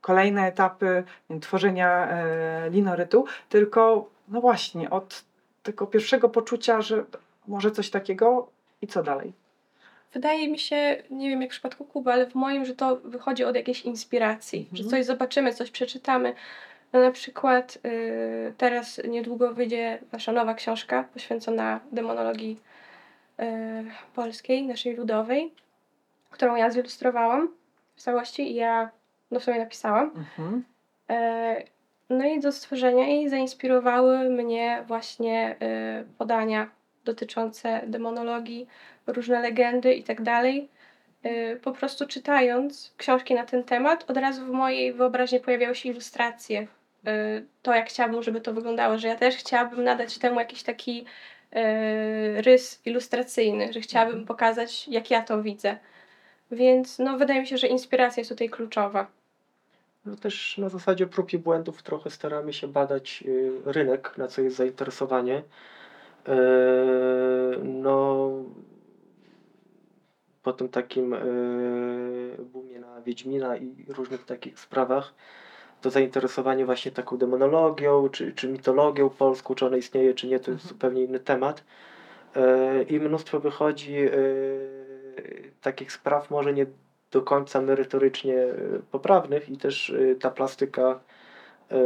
kolejne 0.00 0.46
etapy 0.46 1.04
tworzenia 1.40 2.08
e, 2.10 2.70
linorytu, 2.70 3.24
tylko 3.48 4.10
no 4.28 4.40
właśnie 4.40 4.90
od 4.90 5.24
tego 5.62 5.86
pierwszego 5.86 6.28
poczucia, 6.28 6.82
że 6.82 7.04
może 7.48 7.70
coś 7.70 7.90
takiego 7.90 8.48
i 8.82 8.86
co 8.86 9.02
dalej? 9.02 9.32
Wydaje 10.12 10.48
mi 10.48 10.58
się, 10.58 11.02
nie 11.10 11.30
wiem 11.30 11.42
jak 11.42 11.50
w 11.50 11.52
przypadku 11.52 11.84
Kuby, 11.84 12.12
ale 12.12 12.26
w 12.26 12.34
moim, 12.34 12.64
że 12.64 12.74
to 12.74 12.96
wychodzi 12.96 13.44
od 13.44 13.56
jakiejś 13.56 13.82
inspiracji, 13.82 14.58
Mhm. 14.58 14.76
że 14.76 14.90
coś 14.90 15.04
zobaczymy, 15.04 15.54
coś 15.54 15.70
przeczytamy. 15.70 16.34
No 16.92 17.00
na 17.00 17.10
przykład 17.10 17.78
y, 17.84 18.54
teraz 18.58 19.00
niedługo 19.08 19.54
wyjdzie 19.54 19.98
nasza 20.12 20.32
nowa 20.32 20.54
książka 20.54 21.04
poświęcona 21.12 21.80
demonologii 21.92 22.60
y, 23.40 23.44
polskiej, 24.14 24.66
naszej 24.66 24.96
ludowej, 24.96 25.52
którą 26.30 26.56
ja 26.56 26.70
zilustrowałam 26.70 27.48
w 27.96 28.02
całości 28.02 28.50
i 28.50 28.54
ja 28.54 28.90
no 29.30 29.40
w 29.40 29.44
sumie 29.44 29.58
napisałam. 29.58 30.10
Mhm. 30.16 30.64
E, 31.10 31.64
No 32.10 32.24
i 32.26 32.40
do 32.40 32.52
stworzenia 32.52 33.06
jej 33.06 33.28
zainspirowały 33.28 34.30
mnie 34.30 34.84
właśnie 34.86 35.56
e, 35.60 36.04
podania 36.18 36.70
dotyczące 37.04 37.82
demonologii, 37.86 38.66
różne 39.06 39.40
legendy 39.40 39.94
i 39.94 40.02
tak 40.02 40.22
dalej. 40.22 40.68
E, 41.22 41.56
Po 41.56 41.72
prostu 41.72 42.06
czytając 42.06 42.94
książki 42.96 43.34
na 43.34 43.44
ten 43.44 43.64
temat, 43.64 44.10
od 44.10 44.16
razu 44.16 44.44
w 44.46 44.50
mojej 44.50 44.92
wyobraźni 44.92 45.40
pojawiały 45.40 45.74
się 45.74 45.88
ilustracje. 45.88 46.66
E, 47.06 47.42
To, 47.62 47.74
jak 47.74 47.88
chciałabym, 47.88 48.22
żeby 48.22 48.40
to 48.40 48.52
wyglądało, 48.54 48.98
że 48.98 49.08
ja 49.08 49.16
też 49.16 49.36
chciałabym 49.36 49.84
nadać 49.84 50.18
temu 50.18 50.40
jakiś 50.40 50.62
taki 50.62 51.04
rys 52.36 52.80
ilustracyjny, 52.84 53.72
że 53.72 53.80
chciałabym 53.80 54.14
Mhm. 54.14 54.26
pokazać, 54.26 54.88
jak 54.88 55.10
ja 55.10 55.22
to 55.22 55.42
widzę. 55.42 55.76
Więc 56.50 56.98
no, 56.98 57.18
wydaje 57.18 57.40
mi 57.40 57.46
się, 57.46 57.58
że 57.58 57.66
inspiracja 57.66 58.20
jest 58.20 58.30
tutaj 58.30 58.48
kluczowa. 58.50 59.06
No 60.06 60.16
też 60.16 60.58
na 60.58 60.68
zasadzie 60.68 61.06
prób 61.06 61.32
i 61.32 61.38
błędów 61.38 61.82
trochę 61.82 62.10
staramy 62.10 62.52
się 62.52 62.68
badać 62.68 63.24
y, 63.26 63.52
rynek, 63.64 64.18
na 64.18 64.28
co 64.28 64.42
jest 64.42 64.56
zainteresowanie. 64.56 65.42
Yy, 66.28 66.34
No, 67.64 68.30
po 70.42 70.52
tym 70.52 70.68
takim 70.68 71.10
yy, 71.10 72.44
boomie 72.52 72.78
na 72.80 73.00
Wiedźmina 73.02 73.56
i 73.56 73.84
różnych 73.88 74.24
takich 74.24 74.60
sprawach, 74.60 75.14
to 75.80 75.90
zainteresowanie 75.90 76.66
właśnie 76.66 76.92
taką 76.92 77.16
demonologią, 77.18 78.08
czy, 78.08 78.32
czy 78.32 78.48
mitologią 78.48 79.10
polską, 79.10 79.54
czy 79.54 79.66
ona 79.66 79.76
istnieje, 79.76 80.14
czy 80.14 80.26
nie, 80.26 80.40
to 80.40 80.50
jest 80.50 80.64
Mhm. 80.64 80.68
zupełnie 80.68 81.04
inny 81.04 81.20
temat. 81.20 81.64
Yy, 82.36 82.82
I 82.82 83.00
mnóstwo 83.00 83.40
wychodzi 83.40 83.96
takich 85.60 85.92
spraw, 85.92 86.30
może 86.30 86.52
nie 86.52 86.66
do 87.16 87.22
końca 87.22 87.60
merytorycznie 87.60 88.32
yy, 88.32 88.82
poprawnych 88.90 89.48
i 89.48 89.56
też 89.56 89.88
yy, 89.88 90.16
ta 90.16 90.30
plastyka 90.30 91.00
yy, 91.70 91.76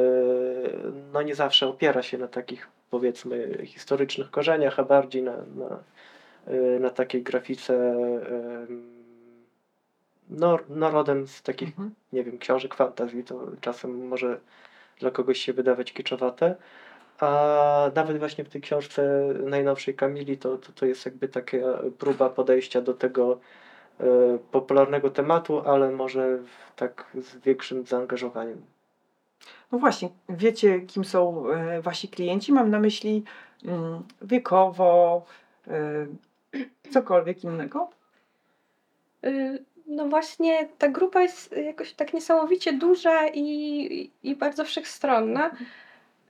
no 1.12 1.22
nie 1.22 1.34
zawsze 1.34 1.68
opiera 1.68 2.02
się 2.02 2.18
na 2.18 2.28
takich 2.28 2.68
powiedzmy 2.90 3.66
historycznych 3.66 4.30
korzeniach, 4.30 4.78
a 4.78 4.84
bardziej 4.84 5.22
na, 5.22 5.36
na, 5.36 5.78
na 6.80 6.90
takiej 6.90 7.22
grafice 7.22 7.94
no, 10.30 10.58
no 10.68 10.90
rodem 10.90 11.28
z 11.28 11.42
takich, 11.42 11.68
Mhm. 11.68 11.94
nie 12.12 12.24
wiem, 12.24 12.38
książek 12.38 12.74
fantazji, 12.74 13.24
to 13.24 13.46
czasem 13.60 14.08
może 14.08 14.40
dla 14.98 15.10
kogoś 15.10 15.38
się 15.38 15.52
wydawać 15.52 15.92
kiczowate. 15.92 16.56
A 17.20 17.90
nawet 17.94 18.18
właśnie 18.18 18.44
w 18.44 18.48
tej 18.48 18.60
książce 18.60 19.28
najnowszej 19.44 19.94
Kamili 19.94 20.38
to, 20.38 20.58
to, 20.58 20.72
to 20.72 20.86
jest 20.86 21.04
jakby 21.06 21.28
taka 21.28 21.56
próba 21.98 22.30
podejścia 22.30 22.80
do 22.80 22.94
tego 22.94 23.32
e, 23.32 23.69
popularnego 24.50 25.10
tematu, 25.10 25.60
ale 25.60 25.90
może 25.90 26.38
w, 26.38 26.76
tak 26.76 27.06
z 27.14 27.36
większym 27.36 27.86
zaangażowaniem. 27.86 28.62
No 29.72 29.78
właśnie, 29.78 30.08
wiecie, 30.28 30.80
kim 30.80 31.04
są 31.04 31.50
e, 31.50 31.82
wasi 31.82 32.08
klienci? 32.08 32.52
Mam 32.52 32.70
na 32.70 32.80
myśli 32.80 33.24
mm, 33.64 34.02
wiekowo, 34.22 35.24
e, 35.68 36.06
cokolwiek 36.90 37.44
innego. 37.44 37.90
Y, 39.24 39.64
No 39.90 40.08
właśnie, 40.08 40.68
ta 40.78 40.88
grupa 40.88 41.22
jest 41.22 41.56
jakoś 41.56 41.92
tak 41.92 42.14
niesamowicie 42.14 42.72
duża 42.72 43.28
i, 43.34 44.10
i 44.22 44.36
bardzo 44.36 44.64
wszechstronna. 44.64 45.50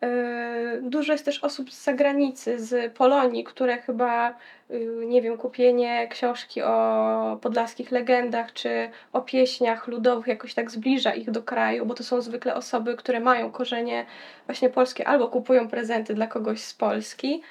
Y, 0.04 0.82
Dużo 0.82 1.12
jest 1.12 1.24
też 1.24 1.44
osób 1.44 1.72
z 1.72 1.84
zagranicy, 1.84 2.58
z 2.58 2.92
Polonii, 2.92 3.44
które 3.44 3.78
chyba, 3.78 4.34
y, 4.70 4.86
nie 5.06 5.22
wiem, 5.22 5.36
kupienie 5.38 6.08
książki 6.08 6.62
o 6.62 7.38
podlaskich 7.42 7.90
legendach 7.90 8.52
czy 8.52 8.90
o 9.12 9.20
pieśniach 9.20 9.88
ludowych 9.88 10.26
jakoś 10.26 10.54
tak 10.54 10.70
zbliża 10.70 11.14
ich 11.14 11.30
do 11.30 11.42
kraju, 11.42 11.86
bo 11.86 11.94
to 11.94 12.04
są 12.04 12.20
zwykle 12.20 12.54
osoby, 12.54 12.96
które 12.96 13.20
mają 13.20 13.50
korzenie 13.52 14.06
właśnie 14.46 14.70
polskie 14.70 15.08
albo 15.08 15.28
kupują 15.28 15.68
prezenty 15.68 16.14
dla 16.14 16.26
kogoś 16.26 16.60
z 16.60 16.74
Polski. 16.74 17.42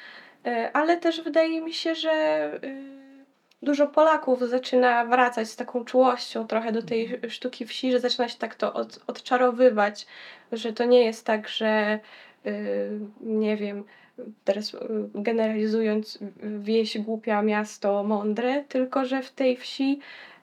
Y, 0.47 0.74
Ale 0.74 0.97
też 0.97 1.22
wydaje 1.22 1.62
mi 1.62 1.74
się, 1.74 1.95
że 1.95 2.52
dużo 3.62 3.88
Polaków 3.88 4.50
zaczyna 4.50 5.06
wracać 5.06 5.50
z 5.50 5.56
taką 5.56 5.86
czułością 5.86 6.47
trochę 6.47 6.72
do 6.72 6.84
tej 6.84 7.20
sztuki 7.30 7.66
wsi, 7.66 7.91
że 7.91 8.00
zaczyna 8.00 8.30
się 8.30 8.38
tak 8.38 8.56
to 8.56 8.74
od, 8.74 9.00
odczarowywać, 9.08 10.08
że 10.52 10.74
to 10.74 10.86
nie 10.86 11.06
jest 11.06 11.26
tak, 11.26 11.47
że 11.50 12.00
nie 13.22 13.58
wiem, 13.58 13.84
teraz 14.44 14.74
y, 14.74 14.80
generalizując, 15.16 16.16
y, 16.16 16.20
wieś 16.60 16.98
głupia, 16.98 17.42
miasto 17.42 18.04
mądre, 18.04 18.64
tylko 18.70 19.06
że 19.06 19.22
w 19.22 19.32
tej 19.32 19.58
wsi 19.58 20.00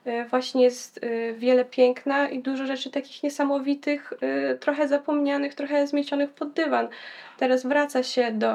y, 0.06 0.24
właśnie 0.30 0.62
jest 0.62 1.04
y, 1.04 1.34
wiele 1.38 1.64
piękna 1.64 2.28
i 2.28 2.38
dużo 2.42 2.66
rzeczy 2.66 2.90
takich 2.90 3.22
niesamowitych, 3.22 4.12
y, 4.52 4.58
trochę 4.58 4.88
zapomnianych, 4.88 5.54
trochę 5.54 5.86
zmiecionych 5.86 6.30
pod 6.30 6.52
dywan. 6.52 6.88
Teraz 7.38 7.66
wraca 7.66 8.02
się 8.02 8.32
do 8.32 8.54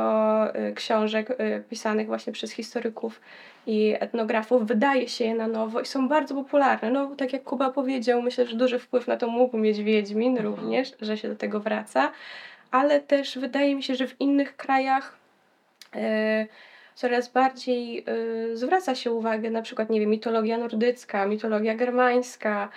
y, 0.56 0.74
książek 0.74 1.30
y, 1.30 1.64
pisanych 1.70 2.08
właśnie 2.08 2.34
przez 2.34 2.52
historyków 2.52 3.22
i 3.68 3.96
etnografów 4.00 4.68
wydaje 4.68 5.08
się 5.10 5.26
je 5.26 5.36
na 5.36 5.48
nowo 5.48 5.82
i 5.82 5.86
są 5.86 6.08
bardzo 6.08 6.36
popularne. 6.36 6.92
No, 6.92 7.16
tak 7.16 7.34
jak 7.34 7.44
Kuba 7.44 7.70
powiedział, 7.72 8.22
myślę, 8.22 8.46
że 8.48 8.56
duży 8.56 8.80
wpływ 8.80 9.08
na 9.08 9.18
to 9.18 9.28
mógł 9.28 9.58
mieć 9.58 9.84
Wiedźmin 9.84 10.38
Mhm. 10.38 10.56
również, 10.56 10.94
że 11.02 11.18
się 11.18 11.30
do 11.30 11.36
tego 11.36 11.60
wraca, 11.60 12.12
ale 12.72 12.99
też 12.99 13.38
wydaje 13.38 13.76
mi 13.76 13.84
się, 13.84 13.95
że 13.95 14.07
w 14.07 14.22
innych 14.22 14.55
krajach 14.57 15.17
e, 15.95 16.47
coraz 16.95 17.30
bardziej 17.30 18.05
e, 18.07 18.57
zwraca 18.57 18.95
się 18.95 19.11
uwagę, 19.11 19.49
na 19.49 19.61
przykład, 19.61 19.89
nie 19.89 19.99
wiem, 19.99 20.09
mitologia 20.09 20.57
nordycka, 20.57 21.26
mitologia 21.26 21.76
germańska, 21.76 22.69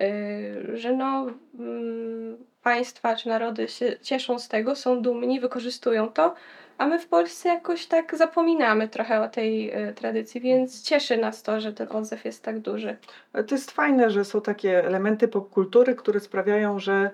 e, 0.00 0.76
że 0.76 0.92
no, 0.92 1.26
mm, 1.58 2.36
państwa 2.62 3.16
czy 3.16 3.28
narody 3.28 3.68
się 3.68 3.98
cieszą 4.02 4.38
z 4.38 4.48
tego, 4.48 4.76
są 4.76 5.02
dumni, 5.02 5.40
wykorzystują 5.40 6.08
to, 6.08 6.34
a 6.78 6.86
my 6.86 6.98
w 6.98 7.08
Polsce 7.08 7.48
jakoś 7.48 7.86
tak 7.86 8.16
zapominamy 8.16 8.88
trochę 8.88 9.20
o 9.20 9.28
tej 9.28 9.72
tradycji, 9.94 10.40
więc 10.40 10.82
cieszy 10.82 11.16
nas 11.16 11.42
to, 11.42 11.60
że 11.60 11.72
ten 11.72 11.88
odzew 11.88 12.24
jest 12.24 12.42
tak 12.42 12.58
duży. 12.58 12.96
To 13.32 13.54
jest 13.54 13.70
fajne, 13.70 14.10
że 14.10 14.24
są 14.24 14.40
takie 14.40 14.84
elementy 14.84 15.28
popkultury, 15.28 15.94
które 15.94 16.20
sprawiają, 16.20 16.78
że 16.78 17.10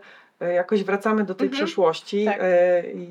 jakoś 0.49 0.85
wracamy 0.85 1.25
do 1.25 1.35
tej 1.35 1.47
Mhm. 1.49 1.65
przeszłości. 1.65 2.25
Tak. 2.25 2.39
E, 2.41 2.83
I 2.93 3.07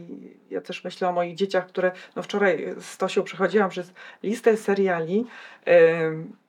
ja 0.49 0.61
też 0.61 0.83
myślę 0.83 1.09
o 1.09 1.11
moich 1.11 1.35
dzieciach, 1.35 1.67
które 1.67 1.91
no 2.15 2.23
wczoraj 2.23 2.67
z 2.79 2.97
Tosią 2.97 3.23
przechodziłam 3.23 3.69
przez 3.69 3.93
listę 4.23 4.57
seriali, 4.57 5.25
e, 5.67 5.99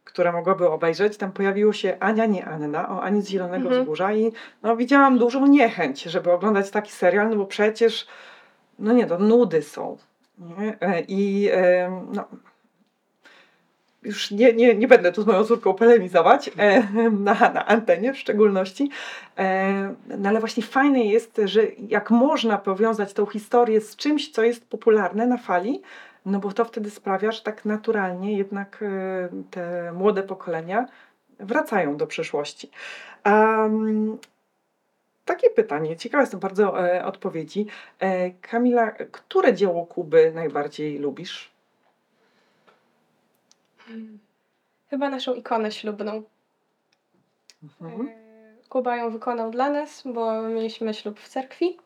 które 0.04 0.32
mogłaby 0.32 0.68
obejrzeć. 0.70 1.16
Tam 1.16 1.32
pojawiło 1.32 1.72
się 1.72 1.96
Ania, 2.00 2.26
nie 2.26 2.44
Anna, 2.44 2.88
o 2.88 3.02
Ani 3.02 3.22
z 3.22 3.28
Zielonego 3.28 3.64
Mhm. 3.64 3.82
Wzgórza 3.82 4.12
i 4.12 4.32
no, 4.62 4.76
widziałam 4.76 5.18
dużą 5.18 5.46
niechęć, 5.46 6.02
żeby 6.02 6.32
oglądać 6.32 6.70
taki 6.70 6.92
serial, 6.92 7.30
no 7.30 7.36
bo 7.36 7.46
przecież, 7.46 8.06
no 8.78 8.92
nie, 8.92 9.06
to 9.06 9.18
nudy 9.18 9.62
są. 9.62 9.96
Nie? 10.38 10.76
E, 10.80 11.00
I 11.00 11.48
e, 11.52 12.02
no, 12.12 12.24
już 14.02 14.30
nie, 14.30 14.52
nie, 14.52 14.74
nie 14.74 14.88
będę 14.88 15.12
tu 15.12 15.22
z 15.22 15.26
moją 15.26 15.44
córką 15.44 15.74
polemizować 15.74 16.50
e, 16.56 16.82
na, 17.10 17.34
na 17.34 17.66
antenie 17.66 18.12
w 18.12 18.18
szczególności, 18.18 18.90
e, 19.38 19.94
no 20.18 20.28
ale 20.28 20.40
właśnie 20.40 20.62
fajne 20.62 21.04
jest, 21.04 21.40
że 21.44 21.62
jak 21.88 22.10
można 22.10 22.58
powiązać 22.58 23.12
tą 23.12 23.26
historię 23.26 23.80
z 23.80 23.96
czymś, 23.96 24.30
co 24.30 24.42
jest 24.42 24.68
popularne 24.68 25.26
na 25.26 25.36
fali, 25.36 25.82
no 26.26 26.38
bo 26.38 26.52
to 26.52 26.64
wtedy 26.64 26.90
sprawia, 26.90 27.32
że 27.32 27.42
tak 27.42 27.64
naturalnie 27.64 28.38
jednak 28.38 28.82
e, 28.82 29.28
te 29.50 29.92
młode 29.92 30.22
pokolenia 30.22 30.86
wracają 31.40 31.96
do 31.96 32.06
przeszłości. 32.06 32.70
Um, 33.26 34.18
takie 35.24 35.50
pytanie, 35.50 35.96
ciekawa 35.96 36.22
jestem 36.22 36.40
bardzo 36.40 36.88
e, 36.94 37.04
odpowiedzi. 37.04 37.66
E, 38.00 38.30
Kamila, 38.30 38.90
które 38.90 39.54
dzieło 39.54 39.86
Kuby 39.86 40.32
najbardziej 40.34 40.98
lubisz? 40.98 41.51
Chyba 44.90 45.10
naszą 45.10 45.34
ikonę 45.34 45.72
ślubną. 45.72 46.22
Mhm. 47.62 48.08
E, 48.08 48.12
Kuba 48.68 48.96
ją 48.96 49.10
wykonał 49.10 49.50
dla 49.50 49.70
nas, 49.70 50.02
bo 50.04 50.42
mieliśmy 50.42 50.94
ślub 50.94 51.20
w 51.20 51.28
cerkwi. 51.28 51.78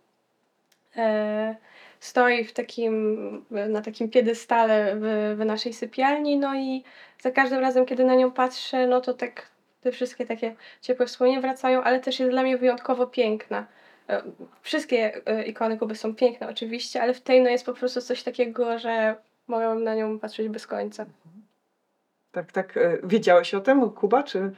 E, 0.97 1.57
Stoi 2.01 2.45
w 2.45 2.53
takim, 2.53 3.45
na 3.51 3.83
takim 3.83 4.11
piedestale 4.11 4.97
w, 4.97 5.37
w 5.39 5.45
naszej 5.45 5.73
sypialni, 5.73 6.39
no 6.39 6.55
i 6.55 6.85
za 7.21 7.31
każdym 7.31 7.59
razem, 7.59 7.87
kiedy 7.87 8.05
na 8.05 8.15
nią 8.15 8.33
patrzę, 8.33 8.87
no 8.87 9.01
to 9.01 9.15
tak 9.15 9.47
te 9.81 9.93
wszystkie 9.93 10.27
takie 10.27 10.57
ciepłe 10.81 11.07
wspomnienia 11.07 11.41
wracają, 11.41 11.83
ale 11.83 12.01
też 12.01 12.21
jest 12.21 12.33
dla 12.33 12.43
mnie 12.43 12.59
wyjątkowo 12.59 13.07
piękna. 13.07 13.67
E, 14.09 14.23
Wszystkie 14.63 15.23
ikony 15.47 15.79
Kuby 15.79 15.95
są 15.95 16.15
piękne 16.15 16.49
oczywiście, 16.49 17.03
ale 17.03 17.15
w 17.15 17.21
tej 17.21 17.43
no 17.43 17.51
jest 17.51 17.67
po 17.67 17.75
prostu 17.75 18.01
coś 18.01 18.23
takiego, 18.23 18.79
że 18.79 19.17
mogłabym 19.47 19.85
na 19.85 19.95
nią 19.95 20.19
patrzeć 20.19 20.49
bez 20.49 20.67
końca. 20.67 21.07
Tak, 22.37 22.53
tak. 22.53 22.77
e, 22.77 22.99
Wiedziałeś 23.05 23.55
o 23.55 23.61
tym, 23.61 23.91
Kuba? 23.91 24.23
Czy 24.23 24.53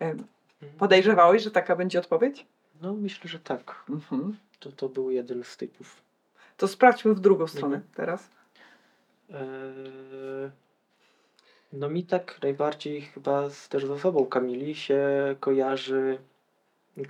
e, 0.00 0.14
podejrzewałeś, 0.78 1.42
że 1.42 1.50
taka 1.50 1.76
będzie 1.76 1.98
odpowiedź? 1.98 2.46
No 2.82 2.92
myślę, 2.92 3.30
że 3.30 3.38
tak. 3.38 3.84
Mhm. 3.90 4.36
To, 4.60 4.72
to 4.72 4.88
był 4.88 5.10
jeden 5.10 5.44
z 5.44 5.56
typów. 5.56 6.02
To 6.56 6.68
sprawdźmy 6.68 7.14
w 7.14 7.20
drugą 7.20 7.46
stronę 7.46 7.76
Mhm. 7.76 7.92
teraz. 7.94 8.30
Eee, 9.30 10.50
No 11.72 11.88
mi 11.88 12.04
tak 12.04 12.38
najbardziej 12.42 13.00
chyba 13.02 13.50
z, 13.50 13.68
też 13.68 13.86
z 13.86 13.90
osobą 13.90 14.26
Kamili 14.26 14.74
się 14.74 15.00
kojarzy 15.40 16.18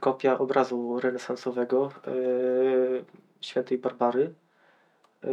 kopia 0.00 0.38
obrazu 0.38 1.00
renesansowego 1.00 1.90
eee, 2.06 3.04
świętej 3.40 3.78
Barbary, 3.78 4.34
eee, 5.24 5.30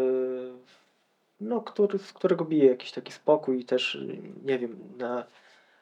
no, 1.41 1.61
który, 1.61 1.99
z 1.99 2.13
którego 2.13 2.45
bije 2.45 2.65
jakiś 2.65 2.91
taki 2.91 3.11
spokój 3.11 3.59
i 3.59 3.65
też 3.65 3.95
y, 3.95 4.17
nie 4.43 4.59
wiem 4.59 4.79
na, 4.97 5.25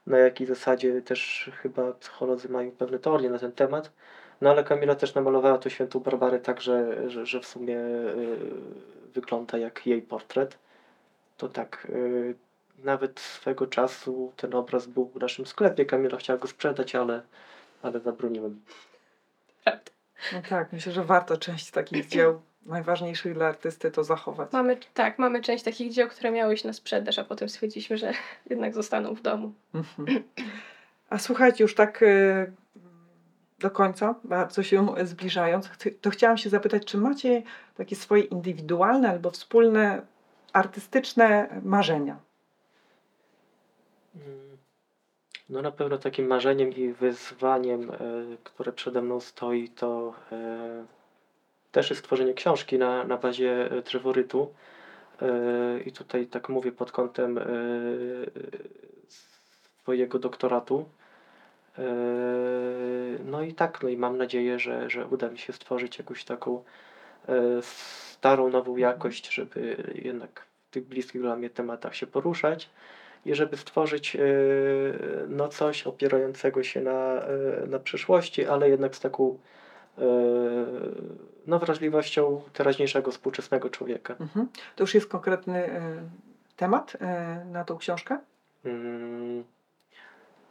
na 0.08 0.18
jakiej 0.18 0.48
zasadzie 0.48 1.02
też 1.02 1.52
chyba 1.62 1.94
psycholodzy 1.94 2.50
mają 2.50 2.72
pewne 2.72 3.00
teorie 3.00 3.30
na 3.30 3.40
ten 3.40 3.52
temat. 3.52 3.92
No 4.42 4.50
ale 4.50 4.64
Kamila 4.64 4.96
też 4.96 5.16
namalowała 5.16 5.58
tu 5.58 5.70
świętą 5.70 6.00
Barbarę 6.00 6.40
tak, 6.40 6.62
że, 6.62 7.10
że, 7.10 7.26
że 7.26 7.40
w 7.40 7.46
sumie 7.46 7.78
y, 7.78 8.38
wygląda 9.14 9.58
jak 9.58 9.88
jej 9.88 10.02
portret. 10.02 10.58
To 11.38 11.50
tak, 11.50 11.88
y, 11.90 12.36
nawet 12.78 13.20
swego 13.20 13.68
czasu 13.68 14.34
ten 14.36 14.56
obraz 14.56 14.88
był 14.88 15.06
w 15.06 15.16
naszym 15.16 15.46
sklepie. 15.46 15.86
Kamila 15.86 16.18
chciała 16.18 16.40
go 16.40 16.48
sprzedać, 16.48 16.96
ale, 16.96 17.22
ale 17.82 18.00
zabroniłem. 18.00 18.62
Prawda. 19.64 19.92
No 20.34 20.42
tak, 20.50 20.74
myślę, 20.74 20.92
że 20.92 21.04
warto 21.04 21.38
część 21.38 21.72
takich 21.72 22.08
dzieł 22.08 22.42
najważniejszych 22.70 23.34
dla 23.34 23.48
artysty 23.48 23.92
to 23.92 24.04
zachować. 24.04 24.52
Mamy, 24.52 24.78
tak, 24.94 25.20
mamy 25.20 25.42
część 25.42 25.64
takich 25.64 25.92
dzieł, 25.92 26.08
które 26.08 26.32
miały 26.32 26.54
iść 26.54 26.64
na 26.64 26.74
sprzedaż, 26.74 27.20
a 27.20 27.24
potem 27.24 27.50
stwierdziliśmy, 27.50 27.98
że 27.98 28.14
jednak 28.50 28.74
zostaną 28.74 29.16
w 29.16 29.22
domu. 29.22 29.54
Mhm. 29.74 30.24
A 31.10 31.18
słuchajcie, 31.18 31.64
już 31.64 31.76
tak 31.76 32.04
e, 32.04 32.52
do 33.60 33.72
końca, 33.72 34.16
bardzo 34.24 34.64
się 34.64 34.96
zbliżając, 35.04 35.70
to 36.02 36.10
chciałam 36.10 36.38
się 36.38 36.50
zapytać, 36.50 36.86
czy 36.86 36.98
macie 36.98 37.44
takie 37.76 37.96
swoje 37.96 38.24
indywidualne 38.24 39.10
albo 39.10 39.32
wspólne 39.32 40.02
artystyczne 40.54 41.62
marzenia? 41.64 42.18
Mm, 44.16 44.58
No 45.50 45.62
na 45.62 45.72
pewno 45.72 45.98
takim 45.98 46.28
marzeniem 46.28 46.74
i 46.74 46.94
wyzwaniem, 46.94 47.92
e, 47.92 47.96
które 48.44 48.72
przede 48.72 49.02
mną 49.02 49.20
stoi, 49.20 49.70
to 49.70 50.14
e, 50.32 50.86
też 51.72 51.90
jest 51.90 52.04
tworzenie 52.04 52.34
książki 52.34 52.78
na, 52.78 53.04
na 53.04 53.18
bazie 53.18 53.72
e, 53.72 53.82
drzeworytu. 53.82 54.54
E, 55.22 55.80
I 55.80 55.92
tutaj 55.92 56.28
tak 56.28 56.50
mówię 56.50 56.72
pod 56.72 56.92
kątem 56.92 57.38
e, 57.38 57.44
swojego 59.08 60.20
doktoratu. 60.20 60.86
No 63.26 63.42
i 63.42 63.54
tak, 63.54 63.84
no 63.84 63.90
i 63.90 63.98
mam 63.98 64.18
nadzieję, 64.18 64.60
że, 64.60 64.90
że 64.90 65.08
uda 65.08 65.30
mi 65.30 65.38
się 65.38 65.54
stworzyć 65.54 65.98
jakąś 65.98 66.24
taką 66.24 66.64
starą, 67.62 68.50
nową 68.50 68.78
jakość, 68.78 69.34
żeby 69.34 69.84
jednak 69.96 70.46
w 70.70 70.74
tych 70.74 70.88
bliskich 70.88 71.22
dla 71.22 71.36
mnie 71.36 71.50
tematach 71.50 71.96
się 71.96 72.08
poruszać 72.08 72.70
i 73.26 73.36
żeby 73.36 73.58
stworzyć 73.58 74.18
no 75.28 75.48
coś 75.48 75.88
opierającego 75.88 76.64
się 76.64 76.82
na, 76.82 77.22
na 77.68 77.80
przyszłości, 77.80 78.46
ale 78.46 78.70
jednak 78.70 78.96
z 78.96 79.00
taką 79.00 79.40
no, 81.48 81.60
wrażliwością 81.60 82.42
teraźniejszego, 82.54 83.12
współczesnego 83.12 83.70
człowieka. 83.70 84.16
Mhm. 84.20 84.48
To 84.76 84.84
już 84.84 84.94
jest 84.94 85.08
konkretny 85.08 85.66
e, 85.66 85.82
temat 86.56 86.98
e, 87.02 87.46
na 87.46 87.64
tą 87.64 87.78
książkę? 87.78 88.18
Mm, 88.66 89.44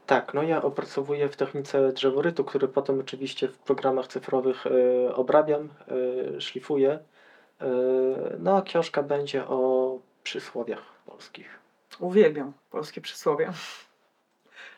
Tak, 0.09 0.35
no 0.35 0.43
ja 0.43 0.63
opracowuję 0.63 1.29
w 1.29 1.37
technice 1.37 1.93
drzeworytu, 1.93 2.45
który 2.45 2.69
potem 2.69 3.01
oczywiście 3.01 3.49
w 3.49 3.59
programach 3.59 4.07
cyfrowych 4.07 4.67
e, 4.67 5.15
obrabiam, 5.15 5.69
e, 6.37 6.41
szlifuję. 6.41 6.99
E, 7.61 7.69
no 8.39 8.57
a 8.57 8.63
książka 8.63 9.03
będzie 9.03 9.47
o 9.47 9.99
przysłowiach 10.23 10.83
polskich. 11.07 11.59
Uwielbiam 12.01 12.53
polskie 12.71 13.01
przysłowie. 13.01 13.53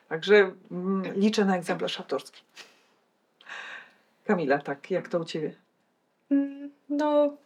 Także 0.09 0.53
mm, 0.71 1.15
liczę 1.15 1.45
na 1.45 1.57
egzemplarz 1.57 2.01
autorski. 2.01 2.43
Kamila, 4.31 4.59
tak, 4.59 4.91
jak 4.91 5.09
to 5.09 5.19
u 5.19 5.25
Ciebie? 5.25 5.55
Mm, 6.31 6.71
No, 6.89 7.37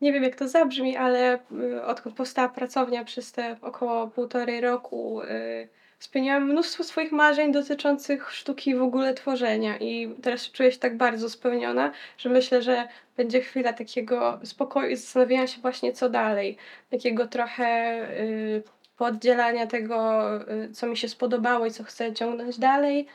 nie 0.00 0.12
wiem 0.12 0.22
jak 0.22 0.36
to 0.36 0.48
zabrzmi, 0.48 0.96
ale 0.96 1.38
y, 1.52 1.84
odkąd 1.84 2.16
powstała 2.16 2.48
pracownia 2.48 3.04
przez 3.04 3.32
te 3.32 3.56
około 3.62 4.08
półtorej 4.08 4.60
roku, 4.60 5.22
y, 5.22 5.68
spełniłam 5.98 6.50
mnóstwo 6.50 6.84
swoich 6.84 7.12
marzeń 7.12 7.52
dotyczących 7.52 8.32
sztuki 8.32 8.74
w 8.74 8.82
ogóle 8.82 9.14
tworzenia. 9.14 9.76
I 9.78 10.14
teraz 10.22 10.50
czuję 10.50 10.72
się 10.72 10.78
tak 10.78 10.96
bardzo 10.96 11.30
spełniona, 11.30 11.92
że 12.18 12.28
myślę, 12.28 12.62
że 12.62 12.88
będzie 13.16 13.40
chwila 13.40 13.72
takiego 13.72 14.40
spokoju 14.44 14.90
i 14.90 14.96
zastanowienia 14.96 15.46
się 15.46 15.60
właśnie 15.60 15.92
co 15.92 16.08
dalej. 16.08 16.56
Takiego 16.90 17.26
trochę 17.26 18.00
y, 18.20 18.62
pooddzielania 18.96 19.66
tego, 19.66 20.22
co 20.72 20.86
mi 20.86 20.96
się 20.96 21.08
spodobało 21.08 21.66
i 21.66 21.70
co 21.70 21.84
chcę 21.84 22.12
ciągnąć 22.12 22.58
dalej 22.58 23.06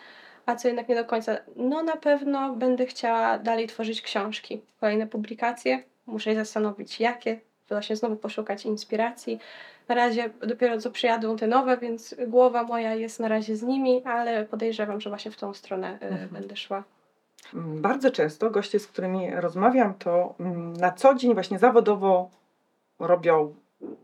a 0.46 0.56
co 0.56 0.68
jednak 0.68 0.90
nie 0.90 0.96
do 0.96 1.06
końca. 1.06 1.38
No 1.56 1.84
na 1.84 1.96
pewno 1.98 2.56
będę 2.56 2.86
chciała 2.86 3.38
dalej 3.38 3.68
tworzyć 3.68 4.02
książki, 4.02 4.62
kolejne 4.80 5.08
publikacje. 5.08 5.84
Muszę 6.06 6.30
się 6.32 6.36
zastanowić 6.36 7.00
jakie, 7.00 7.40
właśnie 7.70 7.96
znowu 7.96 8.16
poszukać 8.16 8.66
inspiracji. 8.66 9.40
na 9.88 9.96
razie 9.96 10.30
dopiero 10.48 10.78
co 10.78 10.92
przyjadą 10.92 11.38
te 11.38 11.48
nowe, 11.48 11.78
więc 11.78 12.16
głowa 12.28 12.64
moja 12.64 12.96
jest 12.96 13.20
na 13.20 13.28
razie 13.28 13.56
z 13.56 13.64
nimi, 13.64 14.04
ale 14.06 14.46
podejrzewam, 14.46 15.02
że 15.02 15.10
właśnie 15.10 15.32
w 15.32 15.38
tą 15.38 15.54
stronę 15.54 15.98
y, 16.02 16.06
Mhm. 16.06 16.30
będę 16.30 16.56
szła. 16.56 16.84
Bardzo 17.54 18.12
często 18.12 18.50
goście, 18.50 18.80
z 18.80 18.88
którymi 18.88 19.32
rozmawiam, 19.36 19.94
to 19.94 20.36
mm, 20.40 20.74
na 20.74 20.92
co 20.92 21.16
dzień 21.16 21.34
właśnie 21.34 21.60
zawodowo 21.60 22.30
robią 23.00 23.56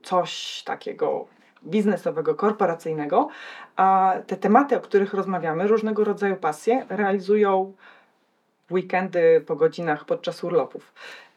coś 0.03 0.63
takiego 0.65 1.27
biznesowego, 1.63 2.35
korporacyjnego, 2.35 3.27
a 3.75 4.13
te 4.27 4.37
tematy, 4.37 4.77
o 4.77 4.79
których 4.79 5.13
rozmawiamy, 5.13 5.67
różnego 5.67 6.03
rodzaju 6.03 6.35
pasje, 6.35 6.85
realizują 6.89 7.73
weekendy 8.71 9.43
po 9.47 9.55
godzinach 9.55 10.05
podczas 10.05 10.43
urlopów. 10.43 10.93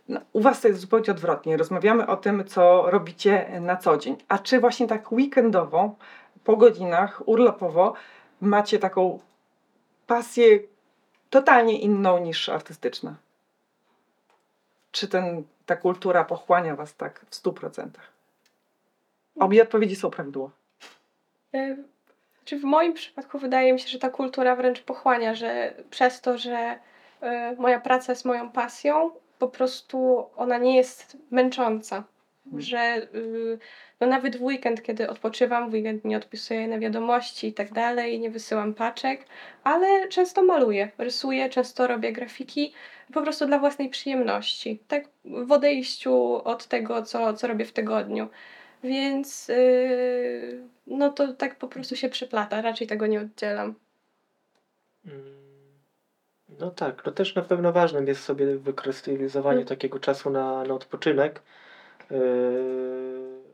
No, 0.08 0.20
u 0.32 0.40
Was 0.40 0.60
to 0.60 0.68
jest 0.68 0.80
zupełnie 0.80 1.10
odwrotnie. 1.10 1.56
Rozmawiamy 1.56 2.06
o 2.06 2.16
tym, 2.16 2.44
co 2.44 2.90
robicie 2.90 3.60
na 3.60 3.76
co 3.76 3.96
dzień. 3.96 4.16
A 4.28 4.38
czy 4.38 4.60
właśnie 4.60 4.86
tak 4.86 5.12
weekendowo, 5.12 5.94
po 6.44 6.56
godzinach, 6.56 7.28
urlopowo, 7.28 7.94
macie 8.40 8.78
taką 8.78 9.18
pasję 10.06 10.58
totalnie 11.30 11.80
inną 11.80 12.18
niż 12.18 12.48
artystyczna? 12.48 13.14
Czy 14.92 15.08
ten, 15.08 15.44
ta 15.66 15.76
kultura 15.76 16.24
pochłania 16.24 16.76
Was 16.76 16.94
tak 16.94 17.20
w 17.20 17.30
100%? 17.30 17.88
Obie 19.40 19.62
odpowiedzi 19.62 19.96
są 19.96 20.10
prawidłowe. 20.10 20.52
Y, 21.54 21.76
Czy 22.44 22.58
w 22.58 22.64
moim 22.64 22.92
przypadku 22.92 23.38
wydaje 23.38 23.72
mi 23.72 23.80
się, 23.80 23.88
że 23.88 23.98
ta 23.98 24.10
kultura 24.10 24.56
wręcz 24.56 24.82
pochłania, 24.82 25.34
że 25.34 25.74
przez 25.90 26.20
to, 26.20 26.38
że 26.38 26.78
y, 27.22 27.56
moja 27.56 27.80
praca 27.80 28.12
jest 28.12 28.24
moją 28.24 28.50
pasją, 28.50 29.10
po 29.38 29.48
prostu 29.48 30.26
ona 30.36 30.58
nie 30.58 30.76
jest 30.76 31.16
męcząca. 31.30 32.04
Mhm. 32.46 32.62
Że 32.62 33.08
y, 33.14 33.58
no 34.00 34.06
nawet 34.06 34.36
w 34.36 34.42
weekend, 34.42 34.82
kiedy 34.82 35.10
odpoczywam, 35.10 35.70
w 35.70 35.72
weekend 35.72 36.04
nie 36.04 36.16
odpisuję 36.16 36.68
na 36.68 36.78
wiadomości 36.78 37.46
i 37.46 37.52
tak 37.52 37.72
dalej, 37.72 38.20
nie 38.20 38.30
wysyłam 38.30 38.74
paczek, 38.74 39.26
ale 39.64 40.08
często 40.08 40.42
maluję, 40.42 40.90
rysuję, 40.98 41.48
często 41.48 41.86
robię 41.86 42.12
grafiki 42.12 42.72
po 43.12 43.22
prostu 43.22 43.46
dla 43.46 43.58
własnej 43.58 43.88
przyjemności. 43.88 44.78
Tak 44.88 45.04
w 45.24 45.52
odejściu 45.52 46.34
od 46.44 46.66
tego, 46.66 47.02
co, 47.02 47.34
co 47.34 47.46
robię 47.46 47.64
w 47.64 47.72
tygodniu. 47.72 48.28
Więc 48.82 49.48
yy, 49.48 50.64
no 50.86 51.10
to 51.12 51.32
tak 51.32 51.58
po 51.58 51.68
prostu 51.68 51.96
się 51.96 52.08
przyplata, 52.08 52.62
raczej 52.62 52.86
tego 52.86 53.06
nie 53.06 53.20
oddzielam. 53.20 53.74
Mm, 55.06 55.40
No 56.60 56.70
tak, 56.70 57.02
no 57.06 57.12
też 57.12 57.34
na 57.34 57.42
pewno 57.42 57.72
ważnym 57.72 58.06
jest 58.06 58.22
sobie 58.24 58.56
wykrystalizowanie 58.56 59.56
Mm. 59.56 59.68
takiego 59.68 59.98
czasu 59.98 60.30
na, 60.30 60.64
na 60.64 60.74
odpoczynek. 60.74 61.42
Yy, 62.10 62.18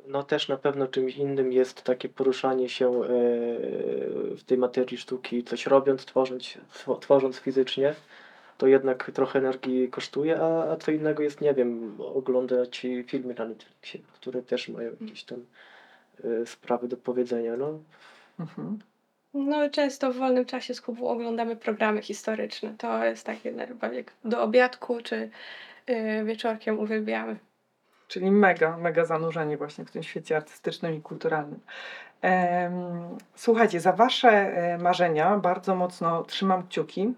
No 0.08 0.22
też 0.22 0.48
na 0.48 0.56
pewno 0.56 0.86
czymś 0.86 1.16
innym 1.16 1.52
jest 1.52 1.82
takie 1.82 2.08
poruszanie 2.08 2.68
się 2.68 2.90
yy, 2.90 4.36
w 4.36 4.42
tej 4.46 4.58
materii 4.58 4.98
sztuki, 4.98 5.44
coś 5.44 5.66
robiąc, 5.66 6.04
tworząc, 6.04 6.44
two- 6.84 6.98
tworząc 7.00 7.38
fizycznie. 7.38 7.94
To 8.58 8.66
jednak 8.66 9.10
trochę 9.14 9.38
energii 9.38 9.88
kosztuje, 9.88 10.40
a, 10.40 10.72
a 10.72 10.76
co 10.76 10.90
innego 10.90 11.22
jest, 11.22 11.40
nie 11.40 11.54
wiem, 11.54 11.96
oglądać 11.98 12.86
filmy 13.06 13.34
na 13.34 13.44
Netflixie, 13.44 14.00
które 14.14 14.42
też 14.42 14.68
mają 14.68 14.90
jakieś 15.00 15.24
tam 15.24 15.44
yy, 16.24 16.46
sprawy 16.46 16.88
do 16.88 16.96
powiedzenia. 16.96 17.56
No, 17.56 17.78
Mhm. 18.38 18.78
No 19.34 19.70
często 19.70 20.12
w 20.12 20.16
wolnym 20.16 20.44
czasie 20.44 20.74
z 20.74 20.80
Kubą 20.80 21.08
oglądamy 21.08 21.56
programy 21.56 22.02
historyczne. 22.02 22.74
To 22.78 23.04
jest 23.04 23.26
takie 23.26 23.66
chyba 23.66 23.88
jak 23.88 24.12
do 24.24 24.42
obiadku 24.42 25.00
czy 25.02 25.30
yy, 25.86 26.24
wieczorkiem 26.24 26.78
uwielbiamy. 26.78 27.36
Czyli 28.08 28.30
mega, 28.30 28.76
mega 28.76 29.04
zanurzenie 29.04 29.56
właśnie 29.56 29.84
w 29.84 29.90
tym 29.90 30.02
świecie 30.02 30.36
artystycznym 30.36 30.94
i 30.94 31.00
kulturalnym. 31.00 31.60
Słuchajcie, 33.34 33.80
za 33.80 33.92
Wasze 33.92 34.28
e, 34.28 34.78
marzenia 34.78 35.36
bardzo 35.36 35.74
mocno 35.74 36.24
trzymam 36.24 36.66
kciuki, 36.66 37.14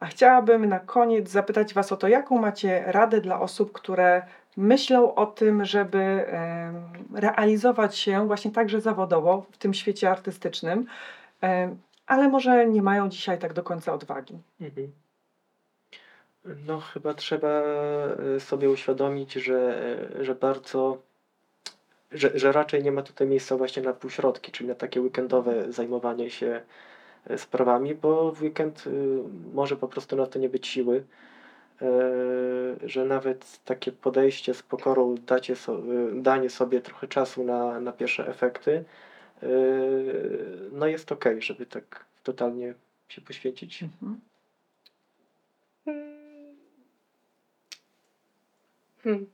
a 0.00 0.06
chciałabym 0.06 0.66
na 0.66 0.80
koniec 0.80 1.30
zapytać 1.30 1.74
Was 1.74 1.92
o 1.92 1.96
to, 1.96 2.08
jaką 2.08 2.38
macie 2.38 2.84
radę 2.86 3.20
dla 3.20 3.40
osób, 3.40 3.72
które 3.72 4.22
myślą 4.56 5.14
o 5.14 5.26
tym, 5.26 5.64
żeby 5.64 6.24
realizować 7.14 7.96
się 7.96 8.26
właśnie 8.26 8.50
także 8.50 8.80
zawodowo 8.80 9.46
w 9.52 9.58
tym 9.58 9.74
świecie 9.74 10.10
artystycznym, 10.10 10.86
ale 12.06 12.28
może 12.28 12.66
nie 12.66 12.82
mają 12.82 13.08
dzisiaj 13.08 13.38
tak 13.38 13.52
do 13.52 13.62
końca 13.62 13.94
odwagi. 13.94 14.38
Mhm. 14.60 14.92
No, 16.66 16.80
chyba 16.80 17.14
trzeba 17.14 17.48
e, 17.48 18.40
sobie 18.40 18.70
uświadomić, 18.70 19.32
że, 19.32 19.82
e, 20.20 20.24
że 20.24 20.34
bardzo, 20.34 20.98
że, 22.12 22.30
że 22.34 22.52
raczej 22.52 22.82
nie 22.82 22.92
ma 22.92 23.02
tutaj 23.02 23.26
miejsca 23.26 23.56
właśnie 23.56 23.82
na 23.82 23.92
półśrodki, 23.92 24.52
czyli 24.52 24.68
na 24.68 24.74
takie 24.74 25.00
weekendowe 25.00 25.72
zajmowanie 25.72 26.30
się 26.30 26.62
sprawami, 27.36 27.94
bo 27.94 28.32
w 28.32 28.42
weekend 28.42 28.86
y, 28.86 28.90
może 29.54 29.76
po 29.76 29.88
prostu 29.88 30.16
na 30.16 30.26
to 30.26 30.38
nie 30.38 30.48
być 30.48 30.66
siły. 30.66 31.04
E, 31.82 32.88
Że 32.88 33.04
nawet 33.04 33.60
takie 33.64 33.92
podejście 33.92 34.54
z 34.54 34.62
pokorą, 34.62 35.14
dacie 35.14 35.56
so, 35.56 35.78
y, 35.78 36.22
danie 36.22 36.50
sobie 36.50 36.80
trochę 36.80 37.08
czasu 37.08 37.44
na, 37.44 37.80
na 37.80 37.92
pierwsze 37.92 38.28
efekty, 38.28 38.84
y, 39.42 39.46
no 40.72 40.86
jest 40.86 41.12
okej, 41.12 41.42
żeby 41.42 41.66
tak 41.66 42.04
totalnie 42.22 42.74
się 43.08 43.20
poświęcić. 43.20 43.82
Mhm. 43.82 44.20
Mm. 45.86 46.56
Hmm. 49.02 49.26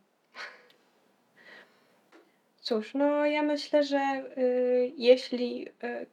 Cóż, 2.61 2.95
no 2.95 3.27
ja 3.27 3.43
myślę, 3.43 3.85
że 3.85 4.25
y, 4.39 4.93
jeśli 4.97 5.69
y, 5.69 6.07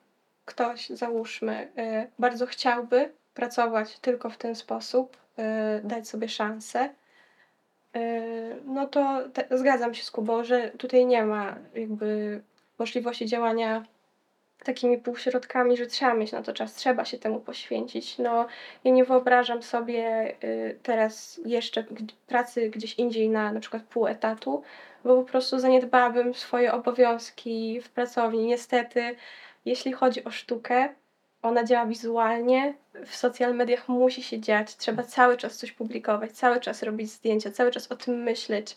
ktoś, 0.52 0.90
załóżmy, 0.90 1.72
y, 1.78 2.08
bardzo 2.20 2.46
chciałby 2.46 3.12
pracować 3.34 4.00
tylko 4.00 4.30
w 4.30 4.38
ten 4.38 4.56
sposób, 4.56 5.18
y, 5.18 5.42
dać 5.84 6.08
sobie 6.08 6.30
szansę, 6.30 6.90
y, 7.96 8.00
no 8.66 8.88
to 8.88 9.30
te, 9.34 9.58
zgadzam 9.58 9.94
się 9.94 10.04
z 10.04 10.12
Kubą, 10.12 10.44
że 10.44 10.70
tutaj 10.70 11.06
nie 11.06 11.24
ma 11.24 11.56
jakby 11.76 12.42
możliwości 12.80 13.26
działania 13.26 13.86
takimi 14.64 14.98
półśrodkami, 14.98 15.78
że 15.78 15.86
trzeba 15.86 16.14
mieć 16.14 16.32
na 16.32 16.42
to 16.42 16.54
czas, 16.54 16.74
trzeba 16.76 17.06
się 17.06 17.18
temu 17.18 17.40
poświęcić. 17.40 18.18
No, 18.18 18.48
ja 18.84 18.92
nie 18.92 19.06
wyobrażam 19.06 19.64
sobie 19.64 20.36
teraz 20.84 21.42
jeszcze 21.46 21.84
pracy 22.28 22.70
gdzieś 22.70 22.94
indziej 22.94 23.30
na 23.30 23.52
na 23.52 23.60
przykład 23.60 23.84
pół 23.84 24.08
etatu, 24.08 24.64
bo 25.04 25.24
po 25.24 25.24
prostu 25.24 25.60
zaniedbałabym 25.60 26.34
swoje 26.34 26.74
obowiązki 26.74 27.82
w 27.82 27.90
pracowni. 27.90 28.46
Niestety, 28.46 29.16
jeśli 29.66 29.94
chodzi 29.94 30.24
o 30.24 30.32
sztukę, 30.32 30.90
ona 31.42 31.64
działa 31.64 31.86
wizualnie, 31.86 32.74
w 33.06 33.16
social 33.16 33.56
mediach 33.56 33.90
musi 33.90 34.24
się 34.24 34.40
dziać, 34.40 34.76
trzeba 34.76 35.04
cały 35.04 35.38
czas 35.38 35.58
coś 35.58 35.72
publikować, 35.72 36.32
cały 36.32 36.60
czas 36.60 36.84
robić 36.84 37.12
zdjęcia, 37.12 37.52
cały 37.52 37.72
czas 37.72 37.92
o 37.92 37.96
tym 37.96 38.24
myśleć. 38.24 38.76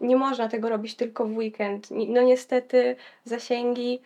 Nie 0.00 0.16
można 0.16 0.48
tego 0.48 0.68
robić 0.68 0.94
tylko 0.94 1.24
w 1.24 1.36
weekend. 1.36 1.88
No 1.90 2.22
niestety 2.22 2.96
zasięgi 3.24 4.00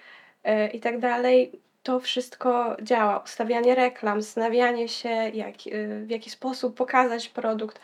y, 0.47 0.69
i 0.69 0.81
tak 0.81 0.99
dalej, 0.99 1.53
to 1.83 2.01
wszystko 2.01 2.77
działa. 2.83 3.19
Ustawianie 3.19 3.75
reklam, 3.75 4.23
zastanawianie 4.23 4.89
się, 4.89 5.09
jak, 5.35 5.55
y, 5.67 6.05
w 6.07 6.11
jaki 6.11 6.31
sposób 6.31 6.77
pokazać 6.77 7.29
produkt. 7.29 7.81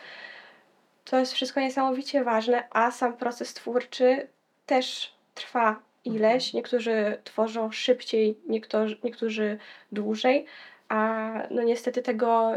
To 1.05 1.19
jest 1.19 1.33
wszystko 1.33 1.61
niesamowicie 1.61 2.25
ważne, 2.25 2.69
a 2.71 2.91
sam 2.91 3.17
proces 3.17 3.55
twórczy 3.55 4.29
też 4.67 5.15
trwa 5.35 5.81
ileś. 6.05 6.53
Niektórzy 6.55 7.19
tworzą 7.25 7.71
szybciej, 7.71 8.39
niektórzy, 8.47 8.99
niektórzy 9.05 9.59
dłużej, 9.93 10.47
a 10.89 11.31
no 11.51 11.63
niestety 11.63 12.03
tego 12.03 12.53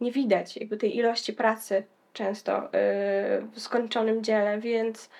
nie 0.00 0.12
widać, 0.12 0.56
jakby 0.56 0.76
tej 0.76 0.96
ilości 0.96 1.32
pracy 1.32 1.84
często 2.12 2.64
y, 2.64 2.68
w 3.52 3.60
skończonym 3.60 4.22
dziele, 4.24 4.58
więc 4.58 5.10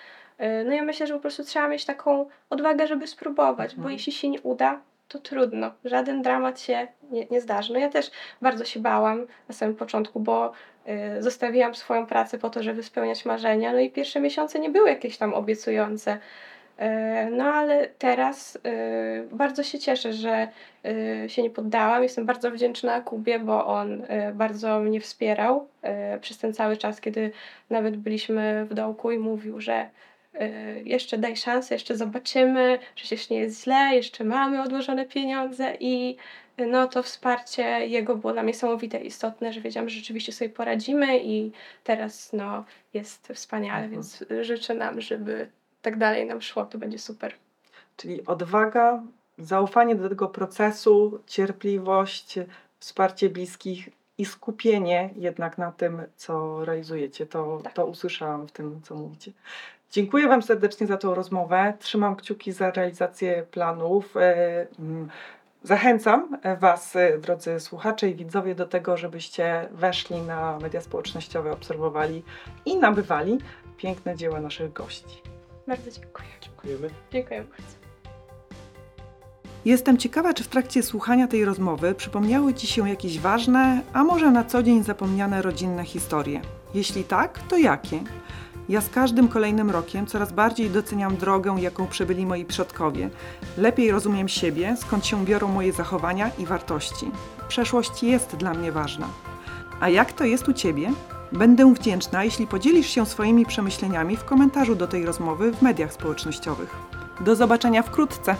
y, 0.40 0.64
no 0.64 0.72
ja 0.74 0.82
myślę, 0.82 1.06
że 1.06 1.14
po 1.14 1.20
prostu 1.20 1.44
trzeba 1.44 1.68
mieć 1.68 1.84
taką 1.84 2.26
odwagę, 2.50 2.86
żeby 2.86 3.06
spróbować, 3.06 3.70
bo 3.74 3.76
Mhm. 3.76 3.92
jeśli 3.92 4.12
się 4.12 4.28
nie 4.28 4.40
uda, 4.40 4.80
to 5.08 5.18
trudno. 5.18 5.70
Żaden 5.84 6.22
dramat 6.22 6.60
się 6.60 6.88
nie, 7.10 7.26
nie 7.30 7.40
zdarzy. 7.40 7.72
No 7.72 7.78
ja 7.78 7.88
też 7.88 8.10
bardzo 8.42 8.64
się 8.64 8.80
bałam 8.80 9.26
na 9.48 9.54
samym 9.54 9.76
początku, 9.76 10.20
bo 10.20 10.52
y, 11.18 11.22
zostawiłam 11.22 11.74
swoją 11.74 12.06
pracę 12.06 12.38
po 12.38 12.50
to, 12.50 12.62
żeby 12.62 12.82
spełniać 12.82 13.24
marzenia, 13.24 13.72
no 13.72 13.78
i 13.78 13.90
pierwsze 13.90 14.20
miesiące 14.20 14.58
nie 14.58 14.70
były 14.70 14.88
jakieś 14.88 15.16
tam 15.18 15.34
obiecujące. 15.34 16.18
Y, 16.80 17.30
No 17.30 17.44
ale 17.44 17.88
teraz 17.98 18.56
y, 18.56 18.60
bardzo 19.32 19.62
się 19.62 19.78
cieszę, 19.78 20.12
że 20.12 20.48
y, 21.24 21.28
się 21.30 21.42
nie 21.42 21.50
poddałam. 21.50 22.02
Jestem 22.02 22.26
bardzo 22.26 22.50
wdzięczna 22.50 23.00
Kubie, 23.00 23.38
bo 23.38 23.66
on 23.66 24.02
bardzo 24.34 24.80
mnie 24.80 25.00
wspierał 25.00 25.68
przez 26.20 26.38
ten 26.38 26.54
cały 26.54 26.76
czas, 26.76 27.00
kiedy 27.00 27.30
nawet 27.70 27.96
byliśmy 27.96 28.66
w 28.70 28.74
dołku 28.74 29.10
i 29.10 29.18
mówił, 29.18 29.60
że 29.60 29.90
jeszcze 30.84 31.18
daj 31.18 31.36
szansę, 31.36 31.74
jeszcze 31.74 31.96
zobaczymy, 31.96 32.78
przecież 32.94 33.30
nie 33.30 33.38
jest 33.38 33.64
źle, 33.64 33.90
jeszcze 33.94 34.24
mamy 34.24 34.62
odłożone 34.62 35.04
pieniądze 35.06 35.76
i 35.80 36.16
no 36.58 36.88
to 36.88 37.02
wsparcie 37.02 37.62
jego 37.86 38.16
było 38.16 38.32
dla 38.32 38.42
mnie 38.42 38.52
niesamowite 38.52 38.98
istotne, 38.98 39.52
że 39.52 39.60
wiedziałam, 39.60 39.88
że 39.88 39.96
rzeczywiście 39.96 40.32
sobie 40.32 40.50
poradzimy 40.50 41.18
i 41.18 41.52
teraz 41.84 42.32
no 42.32 42.64
jest 42.94 43.28
wspaniale, 43.34 43.84
Mhm. 43.84 43.92
więc 43.92 44.24
życzę 44.40 44.74
nam, 44.74 45.00
żeby 45.00 45.48
tak 45.86 45.98
dalej 45.98 46.26
nam 46.26 46.42
szło, 46.42 46.64
to 46.64 46.78
będzie 46.78 46.98
super. 46.98 47.32
Czyli 47.96 48.26
odwaga, 48.26 49.02
zaufanie 49.38 49.94
do 49.94 50.08
tego 50.08 50.28
procesu, 50.28 51.20
cierpliwość, 51.26 52.38
wsparcie 52.78 53.30
bliskich 53.30 53.88
i 54.18 54.24
skupienie 54.24 55.10
jednak 55.16 55.58
na 55.58 55.72
tym, 55.72 56.02
co 56.16 56.64
realizujecie. 56.64 57.26
To, 57.26 57.60
Tak. 57.64 57.72
to 57.72 57.86
usłyszałam 57.86 58.46
w 58.48 58.52
tym, 58.52 58.80
co 58.82 58.94
mówicie. 58.94 59.32
Dziękuję 59.90 60.28
Wam 60.28 60.42
serdecznie 60.42 60.86
za 60.86 60.96
tą 60.96 61.14
rozmowę. 61.14 61.72
Trzymam 61.78 62.16
kciuki 62.16 62.52
za 62.52 62.70
realizację 62.70 63.42
planów. 63.50 64.16
E, 64.16 64.66
mm, 64.78 65.08
Zachęcam 65.62 66.38
Was, 66.60 66.96
e, 66.96 67.18
drodzy 67.18 67.60
słuchacze 67.60 68.08
i 68.08 68.14
widzowie, 68.14 68.54
do 68.54 68.66
tego, 68.66 68.96
żebyście 68.96 69.68
weszli 69.72 70.16
na 70.22 70.58
media 70.58 70.80
społecznościowe, 70.80 71.52
obserwowali 71.52 72.22
i 72.64 72.76
nabywali 72.76 73.38
piękne 73.76 74.16
dzieła 74.16 74.40
naszych 74.40 74.72
gości. 74.72 75.35
Bardzo 75.66 75.90
dziękuję. 75.90 76.28
Dziękujemy. 76.40 76.90
Dziękuję 77.12 77.44
bardzo. 77.44 77.76
Jestem 79.64 79.98
ciekawa, 79.98 80.34
czy 80.34 80.44
w 80.44 80.48
trakcie 80.48 80.82
słuchania 80.82 81.28
tej 81.28 81.44
rozmowy 81.44 81.94
przypomniały 81.94 82.54
Ci 82.54 82.66
się 82.66 82.88
jakieś 82.88 83.18
ważne, 83.18 83.82
a 83.92 84.04
może 84.04 84.30
na 84.30 84.44
co 84.44 84.62
dzień 84.62 84.84
zapomniane 84.84 85.42
rodzinne 85.42 85.84
historie. 85.84 86.40
Jeśli 86.74 87.04
tak, 87.04 87.38
to 87.48 87.58
jakie? 87.58 88.00
Ja 88.68 88.80
z 88.80 88.90
każdym 88.90 89.28
kolejnym 89.28 89.70
rokiem 89.70 90.06
coraz 90.06 90.32
bardziej 90.32 90.70
doceniam 90.70 91.16
drogę, 91.16 91.56
jaką 91.60 91.86
przebyli 91.86 92.26
moi 92.26 92.44
przodkowie. 92.44 93.10
Lepiej 93.58 93.90
rozumiem 93.90 94.28
siebie, 94.28 94.76
skąd 94.76 95.06
się 95.06 95.24
biorą 95.24 95.48
moje 95.48 95.72
zachowania 95.72 96.30
i 96.38 96.46
wartości. 96.46 97.10
Przeszłość 97.48 98.02
jest 98.02 98.36
dla 98.36 98.54
mnie 98.54 98.72
ważna. 98.72 99.08
A 99.80 99.88
jak 99.88 100.12
to 100.12 100.24
jest 100.24 100.48
u 100.48 100.52
Ciebie? 100.52 100.92
Będę 101.32 101.74
wdzięczna, 101.74 102.24
jeśli 102.24 102.46
podzielisz 102.46 102.86
się 102.86 103.06
swoimi 103.06 103.46
przemyśleniami 103.46 104.16
w 104.16 104.24
komentarzu 104.24 104.74
do 104.74 104.86
tej 104.86 105.06
rozmowy 105.06 105.52
w 105.52 105.62
mediach 105.62 105.92
społecznościowych. 105.92 106.76
Do 107.20 107.36
zobaczenia 107.36 107.82
wkrótce! 107.82 108.36